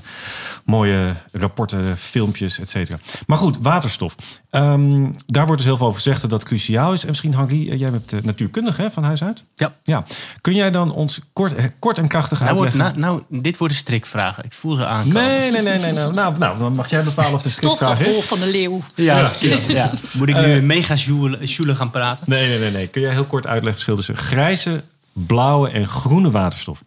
mooie 0.65 1.15
rapporten, 1.31 1.97
filmpjes, 1.97 2.59
et 2.59 2.69
cetera. 2.69 2.99
Maar 3.27 3.37
goed, 3.37 3.57
waterstof. 3.57 4.15
Um, 4.51 5.15
daar 5.25 5.45
wordt 5.45 5.57
dus 5.57 5.67
heel 5.67 5.77
veel 5.77 5.87
over 5.87 6.01
gezegd 6.01 6.21
dat 6.21 6.29
dat 6.29 6.43
cruciaal 6.43 6.93
is. 6.93 7.01
En 7.01 7.09
misschien, 7.09 7.35
Henri, 7.35 7.69
eh, 7.69 7.79
jij 7.79 7.91
bent 7.91 8.13
uh, 8.13 8.21
natuurkundige 8.21 8.81
hè, 8.81 8.91
van 8.91 9.03
huis 9.03 9.23
uit? 9.23 9.43
Ja. 9.55 9.75
ja. 9.83 10.03
Kun 10.41 10.55
jij 10.55 10.71
dan 10.71 10.91
ons 10.91 11.21
kort, 11.33 11.53
kort 11.79 11.97
en 11.97 12.07
krachtig 12.07 12.39
nou, 12.39 12.51
uitleggen? 12.51 12.99
nou, 12.99 13.23
nou, 13.29 13.41
dit 13.41 13.57
worden 13.57 13.77
strikvragen. 13.77 14.43
Ik 14.43 14.53
voel 14.53 14.75
ze 14.75 14.85
aankomen. 14.85 15.23
Nee, 15.23 15.51
nee, 15.51 15.61
nee. 15.61 15.79
nee, 15.79 15.91
nee. 15.91 16.07
nou, 16.07 16.37
nou, 16.37 16.59
dan 16.59 16.73
mag 16.73 16.89
jij 16.89 17.03
bepalen 17.03 17.33
of 17.33 17.41
de 17.41 17.49
strikvraag 17.49 17.91
is. 17.91 17.97
Toch 17.97 18.05
dat 18.05 18.13
hol 18.13 18.21
van 18.21 18.39
de 18.39 18.47
leeuw. 18.47 18.81
Ja, 18.95 19.31
ja. 19.39 19.57
ja. 19.67 19.91
Moet 20.11 20.29
ik 20.29 20.35
nu 20.35 20.61
mega 20.61 20.93
joule 20.93 21.75
gaan 21.75 21.91
praten? 21.91 22.23
Nee, 22.27 22.47
nee, 22.47 22.59
nee, 22.59 22.71
nee. 22.71 22.87
Kun 22.87 23.01
jij 23.01 23.11
heel 23.11 23.25
kort 23.25 23.47
uitleggen 23.47 23.73
verschil 23.73 23.95
tussen 23.95 24.17
grijze 24.17 24.83
blauwe 25.25 25.69
en 25.69 25.87
groene 25.87 26.31
waterstof? 26.31 26.81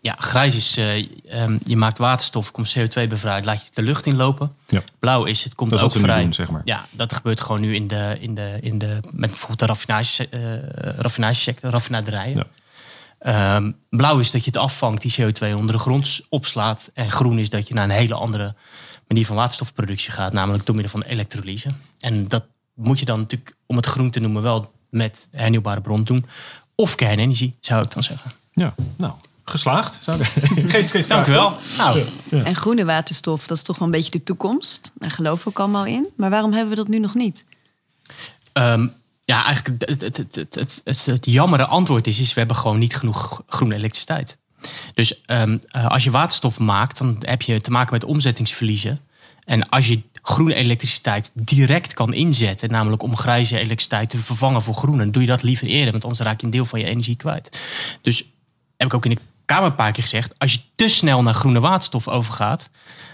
Ja, 0.00 0.16
grijs 0.18 0.56
is, 0.56 0.78
uh, 0.78 0.96
je 1.64 1.76
maakt 1.76 1.98
waterstof, 1.98 2.50
komt 2.50 2.78
CO2 2.78 3.06
bevrijd, 3.08 3.44
laat 3.44 3.62
je 3.62 3.68
de 3.74 3.82
lucht 3.82 4.06
inlopen. 4.06 4.54
Ja. 4.66 4.82
Blauw 4.98 5.24
is, 5.24 5.44
het 5.44 5.54
komt 5.54 5.80
ook 5.82 5.92
vrij. 5.92 6.22
Doen, 6.22 6.34
zeg 6.34 6.50
maar. 6.50 6.62
Ja, 6.64 6.86
dat 6.90 7.14
gebeurt 7.14 7.40
gewoon 7.40 7.60
nu 7.60 7.74
in 7.74 7.86
de, 7.86 8.16
in 8.20 8.34
de, 8.34 8.58
in 8.60 8.78
de 8.78 8.98
met 9.10 9.30
bijvoorbeeld 9.30 9.58
de 9.58 9.66
raffinage, 9.66 10.28
uh, 10.30 10.90
raffinagesector, 10.98 11.70
raffinaderijen. 11.70 12.36
Ja. 12.36 13.56
Um, 13.56 13.76
blauw 13.90 14.18
is 14.18 14.30
dat 14.30 14.44
je 14.44 14.50
het 14.50 14.60
afvangt, 14.60 15.02
die 15.02 15.14
CO2 15.20 15.54
onder 15.56 15.72
de 15.72 15.78
grond 15.78 16.20
opslaat. 16.28 16.90
En 16.94 17.10
groen 17.10 17.38
is 17.38 17.50
dat 17.50 17.68
je 17.68 17.74
naar 17.74 17.84
een 17.84 17.90
hele 17.90 18.14
andere 18.14 18.54
manier 19.08 19.26
van 19.26 19.36
waterstofproductie 19.36 20.12
gaat, 20.12 20.32
namelijk 20.32 20.66
door 20.66 20.74
middel 20.74 20.92
van 20.92 21.02
elektrolyse. 21.02 21.70
En 22.00 22.28
dat 22.28 22.44
moet 22.74 22.98
je 22.98 23.04
dan 23.04 23.18
natuurlijk, 23.20 23.56
om 23.66 23.76
het 23.76 23.86
groen 23.86 24.10
te 24.10 24.20
noemen, 24.20 24.42
wel 24.42 24.72
met 24.90 25.28
hernieuwbare 25.30 25.80
bron 25.80 26.04
doen. 26.04 26.26
Of 26.76 26.94
kernenergie, 26.94 27.56
zou 27.60 27.82
ik 27.82 27.90
dan 27.90 28.02
zeggen. 28.02 28.32
Ja, 28.52 28.74
nou, 28.96 29.12
geslaagd. 29.44 29.98
Geen 30.66 31.04
Dank 31.08 31.26
u 31.26 31.32
wel. 31.32 31.56
Nou. 31.78 32.04
En 32.30 32.54
groene 32.54 32.84
waterstof, 32.84 33.46
dat 33.46 33.56
is 33.56 33.62
toch 33.62 33.78
wel 33.78 33.88
een 33.88 33.94
beetje 33.94 34.10
de 34.10 34.22
toekomst. 34.22 34.92
Daar 34.94 35.10
geloven 35.10 35.44
we 35.44 35.50
ook 35.50 35.58
allemaal 35.58 35.86
in. 35.86 36.06
Maar 36.16 36.30
waarom 36.30 36.52
hebben 36.52 36.70
we 36.70 36.76
dat 36.76 36.88
nu 36.88 36.98
nog 36.98 37.14
niet? 37.14 37.44
Um, 38.52 38.92
ja, 39.24 39.44
eigenlijk 39.44 39.90
het, 39.90 40.00
het, 40.00 40.16
het, 40.16 40.54
het, 40.54 40.80
het, 40.84 41.04
het 41.04 41.26
jammere 41.26 41.66
antwoord 41.66 42.06
is, 42.06 42.18
is 42.18 42.32
we 42.32 42.38
hebben 42.38 42.56
gewoon 42.56 42.78
niet 42.78 42.96
genoeg 42.96 43.42
groene 43.46 43.74
elektriciteit. 43.74 44.36
Dus 44.94 45.22
um, 45.26 45.60
als 45.88 46.04
je 46.04 46.10
waterstof 46.10 46.58
maakt, 46.58 46.98
dan 46.98 47.16
heb 47.20 47.42
je 47.42 47.60
te 47.60 47.70
maken 47.70 47.92
met 47.92 48.04
omzettingsverliezen. 48.04 49.00
En 49.46 49.68
als 49.68 49.86
je 49.86 50.00
groene 50.22 50.54
elektriciteit 50.54 51.30
direct 51.34 51.94
kan 51.94 52.14
inzetten, 52.14 52.70
namelijk 52.70 53.02
om 53.02 53.16
grijze 53.16 53.58
elektriciteit 53.58 54.10
te 54.10 54.18
vervangen 54.18 54.62
voor 54.62 54.74
groene, 54.74 55.10
doe 55.10 55.22
je 55.22 55.28
dat 55.28 55.42
liever 55.42 55.66
eerder, 55.66 55.90
want 55.90 56.04
anders 56.04 56.22
raak 56.22 56.40
je 56.40 56.46
een 56.46 56.52
deel 56.52 56.64
van 56.64 56.80
je 56.80 56.86
energie 56.86 57.16
kwijt. 57.16 57.60
Dus 58.02 58.24
heb 58.76 58.88
ik 58.88 58.94
ook 58.94 59.04
in 59.04 59.10
de 59.10 59.20
Kamer 59.44 59.68
een 59.68 59.74
paar 59.74 59.92
keer 59.92 60.02
gezegd, 60.02 60.38
als 60.38 60.52
je 60.52 60.60
te 60.74 60.88
snel 60.88 61.22
naar 61.22 61.34
groene 61.34 61.60
waterstof 61.60 62.08
overgaat, 62.08 62.68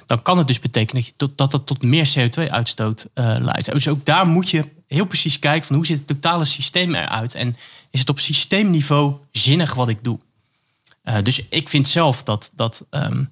dan 0.07 0.23
kan 0.23 0.39
het 0.39 0.47
dus 0.47 0.61
betekenen 0.61 1.05
dat, 1.17 1.37
tot, 1.37 1.51
dat 1.51 1.67
tot 1.67 1.83
meer 1.83 2.13
CO2-uitstoot 2.19 3.07
uh, 3.15 3.37
eh, 3.37 3.43
leidt. 3.43 3.73
Dus 3.73 3.89
ook 3.89 4.05
daar 4.05 4.27
moet 4.27 4.51
je 4.51 4.69
heel 4.87 5.05
precies 5.05 5.39
kijken 5.39 5.67
van 5.67 5.77
hoe 5.77 5.87
ziet 5.87 5.99
het 5.99 6.07
totale 6.07 6.45
systeem 6.45 6.95
eruit 6.95 7.35
en 7.35 7.57
is 7.91 8.01
het 8.01 8.09
op 8.09 8.21
systeemniveau 8.21 9.15
zinnig 9.33 9.75
wat 9.75 9.89
ik 9.89 9.99
doe. 10.05 10.19
Uh, 11.05 11.17
dus 11.23 11.49
ik 11.49 11.69
vind 11.69 11.89
zelf 11.89 12.23
dat, 12.23 12.53
dat 12.55 12.85
um, 12.91 13.31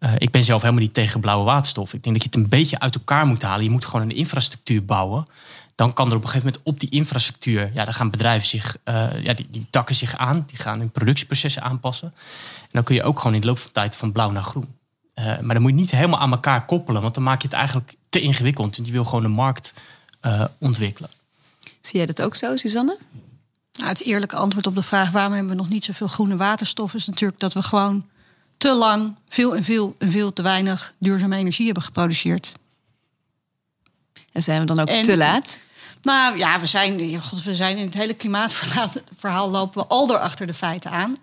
uh, 0.00 0.12
ik 0.18 0.30
ben 0.30 0.44
zelf 0.44 0.60
helemaal 0.60 0.82
niet 0.82 0.94
tegen 0.94 1.20
blauwe 1.20 1.44
waterstof. 1.44 1.94
Ik 1.94 2.02
denk 2.02 2.14
dat 2.14 2.24
je 2.24 2.30
het 2.32 2.38
een 2.38 2.48
beetje 2.48 2.80
uit 2.80 2.94
elkaar 2.94 3.26
moet 3.26 3.42
halen. 3.42 3.64
Je 3.64 3.70
moet 3.70 3.84
gewoon 3.84 4.02
een 4.02 4.16
infrastructuur 4.16 4.84
bouwen. 4.84 5.26
Dan 5.74 5.92
kan 5.92 6.10
er 6.10 6.16
op 6.16 6.22
een 6.22 6.28
gegeven 6.28 6.46
moment 6.46 6.68
op 6.68 6.80
die 6.80 6.90
infrastructuur, 6.90 7.70
ja, 7.74 7.84
dan 7.84 7.94
gaan 7.94 8.10
bedrijven 8.10 8.48
zich, 8.48 8.76
uh, 8.84 9.22
ja, 9.22 9.34
die, 9.34 9.46
die 9.50 9.66
takken 9.70 9.94
zich 9.94 10.16
aan, 10.16 10.44
die 10.46 10.58
gaan 10.58 10.78
hun 10.78 10.90
productieprocessen 10.90 11.62
aanpassen. 11.62 12.12
En 12.60 12.68
dan 12.68 12.82
kun 12.82 12.94
je 12.94 13.02
ook 13.02 13.18
gewoon 13.18 13.34
in 13.34 13.40
de 13.40 13.46
loop 13.46 13.58
van 13.58 13.72
tijd 13.72 13.96
van 13.96 14.12
blauw 14.12 14.30
naar 14.30 14.42
groen. 14.42 14.74
Uh, 15.14 15.24
maar 15.24 15.54
dan 15.54 15.62
moet 15.62 15.70
je 15.70 15.76
niet 15.76 15.90
helemaal 15.90 16.18
aan 16.18 16.30
elkaar 16.30 16.64
koppelen, 16.64 17.02
want 17.02 17.14
dan 17.14 17.22
maak 17.22 17.42
je 17.42 17.48
het 17.48 17.56
eigenlijk 17.56 17.94
te 18.08 18.20
ingewikkeld. 18.20 18.78
En 18.78 18.84
je 18.84 18.92
wil 18.92 19.04
gewoon 19.04 19.24
een 19.24 19.30
markt 19.30 19.72
ontwikkelen. 20.58 21.10
Zie 21.80 21.96
jij 21.96 22.06
dat 22.06 22.22
ook 22.22 22.34
zo, 22.34 22.56
Suzanne? 22.56 22.98
Nou, 23.72 23.88
het 23.88 24.02
eerlijke 24.02 24.36
antwoord 24.36 24.66
op 24.66 24.74
de 24.74 24.82
vraag 24.82 25.10
waarom 25.10 25.32
hebben 25.32 25.50
we 25.50 25.58
nog 25.62 25.68
niet 25.68 25.84
zoveel 25.84 26.08
groene 26.08 26.36
waterstof 26.36 26.94
is 26.94 27.06
natuurlijk 27.06 27.40
dat 27.40 27.52
we 27.52 27.62
gewoon 27.62 28.06
te 28.60 28.74
lang 28.74 29.16
veel 29.28 29.56
en 29.56 29.64
veel 29.64 29.94
en 29.98 30.10
veel 30.10 30.32
te 30.32 30.42
weinig 30.42 30.94
duurzame 30.98 31.36
energie 31.36 31.64
hebben 31.64 31.82
geproduceerd. 31.82 32.52
En 34.32 34.42
zijn 34.42 34.60
we 34.60 34.66
dan 34.66 34.80
ook 34.80 34.88
te 34.88 35.16
laat? 35.16 35.58
Nou 36.02 36.38
ja, 36.38 36.60
we 36.60 36.66
zijn, 36.66 37.22
God, 37.22 37.42
we 37.42 37.54
zijn 37.54 37.76
in 37.76 37.84
het 37.84 37.94
hele 37.94 38.14
klimaatverhaal 38.14 39.50
lopen 39.50 39.82
we 39.82 39.88
al 39.88 40.06
door 40.06 40.18
achter 40.18 40.46
de 40.46 40.54
feiten 40.54 40.90
aan. 40.90 41.16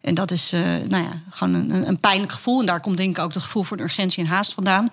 En 0.00 0.14
dat 0.14 0.30
is 0.30 0.52
uh, 0.52 0.60
nou 0.88 1.02
ja, 1.02 1.20
gewoon 1.30 1.54
een, 1.54 1.88
een, 1.88 1.98
pijnlijk 1.98 2.32
gevoel. 2.32 2.60
En 2.60 2.66
daar 2.66 2.80
komt 2.80 2.96
denk 2.96 3.16
ik 3.16 3.24
ook 3.24 3.34
het 3.34 3.42
gevoel 3.42 3.62
voor 3.62 3.80
urgentie 3.80 4.24
en 4.24 4.30
haast 4.30 4.52
vandaan. 4.52 4.92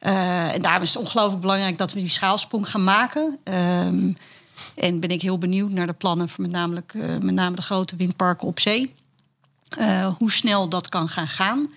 Uh, 0.00 0.54
en 0.54 0.62
daarom 0.62 0.82
is 0.82 0.94
het 0.94 1.02
ongelooflijk 1.02 1.40
belangrijk 1.40 1.78
dat 1.78 1.92
we 1.92 2.00
die 2.00 2.08
schaalsprong 2.08 2.68
gaan 2.68 2.84
maken. 2.84 3.38
Um, 3.44 4.16
en 4.74 5.00
ben 5.00 5.10
ik 5.10 5.22
heel 5.22 5.38
benieuwd 5.38 5.70
naar 5.70 5.86
de 5.86 5.92
plannen 5.92 6.28
voor 6.28 6.42
met, 6.42 6.50
namelijk, 6.50 6.92
uh, 6.94 7.18
met 7.18 7.34
name 7.34 7.56
de 7.56 7.62
grote 7.62 7.96
windparken 7.96 8.46
op 8.46 8.60
zee. 8.60 8.94
Uh, 9.78 10.14
hoe 10.16 10.32
snel 10.32 10.68
dat 10.68 10.88
kan 10.88 11.08
gaan 11.08 11.28
gaan. 11.28 11.72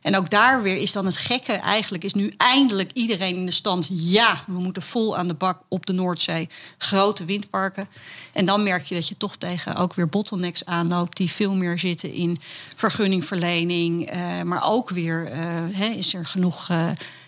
En 0.00 0.16
ook 0.16 0.30
daar 0.30 0.62
weer 0.62 0.76
is 0.76 0.92
dan 0.92 1.06
het 1.06 1.16
gekke. 1.16 1.52
Eigenlijk 1.52 2.04
is 2.04 2.14
nu 2.14 2.34
eindelijk 2.36 2.90
iedereen 2.92 3.36
in 3.36 3.46
de 3.46 3.52
stand. 3.52 3.88
Ja, 3.90 4.44
we 4.46 4.60
moeten 4.60 4.82
vol 4.82 5.16
aan 5.16 5.28
de 5.28 5.34
bak 5.34 5.58
op 5.68 5.86
de 5.86 5.92
Noordzee. 5.92 6.48
Grote 6.78 7.24
windparken. 7.24 7.88
En 8.32 8.44
dan 8.44 8.62
merk 8.62 8.84
je 8.84 8.94
dat 8.94 9.08
je 9.08 9.16
toch 9.16 9.36
tegen 9.36 9.76
ook 9.76 9.94
weer 9.94 10.08
bottlenecks 10.08 10.64
aanloopt. 10.64 11.16
Die 11.16 11.30
veel 11.30 11.54
meer 11.54 11.78
zitten 11.78 12.12
in 12.12 12.38
vergunningverlening. 12.74 14.14
Uh, 14.14 14.42
maar 14.42 14.62
ook 14.64 14.90
weer 14.90 15.32
uh, 15.32 15.96
is 15.96 16.14
er 16.14 16.26
genoeg 16.26 16.68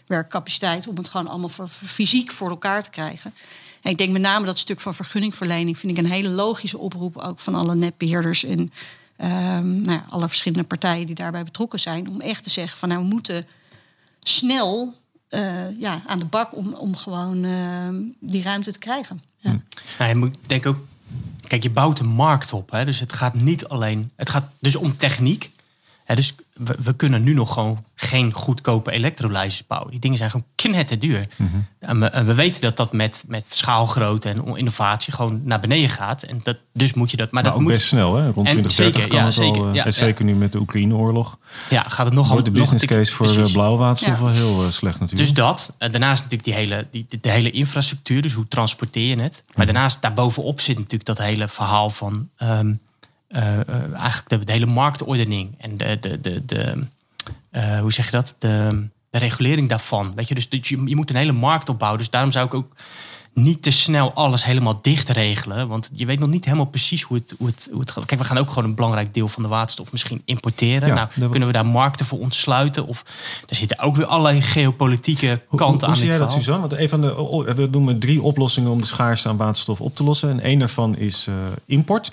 werkcapaciteit 0.06 0.88
om 0.88 0.96
het 0.96 1.08
gewoon 1.08 1.28
allemaal 1.28 1.48
voor 1.48 1.68
fysiek 1.68 2.30
voor 2.30 2.50
elkaar 2.50 2.82
te 2.82 2.90
krijgen. 2.90 3.34
En 3.82 3.90
ik 3.90 3.98
denk 3.98 4.12
met 4.12 4.22
name 4.22 4.46
dat 4.46 4.58
stuk 4.58 4.80
van 4.80 4.94
vergunningverlening 4.94 5.78
vind 5.78 5.92
ik 5.92 6.04
een 6.04 6.10
hele 6.10 6.28
logische 6.28 6.78
oproep 6.78 7.16
ook 7.16 7.38
van 7.38 7.54
alle 7.54 7.74
netbeheerders 7.74 8.44
en 8.44 8.72
um, 9.18 9.80
nou 9.80 9.92
ja, 9.92 10.04
alle 10.08 10.28
verschillende 10.28 10.64
partijen 10.64 11.06
die 11.06 11.14
daarbij 11.14 11.44
betrokken 11.44 11.80
zijn. 11.80 12.08
Om 12.08 12.20
echt 12.20 12.42
te 12.42 12.50
zeggen 12.50 12.78
van 12.78 12.88
nou 12.88 13.00
we 13.00 13.06
moeten 13.08 13.46
snel 14.20 14.94
uh, 15.30 15.80
ja, 15.80 16.02
aan 16.06 16.18
de 16.18 16.24
bak 16.24 16.56
om, 16.56 16.72
om 16.72 16.96
gewoon 16.96 17.44
uh, 17.44 17.88
die 18.20 18.42
ruimte 18.42 18.72
te 18.72 18.78
krijgen. 18.78 19.22
Ja. 19.38 19.60
Nou, 19.98 20.10
je 20.10 20.16
moet 20.16 20.36
denk 20.46 20.66
ook, 20.66 20.86
kijk, 21.40 21.62
je 21.62 21.70
bouwt 21.70 21.98
een 21.98 22.06
markt 22.06 22.52
op. 22.52 22.70
Hè? 22.70 22.84
Dus 22.84 23.00
het 23.00 23.12
gaat 23.12 23.34
niet 23.34 23.66
alleen, 23.68 24.10
het 24.16 24.30
gaat 24.30 24.48
dus 24.58 24.76
om 24.76 24.96
techniek. 24.96 25.50
Dus 26.14 26.34
we, 26.56 26.94
kunnen 26.96 27.22
nu 27.22 27.34
nog 27.34 27.52
gewoon 27.52 27.84
geen 27.94 28.32
goedkope 28.32 28.90
elektrolyzers 28.90 29.66
bouwen. 29.66 29.90
Die 29.90 30.00
dingen 30.00 30.18
zijn 30.18 30.30
gewoon 30.30 30.46
knetter 30.54 30.98
duur. 30.98 31.26
Mm 31.36 31.66
en, 31.86 32.26
we, 32.26 32.34
weten 32.34 32.60
dat 32.60 32.76
dat 32.76 32.92
met, 32.92 33.24
met 33.28 33.46
schaalgrootte 33.48 34.28
en 34.28 34.56
innovatie 34.56 35.12
gewoon 35.12 35.40
naar 35.44 35.60
beneden 35.60 35.88
gaat. 35.88 36.22
En 36.22 36.40
dat, 36.42 36.56
dus 36.72 36.94
moet 36.94 37.10
je 37.10 37.16
dat. 37.16 37.30
Maar, 37.30 37.42
dat 37.42 37.52
ook 37.52 37.60
moet, 37.60 37.72
best 37.72 37.86
snel, 37.86 38.14
hè? 38.14 38.30
Rond 38.30 38.46
2030 38.46 39.02
zeker, 39.02 39.14
ja, 39.14 39.30
zeker, 39.30 39.60
al, 39.60 39.68
uh, 39.68 39.74
ja, 39.74 39.90
zeker 39.90 40.24
nu 40.24 40.34
met 40.34 40.52
de 40.52 40.58
Oekraïne-oorlog. 40.58 41.38
Ja, 41.70 41.84
gaat 41.88 42.06
het 42.06 42.14
nog 42.14 42.28
Wordt 42.28 42.44
de 42.44 42.50
business 42.50 42.84
case 42.84 43.12
voor 43.12 43.36
uh, 43.36 43.52
blauwe 43.52 43.78
waterstof 43.78 44.18
wel 44.18 44.28
heel 44.28 44.64
uh, 44.64 44.70
slecht 44.70 45.00
natuurlijk. 45.00 45.28
Dus 45.28 45.44
dat. 45.44 45.74
daarnaast 45.78 46.22
natuurlijk 46.22 46.44
die 46.44 46.54
hele, 46.54 46.86
die, 46.90 47.06
de, 47.20 47.30
hele 47.30 47.50
infrastructuur. 47.50 48.22
Dus 48.22 48.32
hoe 48.32 48.48
transporteer 48.48 49.16
je 49.16 49.22
het? 49.22 49.42
Maar 49.46 49.64
mhm. 49.64 49.74
daarnaast, 49.74 50.02
daarbovenop 50.02 50.60
zit 50.60 50.76
natuurlijk 50.76 51.04
dat 51.04 51.18
hele 51.18 51.48
verhaal 51.48 51.90
van... 51.90 52.28
Um, 52.38 52.68
uh, 52.68 52.74
eigenlijk 53.28 54.28
de, 54.28 54.44
de, 54.44 54.52
hele 54.52 54.66
marktordening 54.66 55.54
en 55.58 55.76
de, 55.76 55.98
de, 56.00 56.20
de, 56.20 56.44
de 56.44 56.86
uh, 57.52 57.80
hoe 57.80 57.92
zeg 57.92 58.04
je 58.04 58.10
dat? 58.10 58.36
De, 58.38 58.86
de 59.10 59.18
regulering 59.18 59.68
daarvan. 59.68 60.12
Weet 60.14 60.28
je, 60.28 60.34
dus 60.34 60.48
je, 60.50 60.82
je 60.84 60.96
moet 60.96 61.10
een 61.10 61.16
hele 61.16 61.32
markt 61.32 61.68
opbouwen. 61.68 62.00
Dus 62.00 62.10
daarom 62.10 62.32
zou 62.32 62.46
ik 62.46 62.54
ook 62.54 62.74
niet 63.36 63.62
te 63.62 63.70
snel 63.70 64.12
alles 64.12 64.44
helemaal 64.44 64.78
dicht 64.82 65.08
regelen. 65.08 65.68
Want 65.68 65.90
je 65.92 66.06
weet 66.06 66.18
nog 66.18 66.28
niet 66.28 66.44
helemaal 66.44 66.66
precies 66.66 67.02
hoe 67.02 67.16
het, 67.16 67.34
hoe 67.38 67.46
het, 67.46 67.68
hoe 67.70 67.80
het 67.80 67.90
gaat. 67.90 68.04
Kijk, 68.04 68.20
we 68.20 68.26
gaan 68.26 68.38
ook 68.38 68.48
gewoon 68.48 68.64
een 68.64 68.74
belangrijk 68.74 69.14
deel 69.14 69.28
van 69.28 69.42
de 69.42 69.48
waterstof 69.48 69.92
misschien 69.92 70.22
importeren. 70.24 70.94
nou, 70.94 71.30
kunnen 71.30 71.48
we 71.48 71.54
daar 71.54 71.66
markten 71.66 72.06
voor 72.06 72.18
ontsluiten? 72.18 72.86
Of 72.86 73.04
er 73.48 73.54
zitten 73.54 73.78
ook 73.78 73.96
weer 73.96 74.06
allerlei 74.06 74.42
geopolitieke 74.42 75.42
kanten 75.48 75.66
hoe, 75.66 75.82
aan. 75.82 75.88
Hoe 75.88 75.96
zie 75.96 76.06
jij 76.06 76.18
dat, 76.18 76.32
Suzanne? 76.32 76.60
Want 76.60 76.72
een 76.72 76.88
van 76.88 77.00
de, 77.00 77.52
we 77.56 77.68
noemen 77.70 77.98
drie 77.98 78.22
oplossingen 78.22 78.70
om 78.70 78.78
de 78.78 78.86
schaarste 78.86 79.28
aan 79.28 79.36
waterstof 79.36 79.80
op 79.80 79.96
te 79.96 80.04
lossen. 80.04 80.30
En 80.30 80.50
een 80.50 80.58
daarvan 80.58 80.96
is 80.96 81.26
uh, 81.28 81.34
import. 81.66 82.12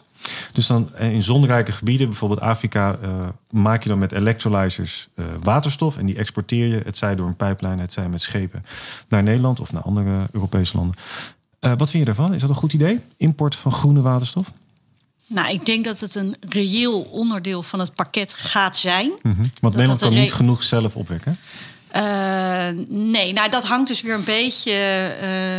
Dus 0.51 0.67
dan 0.67 0.95
eh, 0.95 1.11
in 1.11 1.23
zonrijke 1.23 1.71
gebieden, 1.71 2.07
bijvoorbeeld 2.07 2.39
Afrika, 2.39 2.97
uh, 3.03 3.09
maak 3.49 3.83
je 3.83 3.89
dan 3.89 3.99
met 3.99 4.11
electrolyzers 4.11 5.07
uh, 5.15 5.25
waterstof. 5.41 5.97
En 5.97 6.05
die 6.05 6.15
exporteer 6.15 6.67
je, 6.67 6.81
het 6.85 6.97
zij 6.97 7.15
door 7.15 7.27
een 7.27 7.35
pijplijn, 7.35 7.79
het 7.79 7.93
zij 7.93 8.09
met 8.09 8.21
schepen, 8.21 8.65
naar 9.07 9.23
Nederland 9.23 9.59
of 9.59 9.73
naar 9.73 9.81
andere 9.81 10.27
Europese 10.31 10.77
landen. 10.77 10.95
wat 11.59 11.89
vind 11.89 11.91
je 11.91 12.05
daarvan? 12.05 12.33
Is 12.33 12.41
dat 12.41 12.49
een 12.49 12.55
goed 12.55 12.73
idee? 12.73 12.99
Import 13.17 13.55
van 13.55 13.71
groene 13.71 14.01
waterstof? 14.01 14.51
Nou, 15.27 15.53
ik 15.53 15.65
denk 15.65 15.85
dat 15.85 15.99
het 15.99 16.15
een 16.15 16.35
reëel 16.49 17.01
onderdeel 17.01 17.63
van 17.63 17.79
het 17.79 17.93
pakket 17.93 18.33
gaat 18.33 18.77
zijn. 18.77 19.11
Mm 19.21 19.33
-hmm. 19.33 19.51
Want 19.61 19.73
Nederland 19.73 20.01
kan 20.01 20.13
niet 20.13 20.33
genoeg 20.33 20.63
zelf 20.63 20.95
opwekken. 20.95 21.37
Nee, 22.87 23.33
nou 23.33 23.49
dat 23.49 23.65
hangt 23.65 23.87
dus 23.87 24.01
weer 24.01 24.13
een 24.13 24.23
beetje 24.23 25.11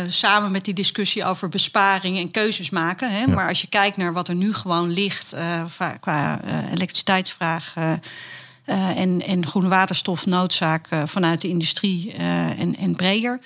uh, 0.05 0.11
samen 0.11 0.51
met 0.51 0.65
die 0.65 0.73
discussie 0.73 1.25
over 1.25 1.49
besparing 1.49 2.17
en 2.17 2.31
keuzes 2.31 2.69
maken. 2.69 3.11
Hè? 3.11 3.19
Ja. 3.19 3.27
Maar 3.27 3.47
als 3.47 3.61
je 3.61 3.67
kijkt 3.67 3.97
naar 3.97 4.13
wat 4.13 4.27
er 4.27 4.35
nu 4.35 4.53
gewoon 4.53 4.91
ligt 4.91 5.33
uh, 5.33 5.63
qua 5.99 6.41
elektriciteitsvraag 6.71 7.73
en, 8.65 9.21
en 9.21 9.47
groene 9.47 9.67
waterstofnoodzaak 9.67 10.87
vanuit 11.05 11.41
de 11.41 11.47
industrie 11.47 12.13
en, 12.13 12.75
en 12.75 12.95
breder. 12.95 13.39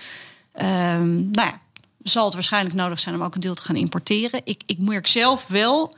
Ehm, 0.54 1.32
nou 1.32 1.48
ja, 1.48 1.60
zal 2.04 2.26
het 2.26 2.34
waarschijnlijk 2.34 2.76
nodig 2.76 3.00
zijn 3.00 3.16
om 3.16 3.24
ook 3.24 3.36
een 3.36 3.42
deel 3.42 3.56
te 3.56 3.62
gaan 3.62 3.76
importeren. 3.76 4.42
Ik, 4.44 4.62
ik 4.66 4.80
merk 4.80 5.08
zelf 5.08 5.48
wel 5.48 5.96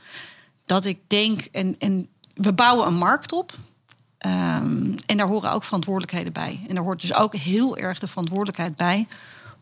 dat 0.66 0.84
ik 0.84 0.98
denk, 1.06 1.40
en, 1.40 1.74
en 1.78 2.08
we 2.34 2.52
bouwen 2.52 2.86
een 2.86 2.94
markt 2.94 3.32
op. 3.32 3.52
Um, 4.26 4.94
en 5.06 5.16
daar 5.16 5.26
horen 5.26 5.52
ook 5.52 5.64
verantwoordelijkheden 5.64 6.32
bij. 6.32 6.64
En 6.68 6.74
daar 6.74 6.84
hoort 6.84 7.00
dus 7.00 7.14
ook 7.14 7.36
heel 7.36 7.76
erg 7.76 7.98
de 7.98 8.06
verantwoordelijkheid 8.06 8.76
bij 8.76 9.06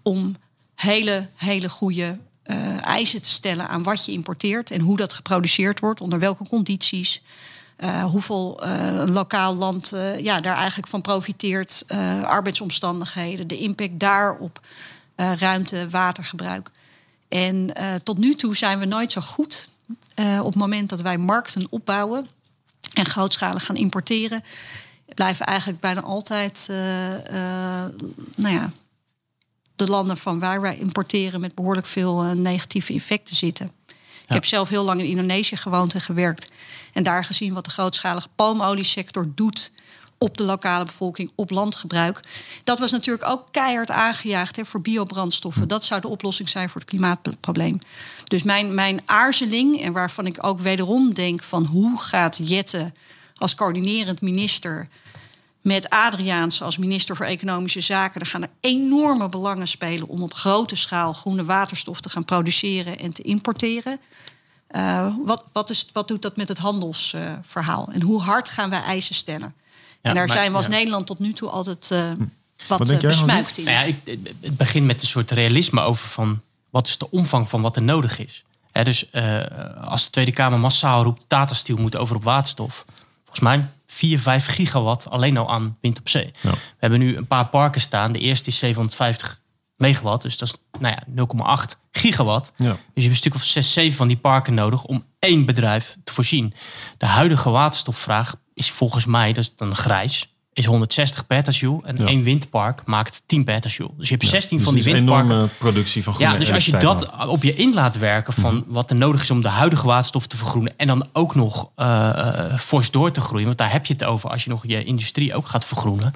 om 0.03 0.37
hele, 0.75 1.29
hele 1.35 1.69
goede 1.69 2.19
uh, 2.45 2.87
eisen 2.87 3.23
te 3.23 3.31
stellen 3.31 3.69
aan 3.69 3.83
wat 3.83 4.05
je 4.05 4.13
importeert 4.13 4.71
en 4.71 4.81
hoe 4.81 4.97
dat 4.97 5.13
geproduceerd 5.13 5.81
wordt, 5.81 6.01
onder 6.01 6.19
welke 6.19 6.49
condities. 6.49 7.23
Uh, 7.79 8.05
hoeveel 8.05 8.65
een 8.65 9.13
lokaal 9.13 9.55
land 9.55 9.93
ja, 10.19 10.41
daar 10.41 10.57
eigenlijk 10.57 10.89
van 10.89 11.01
profiteert, 11.01 11.85
arbeidsomstandigheden, 12.23 13.47
de 13.47 13.59
impact 13.59 14.01
daarop, 14.01 14.61
ruimte, 15.17 15.89
watergebruik. 15.91 16.71
En 17.29 17.73
tot 18.03 18.19
nu 18.19 18.35
toe 18.35 18.57
zijn 18.57 18.79
we 18.79 18.85
nooit 18.85 19.13
zo 19.13 19.21
goed 19.21 19.69
op 20.17 20.47
het 20.47 20.55
moment 20.55 20.89
dat 20.89 21.01
wij 21.01 21.19
markten 21.19 21.67
opbouwen 21.71 22.27
en 22.93 23.07
grootschalig 23.07 23.65
gaan 23.65 23.77
importeren, 23.77 24.45
blijven 25.15 25.47
eigenlijk 25.47 25.81
bijna 25.81 26.01
altijd 26.01 26.69
uh, 26.71 27.11
uh, 27.11 27.85
nou 28.37 28.55
ja, 28.55 28.73
de 29.75 29.87
landen 29.87 30.17
van 30.17 30.39
waar 30.39 30.61
wij 30.61 30.77
importeren 30.77 31.41
met 31.41 31.55
behoorlijk 31.55 31.87
veel 31.87 32.25
uh, 32.25 32.31
negatieve 32.31 32.95
effecten 32.95 33.37
zitten. 33.37 33.73
Ik 34.23 34.37
heb 34.37 34.45
zelf 34.45 34.69
heel 34.69 34.85
lang 34.85 35.01
in 35.01 35.07
Indonesië 35.07 35.57
gewoond 35.57 35.95
en 35.95 36.01
gewerkt. 36.01 36.53
En 36.93 37.03
daar 37.03 37.25
gezien 37.25 37.55
wat 37.55 37.65
de 37.65 37.71
grootschalige 37.71 38.29
palmoliesector 38.35 39.27
doet 39.35 39.73
op 40.23 40.37
de 40.37 40.45
lokale 40.45 40.85
bevolking, 40.85 41.33
op 41.35 41.51
landgebruik. 41.51 42.21
Dat 42.65 42.79
was 42.79 42.91
natuurlijk 42.91 43.29
ook 43.29 43.49
keihard 43.51 43.91
aangejaagd 43.91 44.57
hè, 44.57 44.65
voor 44.65 44.81
biobrandstoffen. 44.81 45.69
Dat 45.69 45.85
zou 45.85 46.01
de 46.01 46.09
oplossing 46.09 46.49
zijn 46.49 46.71
voor 46.71 46.81
het 46.81 46.91
klimaatprobleem. 46.91 47.79
Dus 48.25 48.43
mijn, 48.43 48.75
mijn 48.75 49.01
aarzeling, 49.05 49.81
en 49.83 49.93
waarvan 49.93 50.27
ik 50.27 50.47
ook 50.47 50.61
wederom 50.61 51.15
denk 51.15 51.43
van 51.43 51.65
hoe 51.65 52.01
gaat 52.01 52.39
Jette 52.43 52.93
als 53.35 53.55
coördinerend 53.55 54.21
minister 54.21 54.89
met 55.61 55.91
Adriaans 55.91 56.63
als 56.63 56.79
minister 56.79 57.17
voor 57.17 57.27
Economische 57.27 57.81
Zaken. 57.81 58.21
Er 58.21 58.27
gaan 58.27 58.43
er 58.43 58.51
enorme 58.61 59.29
belangen 59.29 59.69
spelen 59.69 60.09
om 60.09 60.23
op 60.23 60.35
grote 60.35 60.77
schaal 60.77 61.13
groene 61.13 61.45
waterstof 61.45 62.01
te 62.01 62.11
gaan 62.11 62.25
produceren 62.25 62.99
en 62.99 63.13
te 63.13 63.23
importeren. 63.23 64.01
Uh, 64.71 65.15
wat, 65.25 65.45
wat, 65.53 65.71
is, 65.71 65.87
wat 65.93 66.09
doet 66.09 66.23
dat 66.23 66.37
met 66.37 66.49
het 66.49 66.59
handelsverhaal? 66.59 67.89
en 67.93 68.03
hoe 68.03 68.21
hard 68.21 68.49
gaan 68.49 68.71
wij 68.71 68.83
eisen 68.83 69.15
stellen? 69.15 69.55
En 70.03 70.15
daar 70.15 70.31
zijn 70.31 70.51
we 70.51 70.57
als 70.57 70.69
Nederland 70.69 71.07
tot 71.07 71.19
nu 71.19 71.33
toe 71.33 71.49
altijd 71.49 71.91
uh, 71.93 72.11
wat, 72.67 72.89
wat 72.89 73.01
besmuikt 73.01 73.59
in. 73.59 73.65
Nou 73.65 73.77
ja, 73.77 73.83
ik, 73.83 74.19
het 74.41 74.57
begint 74.57 74.87
met 74.87 75.01
een 75.01 75.09
soort 75.09 75.31
realisme 75.31 75.81
over 75.81 76.09
van 76.09 76.41
wat 76.71 76.87
is 76.87 76.99
de 76.99 77.11
omvang 77.11 77.49
van 77.49 77.61
wat 77.63 77.77
er 77.77 77.83
nodig 77.83 78.19
is. 78.19 78.45
dus 78.73 79.07
uh, 79.13 79.41
als 79.81 80.05
de 80.05 80.11
Tweede 80.11 80.33
Kamer 80.33 80.59
massaal 80.59 81.03
roept, 81.03 81.25
Tata 81.27 81.55
Steel 81.55 81.77
moet 81.77 81.97
over 81.97 82.17
op 82.17 82.25
waterstof. 82.25 82.85
Volgens 83.25 83.41
mij 83.41 83.69
4, 83.87 84.21
5 84.21 84.47
gigawatt 84.47 85.11
alleen 85.11 85.37
al 85.37 85.51
aan 85.51 85.77
wind 85.81 85.99
op 85.99 86.09
zee. 86.09 86.33
Ja. 86.41 86.51
We 86.51 86.59
hebben 86.79 86.99
nu 86.99 87.17
een 87.17 87.27
paar 87.27 87.47
parken 87.47 87.81
staan. 87.81 88.13
De 88.13 88.19
eerste 88.19 88.49
is 88.49 88.59
750 88.59 89.41
megawatt, 89.77 90.23
dus 90.23 90.37
dat 90.37 90.49
is 90.49 90.81
nou 90.81 90.95
ja, 90.95 91.65
0,8 91.73 91.79
gigawatt. 91.91 92.53
Ja. 92.57 92.71
Dus 92.71 92.79
je 92.95 93.01
hebt 93.01 93.11
een 93.11 93.17
stuk 93.17 93.35
of 93.35 93.43
6, 93.43 93.73
7 93.73 93.97
van 93.97 94.09
die 94.09 94.17
parken 94.17 94.55
nodig 94.55 94.85
om 94.85 95.05
één 95.19 95.45
bedrijf 95.45 95.97
te 96.05 96.13
voorzien. 96.13 96.55
De 96.99 97.07
huidige 97.07 97.51
waterstofvraag 97.51 98.35
is 98.61 98.71
volgens 98.71 99.07
mij, 99.07 99.33
dat 99.33 99.43
is 99.45 99.53
dan 99.57 99.77
grijs, 99.77 100.35
is 100.53 100.65
160 100.65 101.27
petajoule. 101.27 101.87
En 101.87 102.07
één 102.07 102.23
windpark 102.23 102.83
maakt 102.85 103.23
10 103.27 103.45
petajoule. 103.45 103.95
Dus 103.97 104.09
je 104.09 104.15
hebt 104.15 104.27
16 104.27 104.57
dus 104.57 104.67
van 104.67 104.75
die 104.75 104.85
windparken. 104.85 105.31
Enorme 105.31 105.49
productie 105.59 106.03
van 106.03 106.15
groene 106.15 106.33
Ja, 106.33 106.39
dus 106.39 106.53
als 106.53 106.67
je 106.67 106.77
dat 106.77 107.27
op 107.27 107.43
je 107.43 107.55
in 107.55 107.75
laat 107.75 107.99
werken 107.99 108.33
van 108.33 108.55
mhm. 108.55 108.65
wat 108.67 108.91
er 108.91 108.97
nodig 108.97 109.23
is 109.23 109.31
om 109.31 109.43
de 109.43 109.49
huidige 109.49 109.87
waterstof 109.87 110.27
te 110.27 110.37
vergroenen. 110.37 110.73
En 110.77 110.87
dan 110.87 111.09
ook 111.13 111.35
nog 111.35 111.71
uh, 111.77 112.57
fors 112.59 112.91
door 112.91 113.11
te 113.11 113.21
groeien. 113.21 113.47
Want 113.47 113.59
daar 113.59 113.73
heb 113.73 113.87
je 113.87 113.93
het 113.93 114.05
over 114.05 114.31
als 114.31 114.45
je 114.45 114.51
nog 114.51 114.65
je 114.67 114.85
industrie 114.85 115.35
ook 115.35 115.47
gaat 115.47 115.65
vergroenen. 115.65 116.15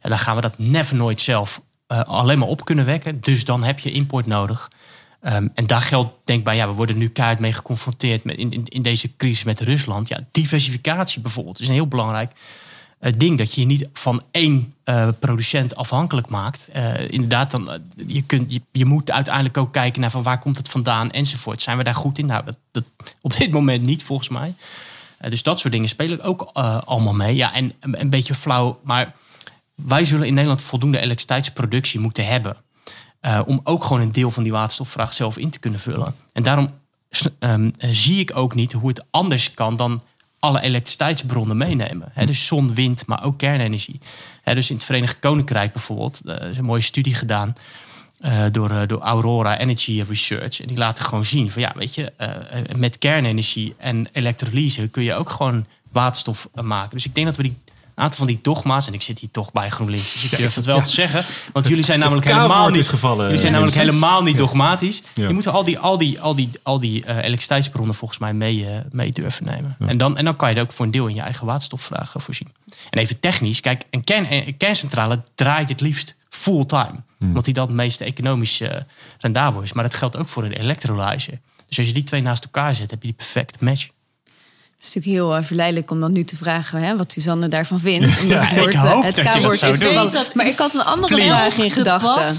En 0.00 0.10
dan 0.10 0.18
gaan 0.18 0.36
we 0.36 0.42
dat 0.42 0.58
never 0.58 0.96
nooit 0.96 1.20
zelf 1.20 1.60
uh, 1.88 2.00
alleen 2.00 2.38
maar 2.38 2.48
op 2.48 2.64
kunnen 2.64 2.84
wekken. 2.84 3.20
Dus 3.20 3.44
dan 3.44 3.64
heb 3.64 3.78
je 3.78 3.92
import 3.92 4.26
nodig. 4.26 4.70
Um, 5.26 5.50
en 5.54 5.66
daar 5.66 5.82
geldt, 5.82 6.14
denk 6.24 6.44
bij, 6.44 6.56
ja, 6.56 6.68
we 6.68 6.74
worden 6.74 6.98
nu 6.98 7.08
keihard 7.08 7.40
mee 7.40 7.52
geconfronteerd 7.52 8.24
met 8.24 8.36
in, 8.36 8.64
in, 8.64 8.82
deze 8.82 9.16
crisis 9.16 9.44
met 9.44 9.60
Rusland. 9.60 10.08
Ja, 10.08 10.24
diversificatie 10.30 11.20
bijvoorbeeld 11.20 11.60
is 11.60 11.68
een 11.68 11.74
heel 11.74 11.88
belangrijk 11.88 12.32
het 13.04 13.20
ding 13.20 13.38
dat 13.38 13.54
je 13.54 13.60
je 13.60 13.66
niet 13.66 13.88
van 13.92 14.22
één 14.30 14.74
uh, 14.84 15.08
producent 15.18 15.76
afhankelijk 15.76 16.28
maakt. 16.28 16.68
Uh, 16.76 17.10
inderdaad, 17.10 17.50
dan, 17.50 17.82
je, 18.06 18.22
kunt, 18.22 18.60
je, 18.72 18.84
moet 18.84 19.10
uiteindelijk 19.10 19.56
ook 19.56 19.72
kijken 19.72 20.00
naar 20.00 20.10
van 20.10 20.22
waar 20.22 20.38
komt 20.38 20.58
het 20.58 20.68
vandaan 20.68 21.10
enzovoort. 21.10 21.62
Zijn 21.62 21.76
we 21.76 21.84
daar 21.84 21.94
goed 21.94 22.18
in? 22.18 22.26
Nou, 22.26 22.44
dat, 22.72 22.84
op 23.20 23.36
dit 23.36 23.50
moment 23.50 23.86
niet 23.86 24.02
volgens 24.02 24.28
mij. 24.28 24.54
dus 25.28 25.42
dat 25.42 25.60
soort 25.60 25.72
dingen 25.72 25.88
spelen 25.88 26.22
ook 26.22 26.42
allemaal 26.84 27.14
mee. 27.14 27.34
Ja, 27.34 27.54
en 27.54 27.72
een, 27.80 28.10
beetje 28.10 28.34
flauw, 28.34 28.80
maar 28.84 29.14
wij 29.74 30.04
zullen 30.04 30.26
in 30.26 30.34
Nederland 30.34 30.62
voldoende 30.62 30.98
elektriciteitsproductie 30.98 32.00
moeten 32.00 32.26
hebben. 32.26 32.56
Om 33.46 33.60
ook 33.64 33.84
gewoon 33.84 34.02
een 34.02 34.12
deel 34.12 34.30
van 34.30 34.42
die 34.42 34.52
waterstofvraag 34.52 35.12
zelf 35.12 35.38
in 35.38 35.50
te 35.50 35.58
kunnen 35.58 35.80
vullen. 35.80 36.14
En 36.32 36.42
daarom 36.42 36.70
um, 37.38 37.70
zie 37.78 38.20
ik 38.20 38.36
ook 38.36 38.54
niet 38.54 38.72
hoe 38.72 38.88
het 38.88 39.04
anders 39.10 39.54
kan 39.54 39.76
dan 39.76 40.02
alle 40.38 40.60
elektriciteitsbronnen 40.60 41.56
meenemen. 41.56 42.12
dus 42.26 42.46
zon, 42.46 42.74
wind, 42.74 43.06
maar 43.06 43.24
ook 43.24 43.38
kernenergie. 43.38 44.00
dus 44.44 44.70
in 44.70 44.76
het 44.76 44.84
Verenigd 44.84 45.18
Koninkrijk 45.18 45.72
bijvoorbeeld, 45.72 46.20
er 46.24 46.50
is 46.50 46.58
een 46.58 46.64
mooie 46.64 46.80
studie 46.82 47.14
gedaan 47.14 47.54
door, 48.52 48.86
door 48.86 49.00
Aurora 49.00 49.58
Energy 49.58 50.04
Research. 50.08 50.60
En 50.60 50.66
die 50.66 50.76
laten 50.76 51.04
gewoon 51.04 51.24
zien 51.24 51.50
van 51.50 51.62
ja, 51.62 51.72
weet 51.76 51.94
je, 51.94 52.12
met 52.76 52.98
kernenergie 52.98 53.74
en 53.78 54.06
elektrolyse 54.12 54.88
kun 54.88 55.02
je 55.02 55.14
ook 55.14 55.30
gewoon 55.30 55.66
waterstof 55.92 56.48
maken. 56.62 56.96
Dus 56.96 57.06
ik 57.06 57.14
denk 57.14 57.26
dat 57.26 57.36
we 57.36 57.42
die 57.42 57.56
een 57.94 58.02
aantal 58.02 58.18
van 58.18 58.26
die 58.26 58.38
dogma's, 58.42 58.86
en 58.86 58.94
ik 58.94 59.02
zit 59.02 59.18
hier 59.18 59.30
toch 59.30 59.52
bij 59.52 59.70
GroenLinks, 59.70 60.12
dus 60.12 60.24
ik 60.24 60.38
durf 60.38 60.54
het 60.54 60.64
wel 60.64 60.82
te 60.82 60.90
zeggen. 60.90 61.24
Want 61.52 61.68
jullie 61.68 61.84
zijn 61.84 61.98
namelijk 61.98 62.26
helemaal 62.26 62.68
niet, 62.68 62.88
gevallen, 62.88 63.24
jullie 63.24 63.40
zijn 63.40 63.52
namelijk 63.52 63.76
helemaal 63.76 64.22
niet 64.22 64.36
dogmatisch. 64.36 65.02
Je 65.14 65.32
moet 65.32 65.46
al 65.46 65.64
die, 65.64 65.78
al 65.78 65.98
die, 65.98 66.20
al 66.20 66.34
die, 66.34 66.50
al 66.62 66.80
die 66.80 67.04
uh, 67.04 67.16
elektriciteitsbronnen 67.16 67.94
volgens 67.94 68.18
mij 68.18 68.34
mee, 68.34 68.56
uh, 68.56 68.68
mee 68.90 69.12
durven 69.12 69.44
nemen. 69.44 69.76
En, 69.78 69.96
dan, 69.96 70.16
en 70.16 70.24
dan 70.24 70.36
kan 70.36 70.50
je 70.50 70.56
er 70.56 70.62
ook 70.62 70.72
voor 70.72 70.84
een 70.84 70.90
deel 70.90 71.06
in 71.06 71.14
je 71.14 71.20
eigen 71.20 71.46
waterstofvraag 71.46 72.14
uh, 72.14 72.22
voorzien. 72.22 72.52
En 72.90 72.98
even 72.98 73.20
technisch, 73.20 73.60
kijk, 73.60 73.84
een, 73.90 74.04
kern, 74.04 74.32
een 74.32 74.56
kerncentrale 74.56 75.20
draait 75.34 75.68
het 75.68 75.80
liefst 75.80 76.14
fulltime. 76.28 77.02
Hmm. 77.18 77.28
Omdat 77.28 77.44
die 77.44 77.54
dan 77.54 77.66
het 77.66 77.76
meest 77.76 78.00
economisch 78.00 78.60
rendabel 79.18 79.60
is. 79.60 79.72
Maar 79.72 79.84
dat 79.84 79.94
geldt 79.94 80.16
ook 80.16 80.28
voor 80.28 80.44
een 80.44 80.52
electrolyzer. 80.52 81.38
Dus 81.68 81.78
als 81.78 81.86
je 81.86 81.92
die 81.92 82.02
twee 82.02 82.22
naast 82.22 82.44
elkaar 82.44 82.74
zet, 82.74 82.90
heb 82.90 83.00
je 83.00 83.06
die 83.06 83.16
perfecte 83.16 83.58
match. 83.60 83.88
Het 84.84 84.96
is 84.96 85.02
natuurlijk 85.02 85.24
heel 85.24 85.40
uh, 85.40 85.46
verleidelijk 85.46 85.90
om 85.90 86.00
dan 86.00 86.12
nu 86.12 86.24
te 86.24 86.36
vragen 86.36 86.82
hè, 86.82 86.96
wat 86.96 87.12
Suzanne 87.12 87.48
daarvan 87.48 87.80
vindt. 87.80 88.18
Omdat 88.22 88.38
ja, 88.38 88.44
het 88.44 88.82
woord, 88.82 89.04
het 89.04 89.20
K-woord 89.20 89.62
is 89.62 89.78
dat, 90.12 90.34
Maar 90.34 90.46
ik 90.46 90.58
had 90.58 90.74
een 90.74 90.84
andere 90.84 91.16
vraag 91.16 91.56
in 91.56 91.70
gedachten. 91.70 92.36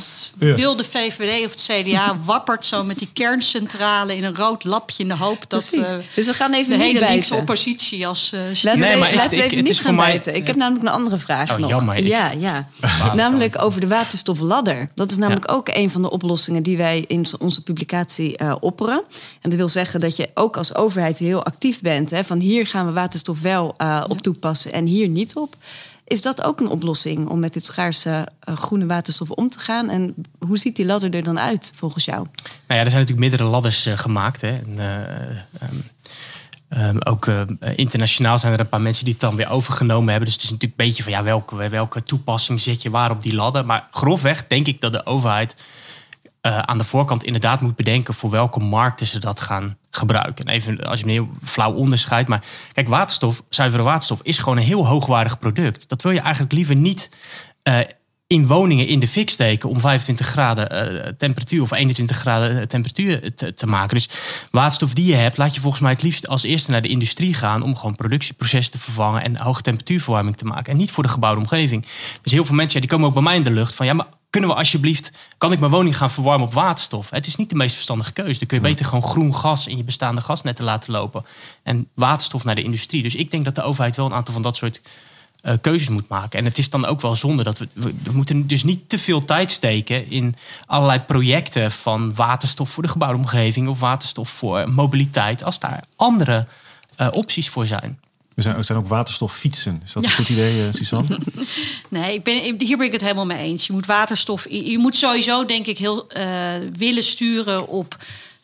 Wil 0.56 0.76
de 0.76 0.84
VVD 0.84 1.46
of 1.46 1.52
het 1.52 1.70
CDA 1.72 2.18
wappert 2.26 2.66
zo 2.66 2.84
met 2.84 3.00
die 3.00 3.10
kerncentrale 3.14 4.16
in 4.16 4.24
een 4.24 4.36
rood 4.36 4.64
lapje 4.64 5.04
in 5.04 5.10
de 5.10 5.16
hoop 5.16 5.44
dat 5.48 5.70
uh, 5.74 5.88
dus 6.14 6.26
we 6.26 6.34
gaan 6.34 6.54
even 6.54 6.78
de 6.78 6.84
hele 6.84 7.00
linkse 7.00 7.36
oppositie 7.36 8.08
als 8.08 8.32
uh, 8.34 8.40
Laten 8.62 8.82
we, 8.82 8.88
nee, 8.88 8.98
maar 8.98 9.16
laten 9.16 9.38
we 9.38 9.44
even 9.44 9.64
niet 9.64 9.80
gaan 9.80 9.96
bijten. 9.96 10.36
Ik 10.36 10.48
heb 10.48 10.56
namelijk 10.56 10.86
een 10.86 10.94
andere 10.94 11.18
vraag 11.18 11.52
oh, 11.52 11.58
nog. 11.58 11.70
Jammer, 11.70 12.04
ja, 12.04 12.32
ja. 12.32 12.70
namelijk 13.14 13.62
over 13.62 13.80
de 13.80 13.88
waterstofladder. 13.88 14.90
Dat 14.96 15.12
is 15.12 15.18
namelijk 15.18 15.52
ook 15.52 15.70
een 15.74 15.92
van 15.92 16.02
de 16.02 16.10
oplossingen 16.10 16.64
die 16.64 16.78
wij 16.78 17.06
in 17.08 17.26
onze 17.40 17.64
publicatie 17.64 18.42
uh, 18.42 18.56
opperen. 18.60 19.04
En 19.42 19.50
dat 19.50 19.60
wil 19.60 19.70
zeggen 19.70 20.00
dat 20.00 20.16
je 20.16 20.30
ook 20.34 20.58
als 20.58 20.76
overheid 20.76 21.18
heel 21.18 21.44
actief 21.44 21.82
bent. 21.82 22.10
Hè, 22.10 22.24
van 22.24 22.35
hier 22.40 22.68
gaan 22.68 22.86
we 22.86 22.92
waterstof 22.92 23.42
wel 23.42 23.76
uh, 23.78 24.04
op 24.08 24.22
toepassen 24.22 24.74
en 24.74 24.86
hier 24.86 25.08
niet 25.08 25.36
op. 25.36 25.56
Is 26.08 26.22
dat 26.22 26.44
ook 26.44 26.60
een 26.60 26.68
oplossing 26.68 27.28
om 27.28 27.40
met 27.40 27.54
dit 27.54 27.66
schaarse 27.66 28.28
uh, 28.50 28.58
groene 28.58 28.86
waterstof 28.86 29.30
om 29.30 29.50
te 29.50 29.60
gaan? 29.60 29.90
En 29.90 30.16
hoe 30.40 30.58
ziet 30.58 30.76
die 30.76 30.86
ladder 30.86 31.14
er 31.14 31.24
dan 31.24 31.40
uit 31.40 31.74
volgens 31.76 32.06
jou? 32.06 32.28
Nou 32.44 32.80
ja, 32.80 32.84
er 32.84 32.90
zijn 32.90 33.02
natuurlijk 33.02 33.30
meerdere 33.30 33.44
ladders 33.44 33.88
uh, 33.88 33.98
gemaakt. 33.98 34.42
Hè. 34.42 34.58
En, 34.58 34.80
um, 35.62 35.84
um, 36.78 37.02
ook 37.02 37.28
internationaal 37.76 38.40
zijn 38.40 38.54
er 38.54 38.60
een 38.60 38.70
paar 38.70 38.82
mensen 38.82 39.04
die 39.04 39.14
het 39.14 39.22
dan 39.22 39.36
weer 39.36 39.50
overgenomen 39.50 40.10
hebben. 40.10 40.26
Dus 40.26 40.34
het 40.34 40.44
is 40.44 40.52
natuurlijk 40.52 40.80
een 40.80 40.88
beetje 40.88 41.04
van 41.04 41.12
ja, 41.12 41.24
welke, 41.24 41.70
welke 41.70 42.04
toepassing 42.04 42.62
zet 42.62 42.82
je 42.82 42.90
waar 42.90 43.12
op 43.12 43.22
die 43.22 43.36
ladder. 43.36 43.66
Maar 43.66 43.88
grofweg 43.92 44.48
denk 44.48 44.68
ik 44.68 44.82
dat 44.82 44.92
de 44.92 45.06
overheid 45.06 45.56
uh, 46.46 46.60
aan 46.60 46.78
de 46.78 46.84
voorkant 46.84 47.24
inderdaad 47.24 47.62
moet 47.62 47.76
bedenken 47.76 48.14
voor 48.14 48.30
welke 48.30 48.60
markten 48.60 49.08
ze 49.08 49.20
dat 49.20 49.40
gaan 49.40 49.78
gebruiken. 49.96 50.46
En 50.46 50.54
even 50.54 50.84
als 50.84 51.00
je 51.00 51.06
een 51.06 51.12
heel 51.12 51.30
flauw 51.44 51.74
onderscheid. 51.74 52.28
Maar 52.28 52.44
kijk, 52.72 52.88
waterstof, 52.88 53.44
zuivere 53.50 53.84
waterstof, 53.84 54.20
is 54.24 54.38
gewoon 54.38 54.58
een 54.58 54.64
heel 54.64 54.88
hoogwaardig 54.88 55.40
product. 55.40 55.90
Dat 55.90 56.02
wil 56.02 56.12
je 56.12 56.20
eigenlijk 56.20 56.54
liever 56.54 56.76
niet 56.76 57.10
uh, 57.64 57.80
in 58.28 58.48
woningen 58.48 58.88
in 58.88 59.00
de 59.00 59.08
fik 59.08 59.30
steken 59.30 59.70
om 59.70 59.80
25 59.80 60.28
graden 60.28 60.96
uh, 60.96 61.08
temperatuur 61.18 61.62
of 61.62 61.72
21 61.72 62.18
graden 62.18 62.68
temperatuur 62.68 63.36
te, 63.56 63.66
maken. 63.66 63.96
Dus 63.96 64.10
waterstof 64.52 64.94
die 64.94 65.06
je 65.06 65.16
hebt, 65.16 65.38
laat 65.38 65.56
je 65.56 65.62
volgens 65.62 65.82
mij 65.82 65.92
het 65.92 66.02
liefst 66.02 66.28
als 66.28 66.44
eerste 66.44 66.72
naar 66.72 66.82
de 66.82 66.88
industrie 66.88 67.34
gaan 67.34 67.62
om 67.62 67.76
gewoon 67.76 67.96
productieprocessen 67.96 68.72
te 68.72 68.80
vervangen 68.80 69.24
en 69.24 69.38
hoge 69.38 69.62
temperatuurverwarming 69.62 70.38
te 70.38 70.46
maken. 70.46 70.72
En 70.72 70.78
niet 70.78 70.92
voor 70.92 71.04
de 71.04 71.10
gebouwde 71.10 71.42
omgeving. 71.42 71.86
Dus 72.22 72.32
heel 72.32 72.46
veel 72.46 72.56
mensen 72.56 72.82
die 72.82 72.90
komen 72.90 73.08
ook 73.08 73.14
bij 73.14 73.24
mij 73.24 73.36
in 73.36 73.44
de 73.44 73.52
lucht 73.52 73.76
van 73.76 73.86
ja, 73.86 73.94
maar 73.94 74.08
kunnen 74.36 74.54
we 74.54 74.62
alsjeblieft, 74.62 75.12
kan 75.38 75.52
ik 75.52 75.60
mijn 75.60 75.72
woning 75.72 75.98
gaan 75.98 76.12
verwarmen 76.12 76.48
op 76.48 76.54
waterstof? 76.54 77.10
Het 77.10 77.28
is 77.28 77.36
niet 77.36 77.50
de 77.50 77.56
meest 77.56 77.74
verstandige 77.74 78.14
keuze. 78.14 78.40
Dan 78.40 78.48
kun 78.48 78.58
je 78.58 78.64
beter 78.64 78.86
gewoon 78.86 79.04
groen 79.04 79.36
gas 79.36 79.68
in 79.68 79.78
je 79.78 79.84
bestaande 79.84 80.22
gasnetten 80.22 80.66
laten 80.66 80.92
lopen. 80.92 81.26
En 81.64 81.88
waterstof 81.94 82.44
naar 82.44 82.56
de 82.56 82.64
industrie. 82.64 83.04
Dus 83.04 83.16
ik 83.16 83.32
denk 83.32 83.46
dat 83.46 83.56
de 83.56 83.62
overheid 83.62 83.96
wel 83.96 84.06
een 84.06 84.14
aantal 84.14 84.34
van 84.34 84.44
dat 84.44 84.56
soort 84.56 84.82
uh, 85.44 85.54
keuzes 85.62 85.90
moet 85.90 86.08
maken. 86.08 86.40
En 86.40 86.46
het 86.46 86.58
is 86.58 86.70
dan 86.70 86.86
ook 86.86 87.02
wel 87.02 87.16
zonde 87.16 87.44
dat 87.44 87.58
we, 87.58 87.68
we, 87.74 88.12
moeten 88.12 88.48
dus 88.48 88.64
niet 88.64 88.90
te 88.90 89.00
veel 89.00 89.26
tijd 89.26 89.52
steken 89.52 90.10
in 90.10 90.36
allerlei 90.66 91.00
projecten 91.00 91.72
van 91.72 92.16
waterstof 92.16 92.70
voor 92.70 92.84
de 92.84 92.90
gebouwde 92.90 93.18
omgeving 93.18 93.68
of 93.68 93.80
waterstof 93.80 94.30
voor 94.30 94.70
mobiliteit, 94.70 95.44
als 95.44 95.60
daar 95.60 95.84
andere 95.96 96.48
uh, 97.02 97.08
opties 97.12 97.50
voor 97.50 97.68
zijn. 97.68 98.00
Er 98.36 98.44
zijn, 98.44 98.64
zijn 98.64 98.78
ook 98.78 98.88
waterstoffietsen. 98.88 99.82
Is 99.86 99.94
dat 99.94 100.04
een 100.04 100.12
goed 100.12 100.30
idee, 100.30 100.68
uh, 100.68 100.74
Suzanne? 100.74 101.20
nee, 101.90 102.14
ik 102.14 102.24
ben, 102.24 102.56
hier 102.58 102.78
ben 102.78 102.86
ik 102.86 102.92
het 102.92 103.02
helemaal 103.02 103.26
mee 103.26 103.38
eens. 103.38 103.68
Je 103.68 103.74
moet 103.74 103.86
waterstof. 103.86 104.50
Je 104.50 104.78
moet 104.78 104.96
sowieso, 104.96 105.46
denk 105.46 105.66
ik, 105.66 105.78
heel 105.78 106.08
uh, 106.18 106.54
willen 106.78 107.04
sturen 107.04 107.68
op 107.68 107.98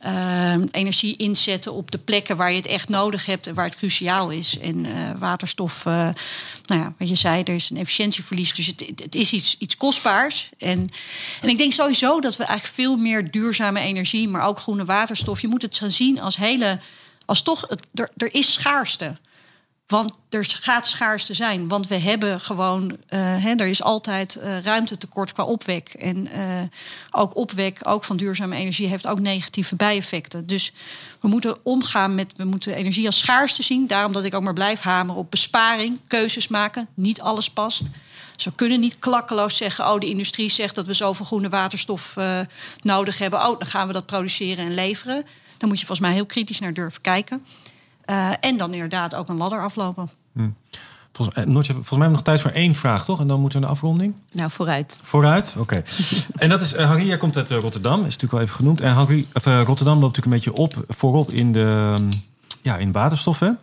uh, 0.06 0.54
energie 0.72 1.16
inzetten 1.16 1.74
op 1.74 1.92
de 1.92 1.98
plekken 1.98 2.38
waar 2.38 2.50
je 2.50 2.58
het 2.58 2.66
echt 2.66 2.90
nodig 2.90 3.26
hebt 3.26 3.48
en 3.48 3.54
waar 3.56 3.66
het 3.66 3.76
cruciaal 3.76 4.30
is. 4.30 4.58
En 4.60 4.86
waterstof, 5.20 5.84
nou 5.86 6.14
ja, 6.66 6.94
wat 6.98 7.10
je 7.10 7.16
zei, 7.16 7.44
er 7.44 7.54
is 7.54 7.70
een 7.70 7.78
efficiëntieverlies. 7.78 8.54
Dus 8.54 8.68
het, 8.68 8.92
het 8.96 9.16
is 9.16 9.32
iets, 9.32 9.56
iets 9.60 9.78
kostbaars. 9.78 10.50
En, 10.58 10.90
en 11.42 11.50
ik 11.50 11.58
denk 11.58 11.74
sowieso 11.74 12.20
dat 12.20 12.38
we 12.38 12.44
eigenlijk 12.44 12.76
veel 12.76 12.98
meer 12.98 13.32
duurzame 13.32 13.80
energie, 13.80 14.30
maar 14.30 14.48
ook 14.48 14.60
groene 14.60 14.86
waterstof. 14.86 15.42
Je 15.42 15.48
moet 15.48 15.62
het 15.62 15.78
gaan 15.78 15.92
zien 15.92 16.22
als 16.22 16.36
hele. 16.36 16.80
Als 17.26 17.42
toch, 17.42 17.66
het, 17.68 17.88
er, 17.94 18.12
er 18.18 18.34
is 18.34 18.54
schaarste 18.54 19.18
Want 19.92 20.14
er 20.30 20.46
gaat 20.46 20.88
schaarste 20.88 21.34
zijn. 21.34 21.68
Want 21.68 21.88
we 21.88 21.98
hebben 21.98 22.40
gewoon, 22.40 22.98
uh, 23.10 23.60
er 23.60 23.68
is 23.68 23.84
altijd 23.84 24.38
uh, 24.38 24.60
ruimtetekort 24.60 25.34
qua 25.34 25.44
opwek. 25.44 25.90
En 25.90 26.28
uh, 26.28 26.62
ook 27.12 27.36
opwek, 27.36 27.80
ook 27.84 28.04
van 28.04 28.18
duurzame 28.18 28.56
energie, 28.56 28.88
heeft 28.88 29.08
ook 29.08 29.20
negatieve 29.20 29.76
bijeffecten. 29.76 30.48
Dus 30.48 30.74
we 31.20 31.28
moeten 31.28 31.58
omgaan 31.64 32.16
met, 32.16 32.34
we 32.36 32.44
moeten 32.44 32.76
energie 32.76 33.06
als 33.06 33.20
schaarste 33.20 33.64
zien. 33.64 33.88
Daarom 33.88 34.14
dat 34.14 34.24
ik 34.24 34.34
ook 34.34 34.44
maar 34.44 34.54
blijf 34.54 34.82
hameren 34.82 35.22
op 35.22 35.32
besparing, 35.32 36.00
keuzes 36.08 36.48
maken. 36.48 36.88
Niet 36.94 37.22
alles 37.22 37.50
past. 37.50 37.84
We 38.44 38.56
kunnen 38.56 38.80
niet 38.80 39.00
klakkeloos 39.00 39.58
zeggen: 39.58 39.92
oh, 39.92 40.00
de 40.00 40.10
industrie 40.10 40.50
zegt 40.50 40.76
dat 40.76 40.86
we 40.86 40.94
zoveel 40.94 41.26
groene 41.26 41.50
waterstof 41.50 42.16
nodig 42.82 43.18
hebben. 43.18 43.40
Oh, 43.40 43.60
dan 43.60 43.68
gaan 43.68 43.88
we 43.88 43.94
dat 43.94 44.06
produceren 44.06 44.66
en 44.66 44.74
leveren. 44.74 45.26
Dan 45.58 45.70
moet 45.70 45.80
je 45.80 45.86
volgens 45.86 46.08
mij 46.08 46.16
heel 46.16 46.26
kritisch 46.26 46.60
naar 46.60 46.74
durven 46.74 47.02
kijken. 47.02 47.46
Uh, 48.12 48.30
en 48.40 48.58
dan 48.58 48.74
inderdaad 48.74 49.16
ook 49.16 49.30
een 49.30 49.38
ladder 49.38 49.62
aflopen. 49.64 50.10
Hm. 50.34 50.50
Volgens, 51.12 51.38
eh, 51.38 51.46
Noortje, 51.46 51.74
volgens 51.74 51.98
mij 51.98 52.08
hebben 52.08 52.20
we 52.20 52.26
nog 52.26 52.36
tijd 52.36 52.42
voor 52.42 52.52
één 52.52 52.76
vraag, 52.76 53.06
toch? 53.06 53.20
En 53.20 53.28
dan 53.28 53.40
moeten 53.40 53.60
we 53.60 53.66
een 53.66 53.72
afronding. 53.72 54.16
Nou, 54.32 54.52
vooruit. 54.52 55.00
Vooruit, 55.04 55.56
oké. 55.58 55.84
en 56.36 56.50
dat 56.50 56.62
is, 56.62 56.74
uh, 56.74 56.86
Harry, 56.86 57.08
jij 57.08 57.18
komt 57.18 57.38
uit 57.38 57.50
Rotterdam, 57.50 58.00
is 58.00 58.04
natuurlijk 58.04 58.34
al 58.34 58.40
even 58.40 58.56
genoemd. 58.56 58.82
En 58.82 58.94
Harry, 58.94 59.28
of, 59.34 59.46
Rotterdam 59.46 60.00
loopt 60.00 60.18
natuurlijk 60.18 60.26
een 60.46 60.52
beetje 60.54 60.54
op, 60.54 60.86
voorop 60.88 61.32
in 61.32 61.52
de 61.52 61.96
ja, 62.62 62.78
in 62.78 62.92
waterstoffen. 62.92 63.60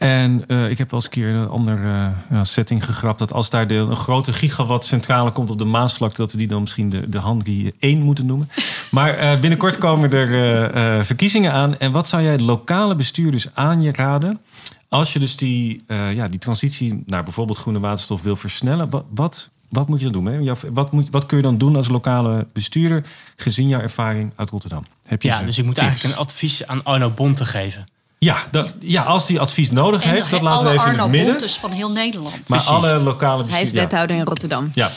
En 0.00 0.44
uh, 0.46 0.70
ik 0.70 0.78
heb 0.78 0.90
wel 0.90 1.00
eens 1.00 1.04
een 1.04 1.22
keer 1.22 1.28
een 1.28 1.48
andere 1.48 2.12
uh, 2.32 2.40
setting 2.42 2.84
gegrapt... 2.84 3.18
dat 3.18 3.32
als 3.32 3.50
daar 3.50 3.66
de, 3.66 3.74
een 3.74 3.96
grote 3.96 4.32
gigawatt 4.32 4.84
centrale 4.84 5.30
komt 5.30 5.50
op 5.50 5.58
de 5.58 5.64
Maasvlakte... 5.64 6.20
dat 6.20 6.32
we 6.32 6.38
die 6.38 6.48
dan 6.48 6.60
misschien 6.60 6.90
de, 6.90 7.08
de 7.08 7.18
Hanri 7.18 7.72
1 7.78 8.02
moeten 8.02 8.26
noemen. 8.26 8.50
Maar 8.90 9.18
uh, 9.18 9.40
binnenkort 9.40 9.78
komen 9.78 10.12
er 10.12 11.04
verkiezingen 11.04 11.52
aan. 11.52 11.78
En 11.78 11.92
wat 11.92 12.08
zou 12.08 12.22
jij 12.22 12.38
lokale 12.38 12.94
bestuurders 12.94 13.54
aan 13.54 13.82
je 13.82 13.92
raden... 13.92 14.40
als 14.88 15.12
je 15.12 15.18
dus 15.18 15.36
die, 15.36 15.84
ja, 16.14 16.28
die 16.28 16.38
transitie 16.38 17.02
naar 17.06 17.24
bijvoorbeeld 17.24 17.58
groene 17.58 17.80
waterstof 17.80 18.22
wil 18.22 18.36
versnellen... 18.36 18.90
wat, 18.90 19.04
wat, 19.14 19.50
wat 19.68 19.88
moet 19.88 19.98
je 19.98 20.10
dan 20.10 20.24
doen? 20.24 20.32
Hè? 20.32 20.54
Wat, 20.72 20.92
moet, 20.92 21.08
wat 21.10 21.26
kun 21.26 21.36
je 21.36 21.42
dan 21.42 21.58
doen 21.58 21.76
als 21.76 21.88
lokale 21.88 22.46
bestuurder... 22.52 23.04
gezien 23.36 23.68
jouw 23.68 23.80
ervaring 23.80 24.32
uit 24.36 24.50
Rotterdam? 24.50 24.84
Heb 25.06 25.22
je 25.22 25.28
ja, 25.28 25.42
dus 25.42 25.58
ik 25.58 25.64
moet 25.64 25.78
eigenlijk 25.78 26.14
een 26.14 26.20
advies 26.20 26.66
aan 26.66 26.84
Arno 26.84 27.10
Bonte 27.10 27.44
geven... 27.44 27.86
Ja, 28.24 28.42
dat, 28.50 28.72
ja, 28.80 29.02
als 29.02 29.28
hij 29.28 29.38
advies 29.38 29.70
nodig 29.70 30.02
heeft, 30.02 30.30
dat 30.30 30.40
laten 30.40 30.66
we 30.66 30.72
even 30.72 30.84
Arno 30.84 31.06
in 31.06 31.18
het 31.18 31.26
midden. 31.30 31.48
van 31.48 31.70
heel 31.70 31.90
Nederland. 31.90 32.48
Maar 32.48 32.60
alle 32.60 32.98
lokale 32.98 33.44
Hij 33.46 33.60
is 33.60 33.72
wethouder 33.72 34.16
in 34.16 34.22
Rotterdam. 34.22 34.70
Ja. 34.74 34.90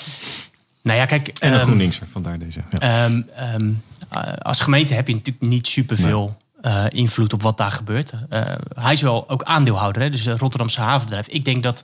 Nou 0.82 0.98
ja, 0.98 1.06
kijk. 1.06 1.28
En 1.28 1.54
een 1.54 1.60
um, 1.60 1.66
GroenLinkser, 1.66 2.08
vandaar 2.12 2.40
deze. 2.40 2.64
Ja. 2.70 3.06
Um, 3.06 3.30
um, 3.56 3.84
als 4.42 4.62
gemeente 4.62 4.94
heb 4.94 5.08
je 5.08 5.14
natuurlijk 5.14 5.46
niet 5.46 5.68
superveel 5.68 6.38
nee. 6.62 6.74
uh, 6.74 6.86
invloed 6.90 7.34
op 7.34 7.42
wat 7.42 7.58
daar 7.58 7.72
gebeurt. 7.72 8.12
Uh, 8.30 8.42
hij 8.76 8.94
is 8.94 9.02
wel 9.02 9.30
ook 9.30 9.44
aandeelhouder, 9.44 10.02
hè, 10.02 10.10
dus 10.10 10.26
het 10.26 10.40
Rotterdamse 10.40 10.82
havenbedrijf. 10.82 11.28
Ik 11.28 11.46
denk 11.46 11.64
dat 11.64 11.84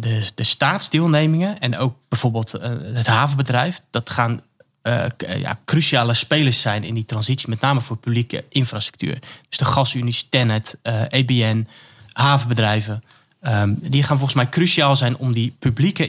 de, 0.00 0.30
de 0.34 0.44
staatsdeelnemingen 0.44 1.58
en 1.58 1.78
ook 1.78 1.94
bijvoorbeeld 2.08 2.54
uh, 2.54 2.62
het 2.92 3.06
havenbedrijf, 3.06 3.80
dat 3.90 4.10
gaan 4.10 4.40
uh, 4.82 5.04
ja, 5.40 5.58
cruciale 5.64 6.14
spelers 6.14 6.60
zijn 6.60 6.84
in 6.84 6.94
die 6.94 7.04
transitie, 7.04 7.48
met 7.48 7.60
name 7.60 7.80
voor 7.80 7.96
publieke 7.96 8.44
infrastructuur. 8.48 9.18
Dus 9.48 9.58
de 9.58 9.64
gasunies, 9.64 10.26
Tenet, 10.28 10.76
uh, 10.82 11.02
eh, 11.02 11.06
EBN, 11.10 11.68
havenbedrijven. 12.12 13.02
Um, 13.46 13.78
die 13.80 14.02
gaan 14.02 14.16
volgens 14.16 14.36
mij 14.36 14.48
cruciaal 14.48 14.96
zijn 14.96 15.16
om 15.16 15.32
die 15.32 15.56
publieke 15.58 16.06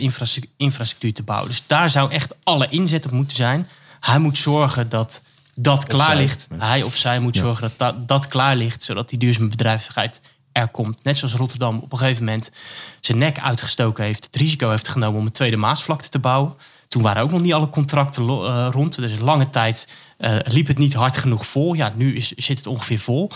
infrastructuur 0.57 1.13
te 1.13 1.23
bouwen. 1.23 1.49
Dus 1.49 1.67
daar 1.67 1.89
zou 1.89 2.11
echt 2.11 2.35
alle 2.43 2.67
inzet 2.69 3.05
op 3.05 3.11
moeten 3.11 3.35
zijn. 3.35 3.67
Hij 3.99 4.19
moet 4.19 4.37
zorgen 4.37 4.89
dat 4.89 5.21
dat 5.55 5.85
klaar 5.85 6.15
ligt. 6.15 6.47
Hij 6.57 6.83
of 6.83 6.95
zij 6.95 7.19
moet 7.19 7.37
zorgen 7.37 7.61
dat, 7.61 7.77
dat 7.77 8.07
dat 8.07 8.27
klaar 8.27 8.55
ligt, 8.55 8.83
zodat 8.83 9.09
die 9.09 9.19
duurzame 9.19 9.47
bedrijvigheid 9.47 10.19
er 10.51 10.67
komt. 10.67 11.03
Net 11.03 11.17
zoals 11.17 11.33
Rotterdam 11.33 11.79
op 11.79 11.91
een 11.91 11.97
gegeven 11.97 12.23
moment 12.23 12.51
zijn 12.99 13.17
nek 13.17 13.39
uitgestoken 13.39 14.03
heeft, 14.03 14.23
het 14.23 14.35
risico 14.35 14.69
heeft 14.69 14.87
genomen 14.87 15.19
om 15.19 15.25
een 15.25 15.31
tweede 15.31 15.57
Maasvlakte 15.57 16.09
te 16.09 16.19
bouwen. 16.19 16.53
Toen 16.93 17.01
waren 17.01 17.21
ook 17.21 17.31
nog 17.31 17.41
niet 17.41 17.53
alle 17.53 17.69
contracten 17.69 18.23
uh, 18.23 18.67
rond. 18.71 18.95
Dus 18.95 19.19
lange 19.19 19.49
tijd 19.49 19.87
uh, 20.17 20.35
liep 20.43 20.67
het 20.67 20.77
niet 20.77 20.93
hard 20.93 21.17
genoeg 21.17 21.45
vol. 21.45 21.73
Ja, 21.73 21.93
nu 21.95 22.15
is, 22.15 22.31
zit 22.31 22.57
het 22.57 22.67
ongeveer 22.67 22.99
vol. 22.99 23.31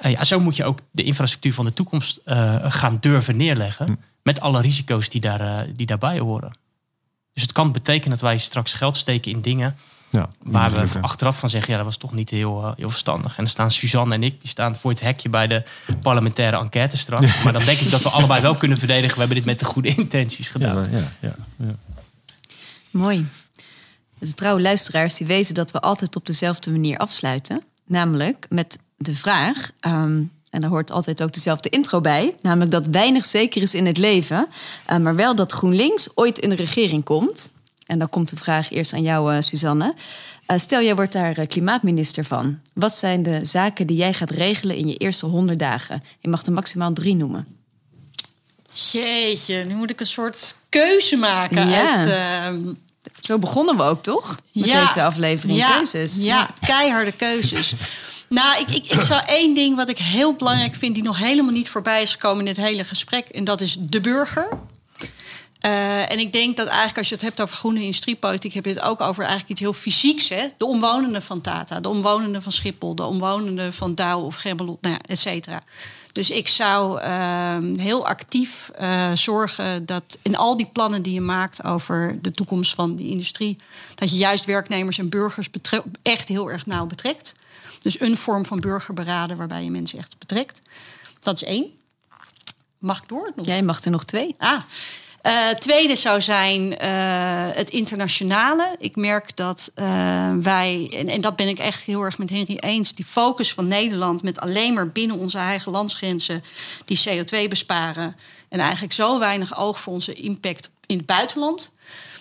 Uh, 0.00 0.10
ja, 0.10 0.24
zo 0.24 0.40
moet 0.40 0.56
je 0.56 0.64
ook 0.64 0.78
de 0.90 1.02
infrastructuur 1.02 1.54
van 1.54 1.64
de 1.64 1.72
toekomst 1.72 2.20
gaan 2.62 2.98
durven 3.00 3.36
neerleggen. 3.36 3.86
Hm. 3.86 3.94
Met 4.22 4.40
alle 4.40 4.60
risico's 4.60 5.08
die, 5.08 5.20
daar, 5.20 5.66
die 5.76 5.86
daarbij 5.86 6.18
horen. 6.18 6.52
Dus 7.32 7.42
het 7.42 7.52
kan 7.52 7.72
betekenen 7.72 8.10
dat 8.10 8.20
wij 8.20 8.38
straks 8.38 8.72
geld 8.72 8.96
steken 8.96 9.32
in 9.32 9.40
dingen 9.40 9.76
ja, 10.10 10.28
waar 10.42 10.72
we 10.72 11.00
achteraf 11.00 11.38
van 11.38 11.48
zeggen, 11.48 11.70
ja, 11.70 11.76
dat 11.76 11.86
was 11.86 11.96
toch 11.96 12.12
niet 12.12 12.30
heel, 12.30 12.72
heel 12.76 12.90
verstandig. 12.90 13.30
En 13.30 13.36
dan 13.36 13.46
staan 13.46 13.70
Suzanne 13.70 14.14
en 14.14 14.22
ik, 14.22 14.40
die 14.40 14.48
staan 14.48 14.76
voor 14.76 14.90
het 14.90 15.00
hekje 15.00 15.28
bij 15.28 15.46
de 15.46 15.62
parlementaire 16.02 16.58
enquête 16.58 16.96
straks. 16.96 17.36
Maar 17.44 17.52
dan 17.52 17.64
denk 17.64 17.78
ik 17.78 17.90
dat 17.90 18.02
we 18.02 18.08
allebei 18.08 18.40
wel 18.40 18.54
kunnen 18.54 18.78
verdedigen, 18.78 19.12
we 19.12 19.18
hebben 19.18 19.36
dit 19.36 19.46
met 19.46 19.58
de 19.58 19.64
goede 19.64 19.88
intenties 19.88 20.48
gedaan. 20.48 20.88
Ja, 20.90 21.12
ja, 21.20 21.34
ja. 21.56 21.74
Mooi. 22.92 23.26
De 24.18 24.34
trouwe 24.34 24.60
luisteraars 24.60 25.16
die 25.16 25.26
weten 25.26 25.54
dat 25.54 25.70
we 25.70 25.80
altijd 25.80 26.16
op 26.16 26.26
dezelfde 26.26 26.70
manier 26.70 26.98
afsluiten. 26.98 27.62
Namelijk 27.84 28.46
met 28.48 28.78
de 28.96 29.14
vraag, 29.14 29.70
um, 29.80 30.30
en 30.50 30.60
daar 30.60 30.70
hoort 30.70 30.90
altijd 30.90 31.22
ook 31.22 31.32
dezelfde 31.32 31.68
intro 31.68 32.00
bij. 32.00 32.34
Namelijk 32.40 32.70
dat 32.70 32.86
weinig 32.86 33.24
zeker 33.24 33.62
is 33.62 33.74
in 33.74 33.86
het 33.86 33.98
leven. 33.98 34.46
Uh, 34.90 34.96
maar 34.96 35.16
wel 35.16 35.34
dat 35.34 35.52
GroenLinks 35.52 36.16
ooit 36.16 36.38
in 36.38 36.48
de 36.48 36.54
regering 36.54 37.04
komt. 37.04 37.52
En 37.86 37.98
dan 37.98 38.08
komt 38.08 38.30
de 38.30 38.36
vraag 38.36 38.70
eerst 38.70 38.92
aan 38.92 39.02
jou, 39.02 39.34
uh, 39.34 39.40
Suzanne. 39.40 39.94
Uh, 40.46 40.58
stel, 40.58 40.82
jij 40.82 40.94
wordt 40.94 41.12
daar 41.12 41.46
klimaatminister 41.46 42.24
van. 42.24 42.58
Wat 42.72 42.94
zijn 42.94 43.22
de 43.22 43.44
zaken 43.44 43.86
die 43.86 43.96
jij 43.96 44.14
gaat 44.14 44.30
regelen 44.30 44.76
in 44.76 44.88
je 44.88 44.96
eerste 44.96 45.26
100 45.26 45.58
dagen? 45.58 46.02
Je 46.20 46.28
mag 46.28 46.46
er 46.46 46.52
maximaal 46.52 46.92
drie 46.92 47.16
noemen. 47.16 47.61
Jeetje, 48.72 49.64
nu 49.64 49.74
moet 49.74 49.90
ik 49.90 50.00
een 50.00 50.06
soort 50.06 50.54
keuze 50.68 51.16
maken 51.16 51.68
ja. 51.68 51.94
uit... 51.94 52.08
Uh... 52.54 52.70
Zo 53.20 53.38
begonnen 53.38 53.76
we 53.76 53.82
ook, 53.82 54.02
toch? 54.02 54.38
Met 54.52 54.64
ja. 54.64 54.86
deze 54.86 55.02
aflevering. 55.02 55.58
Ja. 55.58 55.70
Keuzes. 55.70 56.22
Ja, 56.22 56.50
keiharde 56.66 57.12
keuzes. 57.12 57.72
nou, 58.28 58.60
ik, 58.60 58.68
ik, 58.68 58.86
ik 58.86 59.00
zou 59.00 59.22
één 59.26 59.54
ding 59.54 59.76
wat 59.76 59.88
ik 59.88 59.98
heel 59.98 60.34
belangrijk 60.34 60.74
vind... 60.74 60.94
die 60.94 61.02
nog 61.02 61.18
helemaal 61.18 61.52
niet 61.52 61.68
voorbij 61.68 62.02
is 62.02 62.10
gekomen 62.10 62.38
in 62.38 62.54
dit 62.54 62.64
hele 62.64 62.84
gesprek... 62.84 63.28
en 63.28 63.44
dat 63.44 63.60
is 63.60 63.76
de 63.80 64.00
burger. 64.00 64.48
Uh, 65.66 66.10
en 66.10 66.18
ik 66.18 66.32
denk 66.32 66.56
dat 66.56 66.66
eigenlijk 66.66 66.98
als 66.98 67.08
je 67.08 67.14
het 67.14 67.24
hebt 67.24 67.40
over 67.40 67.56
groene 67.56 67.80
industriepolitiek, 67.80 68.52
heb 68.52 68.64
je 68.64 68.70
het 68.70 68.82
ook 68.82 69.00
over 69.00 69.20
eigenlijk 69.22 69.50
iets 69.50 69.60
heel 69.60 69.72
fysieks. 69.72 70.28
Hè? 70.28 70.46
De 70.56 70.64
omwonenden 70.64 71.22
van 71.22 71.40
Tata, 71.40 71.80
de 71.80 71.88
omwonenden 71.88 72.42
van 72.42 72.52
Schiphol, 72.52 72.94
de 72.94 73.04
omwonenden 73.04 73.72
van 73.72 73.94
Douw 73.94 74.20
of 74.20 74.36
Gemmelot, 74.36 74.80
nou 74.80 74.94
ja, 74.94 75.00
et 75.06 75.18
cetera. 75.18 75.62
Dus 76.12 76.30
ik 76.30 76.48
zou 76.48 77.00
uh, 77.00 77.56
heel 77.76 78.06
actief 78.06 78.70
uh, 78.80 79.12
zorgen 79.12 79.86
dat 79.86 80.18
in 80.22 80.36
al 80.36 80.56
die 80.56 80.70
plannen 80.72 81.02
die 81.02 81.12
je 81.12 81.20
maakt 81.20 81.64
over 81.64 82.18
de 82.22 82.32
toekomst 82.32 82.74
van 82.74 82.96
die 82.96 83.10
industrie, 83.10 83.58
dat 83.94 84.10
je 84.10 84.16
juist 84.16 84.44
werknemers 84.44 84.98
en 84.98 85.08
burgers 85.08 85.48
echt 86.02 86.28
heel 86.28 86.50
erg 86.50 86.66
nauw 86.66 86.86
betrekt. 86.86 87.34
Dus 87.80 88.00
een 88.00 88.16
vorm 88.16 88.46
van 88.46 88.60
burgerberaden 88.60 89.36
waarbij 89.36 89.64
je 89.64 89.70
mensen 89.70 89.98
echt 89.98 90.18
betrekt. 90.18 90.60
Dat 91.20 91.34
is 91.34 91.44
één. 91.44 91.70
Mag 92.78 93.02
ik 93.02 93.08
door? 93.08 93.32
Jij 93.42 93.62
mag 93.62 93.84
er 93.84 93.90
nog 93.90 94.04
twee. 94.04 94.34
Ah. 94.38 94.60
Uh, 95.22 95.48
tweede 95.48 95.96
zou 95.96 96.20
zijn 96.20 96.60
uh, 96.62 96.76
het 97.54 97.70
internationale. 97.70 98.76
Ik 98.78 98.96
merk 98.96 99.36
dat 99.36 99.70
uh, 99.74 99.84
wij, 100.40 100.94
en, 100.96 101.08
en, 101.08 101.20
dat 101.20 101.36
ben 101.36 101.48
ik 101.48 101.58
echt 101.58 101.82
heel 101.82 102.02
erg 102.02 102.18
met 102.18 102.30
Henry 102.30 102.56
eens, 102.56 102.94
die 102.94 103.04
focus 103.04 103.52
van 103.52 103.68
Nederland 103.68 104.22
met 104.22 104.40
alleen 104.40 104.74
maar 104.74 104.88
binnen 104.88 105.18
onze 105.18 105.38
eigen 105.38 105.72
landsgrenzen 105.72 106.44
die 106.84 107.00
CO2 107.08 107.48
besparen. 107.48 108.16
En 108.48 108.60
eigenlijk 108.60 108.92
zo 108.92 109.18
weinig 109.18 109.58
oog 109.58 109.80
voor 109.80 109.92
onze 109.92 110.12
impact 110.12 110.70
in 110.86 110.96
het 110.96 111.06
buitenland. 111.06 111.72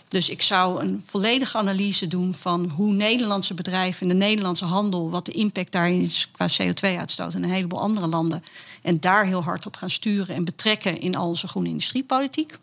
Dus 0.08 0.30
ik 0.30 0.42
zou 0.42 0.82
een 0.82 1.04
volledige 1.06 1.58
analyse 1.58 2.08
doen 2.08 2.34
van 2.34 2.72
hoe 2.76 2.94
Nederlandse 2.94 3.54
bedrijven 3.54 4.02
en 4.02 4.08
de 4.08 4.26
Nederlandse 4.26 4.66
handel, 4.66 5.10
wat 5.10 5.26
de 5.26 5.32
impact 5.32 5.72
daarin 5.72 6.02
is 6.02 6.32
qua 6.32 6.48
CO2-uitstoot 6.48 7.34
in 7.34 7.44
een 7.44 7.50
heleboel 7.50 7.80
andere 7.80 8.08
landen. 8.08 8.44
En 8.82 9.00
daar 9.00 9.26
heel 9.26 9.44
hard 9.44 9.66
op 9.66 9.76
gaan 9.76 9.90
sturen 9.90 10.36
en 10.36 10.44
betrekken 10.44 11.00
in 11.00 11.16
al 11.16 11.28
onze 11.28 11.48
groene 11.48 11.70
industriepolitiek. 11.70 12.58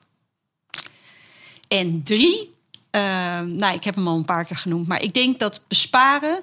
En 1.69 2.03
drie, 2.03 2.55
uh, 2.91 3.41
nou, 3.41 3.75
ik 3.75 3.85
heb 3.85 3.95
hem 3.95 4.09
al 4.09 4.17
een 4.17 4.25
paar 4.25 4.45
keer 4.45 4.57
genoemd, 4.57 4.89
maar 4.89 5.03
ik 5.03 5.15
denk 5.15 5.39
dat 5.39 5.61
besparen 5.69 6.43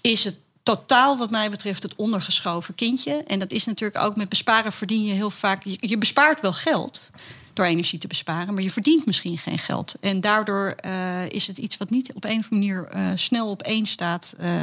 is 0.00 0.24
het 0.24 0.38
totaal, 0.62 1.16
wat 1.16 1.30
mij 1.30 1.50
betreft, 1.50 1.82
het 1.82 1.96
ondergeschoven 1.96 2.74
kindje. 2.74 3.22
En 3.26 3.38
dat 3.38 3.52
is 3.52 3.64
natuurlijk 3.64 4.04
ook 4.04 4.16
met 4.16 4.28
besparen 4.28 4.72
verdien 4.72 5.04
je 5.04 5.12
heel 5.12 5.30
vaak. 5.30 5.62
Je, 5.64 5.98
bespaart 5.98 6.40
wel 6.40 6.52
geld 6.52 7.10
door 7.52 7.64
energie 7.64 7.98
te 7.98 8.06
besparen, 8.06 8.54
maar 8.54 8.62
je 8.62 8.70
verdient 8.70 9.06
misschien 9.06 9.38
geen 9.38 9.58
geld. 9.58 9.94
En 10.00 10.20
daardoor 10.20 10.74
uh, 10.84 11.28
is 11.28 11.46
het 11.46 11.58
iets 11.58 11.76
wat 11.76 11.90
niet 11.90 12.12
op 12.12 12.24
een 12.24 12.38
of 12.38 12.50
andere 12.50 12.54
manier 12.54 12.96
uh, 12.96 13.10
snel 13.14 13.50
op 13.50 13.62
één 13.62 13.86
staat. 13.86 14.36
Uh, 14.40 14.62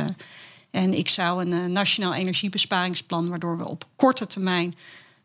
en 0.71 0.93
ik 0.93 1.09
zou 1.09 1.45
een 1.45 1.71
nationaal 1.71 2.13
energiebesparingsplan, 2.13 3.30
waardoor 3.30 3.57
we 3.57 3.67
op 3.67 3.86
korte 3.95 4.28
termijn 4.28 4.76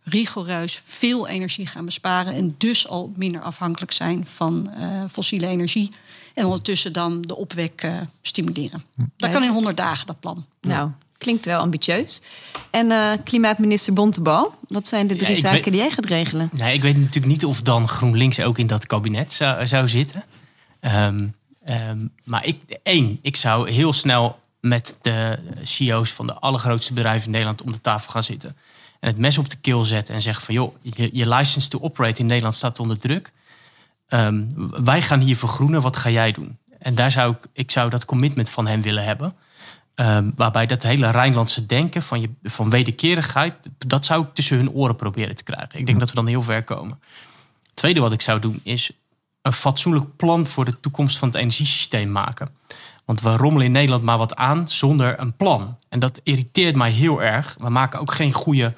rigoureus 0.03 0.82
veel 0.84 1.28
energie 1.28 1.66
gaan 1.66 1.84
besparen 1.84 2.34
en 2.34 2.55
dus 2.59 2.88
al 2.88 3.12
minder 3.16 3.40
afhankelijk 3.40 3.92
zijn 3.92 4.26
van 4.26 4.70
uh, 4.78 5.03
fossiele 5.11 5.46
energie. 5.46 5.90
En 6.34 6.44
ondertussen 6.44 6.92
dan 6.92 7.22
de 7.22 7.36
opwek 7.36 7.82
uh, 7.82 7.92
stimuleren. 8.22 8.84
Dat 9.16 9.30
kan 9.30 9.42
in 9.42 9.51
100 9.51 9.76
dagen, 9.76 10.07
dat 10.07 10.20
plan. 10.20 10.44
Nou, 10.61 10.90
Klinkt 11.20 11.46
wel 11.46 11.61
ambitieus. 11.61 12.20
En 12.70 12.86
uh, 12.86 13.12
klimaatminister 13.24 13.92
Bontebal, 13.92 14.55
wat 14.68 14.88
zijn 14.88 15.07
de 15.07 15.16
drie 15.16 15.36
zaken 15.36 15.72
die 15.72 15.80
jij 15.80 15.90
gaat 15.90 16.05
regelen? 16.05 16.48
Nee, 16.53 16.74
ik 16.74 16.82
weet 16.82 16.96
natuurlijk 16.96 17.32
niet 17.32 17.44
of 17.44 17.62
dan 17.62 17.88
GroenLinks 17.88 18.40
ook 18.40 18.59
in 18.59 18.66
dat 18.66 18.86
kabinet 18.86 19.32
zou, 19.32 19.66
zou 19.66 19.88
zitten. 19.88 20.24
Ehm, 20.80 21.26
ehm, 21.64 21.98
maar 22.24 22.46
ik, 22.46 22.59
één, 22.82 23.18
ik 23.22 23.36
zou 23.36 23.70
heel 23.70 23.92
snel 23.92 24.38
met 24.61 24.96
de 25.03 25.38
CEO's 25.62 26.11
van 26.11 26.26
de 26.26 26.34
allergrootste 26.34 26.92
bedrijven 26.92 27.24
in 27.24 27.30
Nederland 27.30 27.62
om 27.62 27.72
de 27.72 27.80
tafel 27.80 28.11
gaan 28.11 28.22
zitten. 28.22 28.57
En 29.01 29.09
het 29.09 29.18
mes 29.18 29.38
op 29.38 29.48
de 29.48 29.57
keel 29.57 29.84
zetten 29.84 30.14
en 30.14 30.22
zeggen 30.22 30.44
van 30.44 30.55
joh, 30.55 30.74
je, 30.82 31.11
je 31.12 31.28
license 31.28 31.68
to 31.68 31.80
operate 31.80 32.20
in 32.20 32.26
Nederland 32.26 32.55
staat 32.55 32.78
onder 32.78 32.98
druk. 32.98 33.32
Ehm, 34.09 34.44
wij 34.84 35.03
gaan 35.03 35.20
hier 35.20 35.36
vergroenen, 35.36 35.82
wat 35.82 35.96
ga 35.96 36.11
jij 36.11 36.32
doen? 36.32 36.59
En 36.78 36.94
daar 36.94 37.12
zou 37.12 37.32
ik, 37.32 37.38
ik 37.53 37.70
zou 37.70 37.90
dat 37.90 38.05
commitment 38.05 38.51
van 38.51 38.66
hem 38.66 38.82
willen 38.82 39.05
hebben. 39.05 39.34
Um, 39.94 40.32
waarbij 40.36 40.66
dat 40.66 40.82
hele 40.82 41.11
Rijnlandse 41.11 41.66
denken 41.66 42.03
van, 42.03 42.20
je, 42.20 42.30
van 42.42 42.70
wederkerigheid, 42.70 43.55
dat 43.86 44.05
zou 44.05 44.22
ik 44.22 44.34
tussen 44.34 44.57
hun 44.57 44.70
oren 44.70 44.96
proberen 44.96 45.34
te 45.36 45.42
krijgen. 45.42 45.78
Ik 45.78 45.86
denk 45.86 45.98
dat 45.98 46.09
we 46.09 46.14
dan 46.14 46.26
heel 46.26 46.42
ver 46.42 46.64
komen. 46.64 47.01
Het 47.66 47.76
tweede 47.76 48.01
wat 48.01 48.12
ik 48.12 48.20
zou 48.20 48.40
doen 48.40 48.61
is 48.62 48.90
een 49.42 49.53
fatsoenlijk 49.53 50.16
plan 50.16 50.46
voor 50.46 50.64
de 50.64 50.80
toekomst 50.80 51.18
van 51.18 51.28
het 51.28 51.36
energiesysteem 51.36 52.12
maken. 52.12 52.48
Want 53.05 53.20
we 53.20 53.36
rommelen 53.36 53.66
in 53.66 53.72
Nederland 53.72 54.03
maar 54.03 54.18
wat 54.18 54.36
aan 54.36 54.68
zonder 54.68 55.20
een 55.20 55.36
plan. 55.36 55.76
En 55.88 55.98
dat 55.98 56.20
irriteert 56.22 56.76
mij 56.76 56.90
heel 56.90 57.22
erg. 57.22 57.57
We 57.59 57.70
maken 57.70 58.01
ook 58.01 58.12
geen 58.12 58.32
goede 58.32 58.74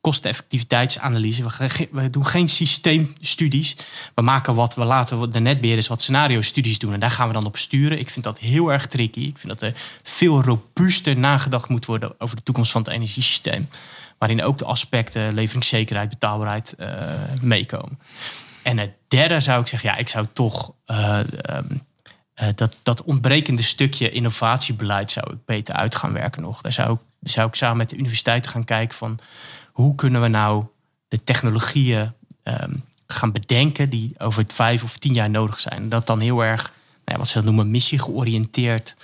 kosteneffectiviteitsanalyse. 0.00 1.42
We, 1.90 2.10
doen 2.10 2.26
geen 2.26 2.48
systeemstudies. 2.48 3.76
We 4.14 4.22
maken 4.22 4.54
wat, 4.54 4.74
we 4.74 4.84
laten 4.84 5.32
de 5.32 5.40
netbeheerders 5.40 5.88
wat 5.88 6.02
scenario-studies 6.02 6.78
doen. 6.78 6.92
En 6.92 7.00
daar 7.00 7.10
gaan 7.10 7.26
we 7.28 7.34
dan 7.34 7.46
op 7.46 7.56
sturen. 7.56 7.98
Ik 7.98 8.10
vind 8.10 8.24
dat 8.24 8.38
heel 8.38 8.72
erg 8.72 8.86
tricky. 8.86 9.20
Ik 9.20 9.38
vind 9.38 9.52
dat 9.58 9.62
er 9.62 9.76
veel 10.02 10.42
robuuster 10.42 11.16
nagedacht 11.16 11.68
moet 11.68 11.86
worden 11.86 12.14
over 12.18 12.36
de 12.36 12.42
toekomst 12.42 12.72
van 12.72 12.82
het 12.82 12.90
energiesysteem. 12.90 13.68
Waarin 14.18 14.42
ook 14.42 14.58
de 14.58 14.64
aspecten 14.64 15.34
leveringszekerheid, 15.34 16.08
betaalbaarheid 16.08 16.74
uh, 16.78 16.88
meekomen. 17.40 17.98
En 18.62 18.78
het 18.78 18.90
derde 19.08 19.40
zou 19.40 19.60
ik 19.60 19.66
zeggen, 19.66 19.90
ja, 19.90 19.96
ik 19.96 20.08
zou 20.08 20.26
toch 20.32 20.72
uh, 20.86 21.20
um, 21.50 21.82
uh, 22.42 22.48
dat, 22.54 22.78
dat 22.82 23.02
ontbrekende 23.02 23.62
stukje 23.62 24.10
innovatiebeleid 24.10 25.10
zou 25.10 25.32
ik 25.32 25.38
beter 25.44 25.74
uit 25.74 25.94
gaan 25.94 26.12
werken 26.12 26.42
nog. 26.42 26.60
Daar 26.60 26.72
zou 26.72 26.92
ik, 26.92 27.30
zou 27.30 27.48
ik 27.48 27.54
samen 27.54 27.76
met 27.76 27.90
de 27.90 27.96
universiteiten 27.96 28.50
gaan 28.50 28.64
kijken 28.64 28.96
van 28.96 29.18
hoe 29.80 29.94
kunnen 29.94 30.20
we 30.22 30.28
nou 30.28 30.64
de 31.08 31.24
technologieën 31.24 32.12
um, 32.44 32.84
gaan 33.06 33.32
bedenken 33.32 33.90
die 33.90 34.14
over 34.18 34.42
het 34.42 34.52
vijf 34.52 34.82
of 34.82 34.98
tien 34.98 35.12
jaar 35.12 35.30
nodig 35.30 35.60
zijn. 35.60 35.88
Dat 35.88 36.06
dan 36.06 36.20
heel 36.20 36.44
erg, 36.44 36.62
nou 36.62 36.72
ja, 37.04 37.16
wat 37.16 37.28
ze 37.28 37.34
dat 37.34 37.44
noemen, 37.44 37.70
missiegeoriënteerd 37.70 38.96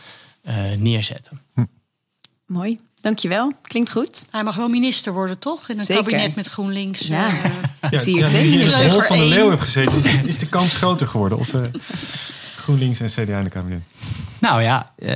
uh, 0.48 0.54
neerzetten. 0.78 1.40
Hm. 1.54 1.64
Mooi. 2.46 2.80
Dankjewel. 3.00 3.52
Klinkt 3.62 3.90
goed. 3.90 4.26
Hij 4.30 4.44
mag 4.44 4.56
wel 4.56 4.68
minister 4.68 5.12
worden, 5.12 5.38
toch? 5.38 5.68
In 5.68 5.78
een 5.78 5.84
Zeker. 5.84 6.02
kabinet 6.02 6.34
met 6.34 6.48
GroenLinks. 6.48 7.00
Ja, 7.00 7.28
uh, 7.30 7.90
ja, 7.90 7.98
zie 7.98 8.14
je 8.14 8.20
ja, 8.20 8.26
twee. 8.26 8.64
Als 8.64 8.76
je 8.76 9.04
van 9.06 9.18
de 9.18 9.24
Leeuw 9.24 9.50
hebt 9.50 9.62
gezeten, 9.62 9.98
is, 9.98 10.22
is, 10.22 10.38
de 10.38 10.48
kans 10.48 10.74
groter 10.74 11.06
geworden? 11.06 11.38
Of 11.38 11.52
uh, 11.52 11.62
GroenLinks 12.56 13.00
en 13.00 13.08
CDA 13.08 13.38
in 13.38 13.44
de 13.44 13.50
kabinet? 13.50 13.82
Nou 14.38 14.62
ja, 14.62 14.92
uh, 14.98 15.14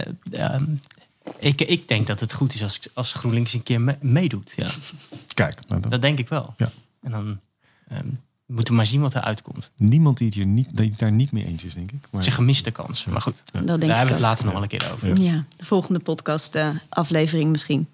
ik, 1.39 1.61
ik 1.61 1.89
denk 1.89 2.07
dat 2.07 2.21
het 2.21 2.33
goed 2.33 2.55
is 2.55 2.63
als, 2.63 2.81
als 2.95 3.13
GroenLinks 3.13 3.53
een 3.53 3.63
keer 3.63 3.97
meedoet. 4.01 4.53
Ja. 4.57 4.69
Kijk. 5.35 5.61
Nou 5.69 5.81
dan... 5.81 5.91
Dat 5.91 6.03
denk 6.03 6.19
ik 6.19 6.29
wel. 6.29 6.55
Ja. 6.57 6.71
En 7.03 7.11
dan 7.11 7.41
um, 7.93 8.21
moeten 8.47 8.73
we 8.73 8.79
maar 8.79 8.87
zien 8.87 9.01
wat 9.01 9.15
er 9.15 9.21
uitkomt. 9.21 9.71
Niemand 9.77 10.19
die 10.19 10.27
het, 10.27 10.37
hier 10.37 10.47
niet, 10.47 10.77
die 10.77 10.89
het 10.89 10.99
daar 10.99 11.13
niet 11.13 11.33
mee 11.33 11.47
eens 11.47 11.65
is, 11.65 11.75
denk 11.75 11.91
ik. 11.91 11.99
Maar... 12.01 12.09
Het 12.11 12.21
is 12.21 12.27
een 12.27 12.33
gemiste 12.33 12.71
kans. 12.71 13.05
Maar 13.05 13.21
goed, 13.21 13.43
ja. 13.53 13.61
daar 13.61 13.79
hebben 13.79 14.07
we 14.07 14.13
het 14.13 14.21
later 14.21 14.45
nog 14.45 14.53
wel 14.53 14.63
een 14.63 14.69
keer 14.69 14.91
over. 14.93 15.09
Ja, 15.09 15.33
ja 15.33 15.45
de 15.57 15.65
volgende 15.65 15.99
podcast 15.99 16.57
uh, 16.57 16.69
aflevering 16.89 17.51
misschien. 17.51 17.89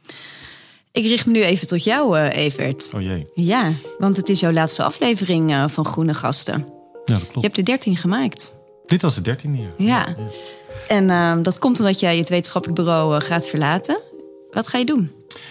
Ik 0.93 1.05
richt 1.05 1.27
me 1.27 1.33
nu 1.33 1.43
even 1.43 1.67
tot 1.67 1.85
jou, 1.85 2.19
uh, 2.19 2.37
Evert. 2.37 2.91
Oh 2.95 3.01
jee. 3.01 3.27
Ja, 3.35 3.73
want 3.99 4.17
het 4.17 4.29
is 4.29 4.41
jouw 4.41 4.53
laatste 4.53 4.83
aflevering 4.83 5.51
uh, 5.51 5.69
van 5.69 5.85
Groene 5.85 6.15
Gasten. 6.15 6.67
Ja, 7.05 7.15
dat 7.15 7.21
klopt. 7.21 7.35
Je 7.35 7.41
hebt 7.41 7.59
er 7.59 7.65
dertien 7.65 7.97
gemaakt. 7.97 8.55
Dit 8.87 9.03
was 9.03 9.15
de 9.15 9.21
dertiende, 9.21 9.59
ja. 9.59 9.69
ja. 9.77 10.15
En 10.89 11.05
uh, 11.05 11.37
dat 11.43 11.59
komt 11.59 11.79
omdat 11.79 12.01
jij 12.01 12.19
het 12.19 12.29
wetenschappelijk 12.29 12.81
bureau 12.81 13.15
uh, 13.15 13.21
gaat 13.21 13.49
verlaten. 13.49 14.01
Wat 14.51 14.69
ga 14.69 14.79
je 14.79 14.85
doen? 14.85 15.11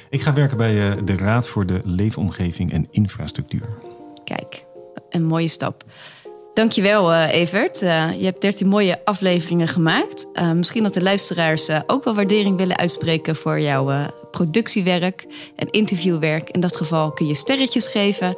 Ik 0.09 0.22
ga 0.22 0.34
werken 0.34 0.57
bij 0.57 0.74
uh, 0.74 0.97
de 1.05 1.18
Raad 1.18 1.47
voor 1.47 1.66
de 1.66 1.80
Leefomgeving 1.84 2.72
en 2.72 2.88
Infrastructuur. 2.91 3.68
Kijk, 4.24 4.66
een 5.09 5.24
mooie 5.24 5.47
stap. 5.47 5.84
Dankjewel, 6.53 7.11
uh, 7.11 7.34
Evert. 7.34 7.80
je 7.80 8.24
hebt 8.24 8.41
13 8.41 8.68
mooie 8.68 8.99
afleveringen 9.05 9.68
gemaakt. 9.68 10.28
misschien 10.53 10.84
dat 10.84 10.93
de 10.93 11.01
luisteraars 11.01 11.70
ook 11.88 12.03
wel 12.03 12.16
waardering 12.16 12.57
willen 12.57 12.78
uitspreken 12.78 13.36
voor 13.36 13.59
jouw 13.59 14.09
productiewerk 14.32 15.26
en 15.55 15.70
interviewwerk. 15.70 16.49
In 16.49 16.59
dat 16.59 16.76
geval 16.76 17.11
kun 17.11 17.28
je 17.28 17.36
sterretjes 17.36 17.88
geven. 17.88 18.36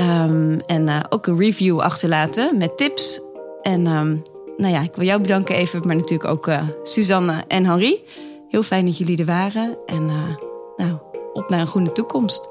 Um, 0.00 0.60
en 0.60 1.06
ook 1.08 1.26
een 1.26 1.38
review 1.38 1.80
achterlaten 1.80 2.58
met 2.58 2.76
tips. 2.76 3.20
En 3.62 3.86
um, 3.86 4.22
nou 4.60 4.74
ja, 4.74 4.82
ik 4.82 4.94
wil 4.94 5.06
jou 5.06 5.20
bedanken 5.20 5.54
even, 5.54 5.86
maar 5.86 5.96
natuurlijk 5.96 6.30
ook 6.30 6.46
uh, 6.46 6.62
Suzanne 6.82 7.44
en 7.48 7.64
Henri. 7.64 8.04
Heel 8.48 8.62
fijn 8.62 8.84
dat 8.84 8.98
jullie 8.98 9.18
er 9.18 9.24
waren. 9.24 9.78
En 9.86 10.02
uh, 10.02 10.36
nou, 10.76 10.98
op 11.32 11.48
naar 11.48 11.60
een 11.60 11.66
groene 11.66 11.92
toekomst. 11.92 12.48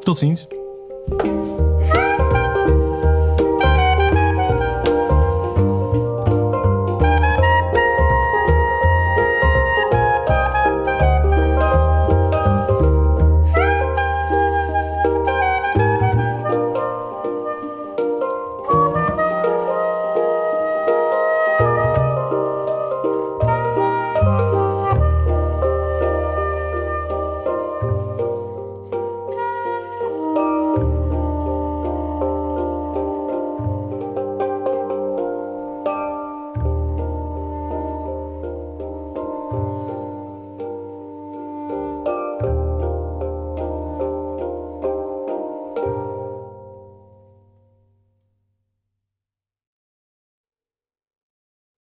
Tot 0.00 0.18
ziens. 0.18 0.46